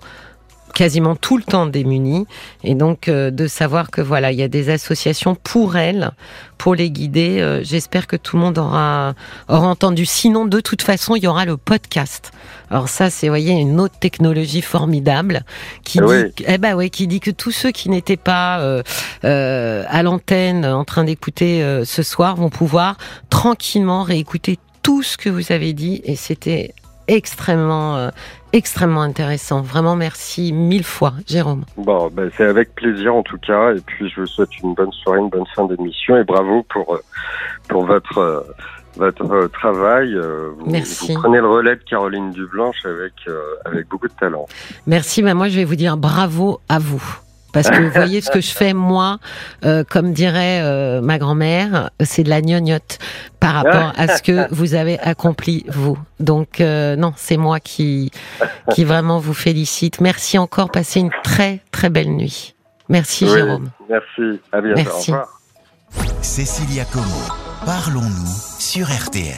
quasiment 0.75 1.17
tout 1.17 1.37
le 1.37 1.43
temps 1.43 1.67
démunies 1.67 2.27
et 2.65 2.75
donc 2.75 3.09
euh, 3.09 3.31
de 3.31 3.47
savoir 3.47 3.91
que 3.91 4.01
voilà 4.01 4.33
il 4.33 4.39
y 4.39 4.43
a 4.43 4.49
des 4.49 4.71
associations 4.71 5.35
pour 5.35 5.77
elles 5.77 6.11
pour 6.57 6.75
les 6.75 6.91
guider 6.91 7.41
euh, 7.41 7.63
j'espère 7.63 8.07
que 8.07 8.17
tout 8.17 8.37
le 8.37 8.43
monde 8.43 8.59
aura 8.59 9.15
aura 9.49 9.67
entendu. 9.69 10.07
Sinon 10.07 10.47
de 10.47 10.61
toute 10.61 10.83
façon 10.83 11.17
il 11.17 11.25
y 11.25 11.27
aura 11.27 11.45
le 11.45 11.57
podcast. 11.57 12.33
Alors 12.71 12.89
ça 12.89 13.11
c'est 13.11 13.29
voyez 13.29 13.53
une 13.53 13.81
autre 13.81 13.99
technologie 13.99 14.63
formidable 14.63 15.45
qui 15.85 15.99
eh 15.99 16.03
dit 16.07 16.45
eh 16.47 16.59
ben 16.59 16.75
ouais 16.75 16.91
qui 16.91 17.07
dit 17.07 17.21
que 17.21 17.31
tous 17.31 17.53
ceux 17.53 17.71
qui 17.71 17.89
n'étaient 17.89 18.17
pas 18.17 18.61
euh, 18.61 19.85
à 19.89 20.03
l'antenne 20.03 20.65
en 20.65 20.85
train 20.85 21.05
d'écouter 21.05 21.63
ce 21.85 22.03
soir 22.03 22.37
vont 22.37 22.51
pouvoir 22.51 22.97
tranquillement 23.31 24.03
réécouter 24.03 24.59
tout 24.83 25.03
ce 25.03 25.19
que 25.19 25.29
vous 25.29 25.53
avez 25.53 25.75
dit. 25.75 26.01
Et 26.05 26.17
c'était 26.17 26.73
extrêmement, 27.09 27.97
euh, 27.97 28.11
extrêmement 28.53 29.03
intéressant. 29.03 29.63
Vraiment, 29.63 29.97
merci 29.97 30.53
mille 30.53 30.85
fois, 30.85 31.15
Jérôme. 31.27 31.65
Bon, 31.77 32.09
ben, 32.13 32.31
c'est 32.37 32.45
avec 32.45 32.75
plaisir 32.75 33.15
en 33.15 33.23
tout 33.23 33.39
cas. 33.39 33.75
Et 33.75 33.81
puis, 33.81 34.09
je 34.09 34.21
vous 34.21 34.27
souhaite 34.27 34.57
une 34.63 34.75
bonne 34.75 34.93
soirée, 34.93 35.21
une 35.21 35.31
bonne 35.31 35.47
fin 35.55 35.65
d'émission 35.67 36.17
et 36.17 36.25
bravo 36.25 36.65
pour, 36.69 36.95
euh, 36.95 37.03
pour 37.69 37.85
votre, 37.87 38.19
euh, 38.19 38.41
votre 38.97 39.49
travail. 39.49 40.15
Vous, 40.59 40.71
merci. 40.71 41.15
Vous 41.15 41.21
prenez 41.21 41.39
le 41.39 41.49
relais 41.49 41.77
de 41.77 41.83
Caroline 41.83 42.31
Dublanche 42.31 42.85
avec, 42.85 43.15
avec 43.65 43.89
beaucoup 43.89 44.09
de 44.09 44.15
talent. 44.15 44.47
Merci. 44.87 45.23
Ben, 45.23 45.35
moi, 45.35 45.49
je 45.49 45.57
vais 45.57 45.65
vous 45.65 45.77
dire 45.77 45.97
bravo 45.97 46.61
à 46.69 46.79
vous. 46.79 47.21
Parce 47.63 47.77
que 47.77 47.83
vous 47.83 47.91
voyez 47.91 48.21
ce 48.21 48.31
que 48.31 48.41
je 48.41 48.53
fais 48.53 48.73
moi, 48.73 49.19
euh, 49.65 49.83
comme 49.83 50.13
dirait 50.13 50.61
euh, 50.63 51.01
ma 51.01 51.19
grand-mère, 51.19 51.91
c'est 52.01 52.23
de 52.23 52.31
la 52.31 52.41
gnognotte 52.41 52.99
par 53.41 53.55
rapport 53.55 53.93
à 53.97 54.17
ce 54.17 54.23
que 54.23 54.47
vous 54.55 54.77
avez 54.77 54.97
accompli 55.01 55.65
vous. 55.69 55.99
Donc 56.21 56.61
euh, 56.61 56.95
non, 56.95 57.13
c'est 57.17 57.37
moi 57.37 57.59
qui 57.59 58.13
qui 58.71 58.85
vraiment 58.85 59.19
vous 59.19 59.35
félicite. 59.35 60.01
Merci 60.01 60.39
encore, 60.39 60.71
passez 60.71 61.01
une 61.01 61.11
très 61.25 61.61
très 61.73 61.91
belle 61.91 62.11
nuit. 62.11 62.55
Merci 62.89 63.27
Jérôme. 63.27 63.71
Merci, 63.91 64.41
à 64.53 64.61
bientôt. 64.61 64.81
Merci. 64.81 65.13
Cécilia 66.23 66.85
Como, 66.85 67.05
parlons-nous 67.67 68.61
sur 68.61 68.87
RTL. 68.87 69.35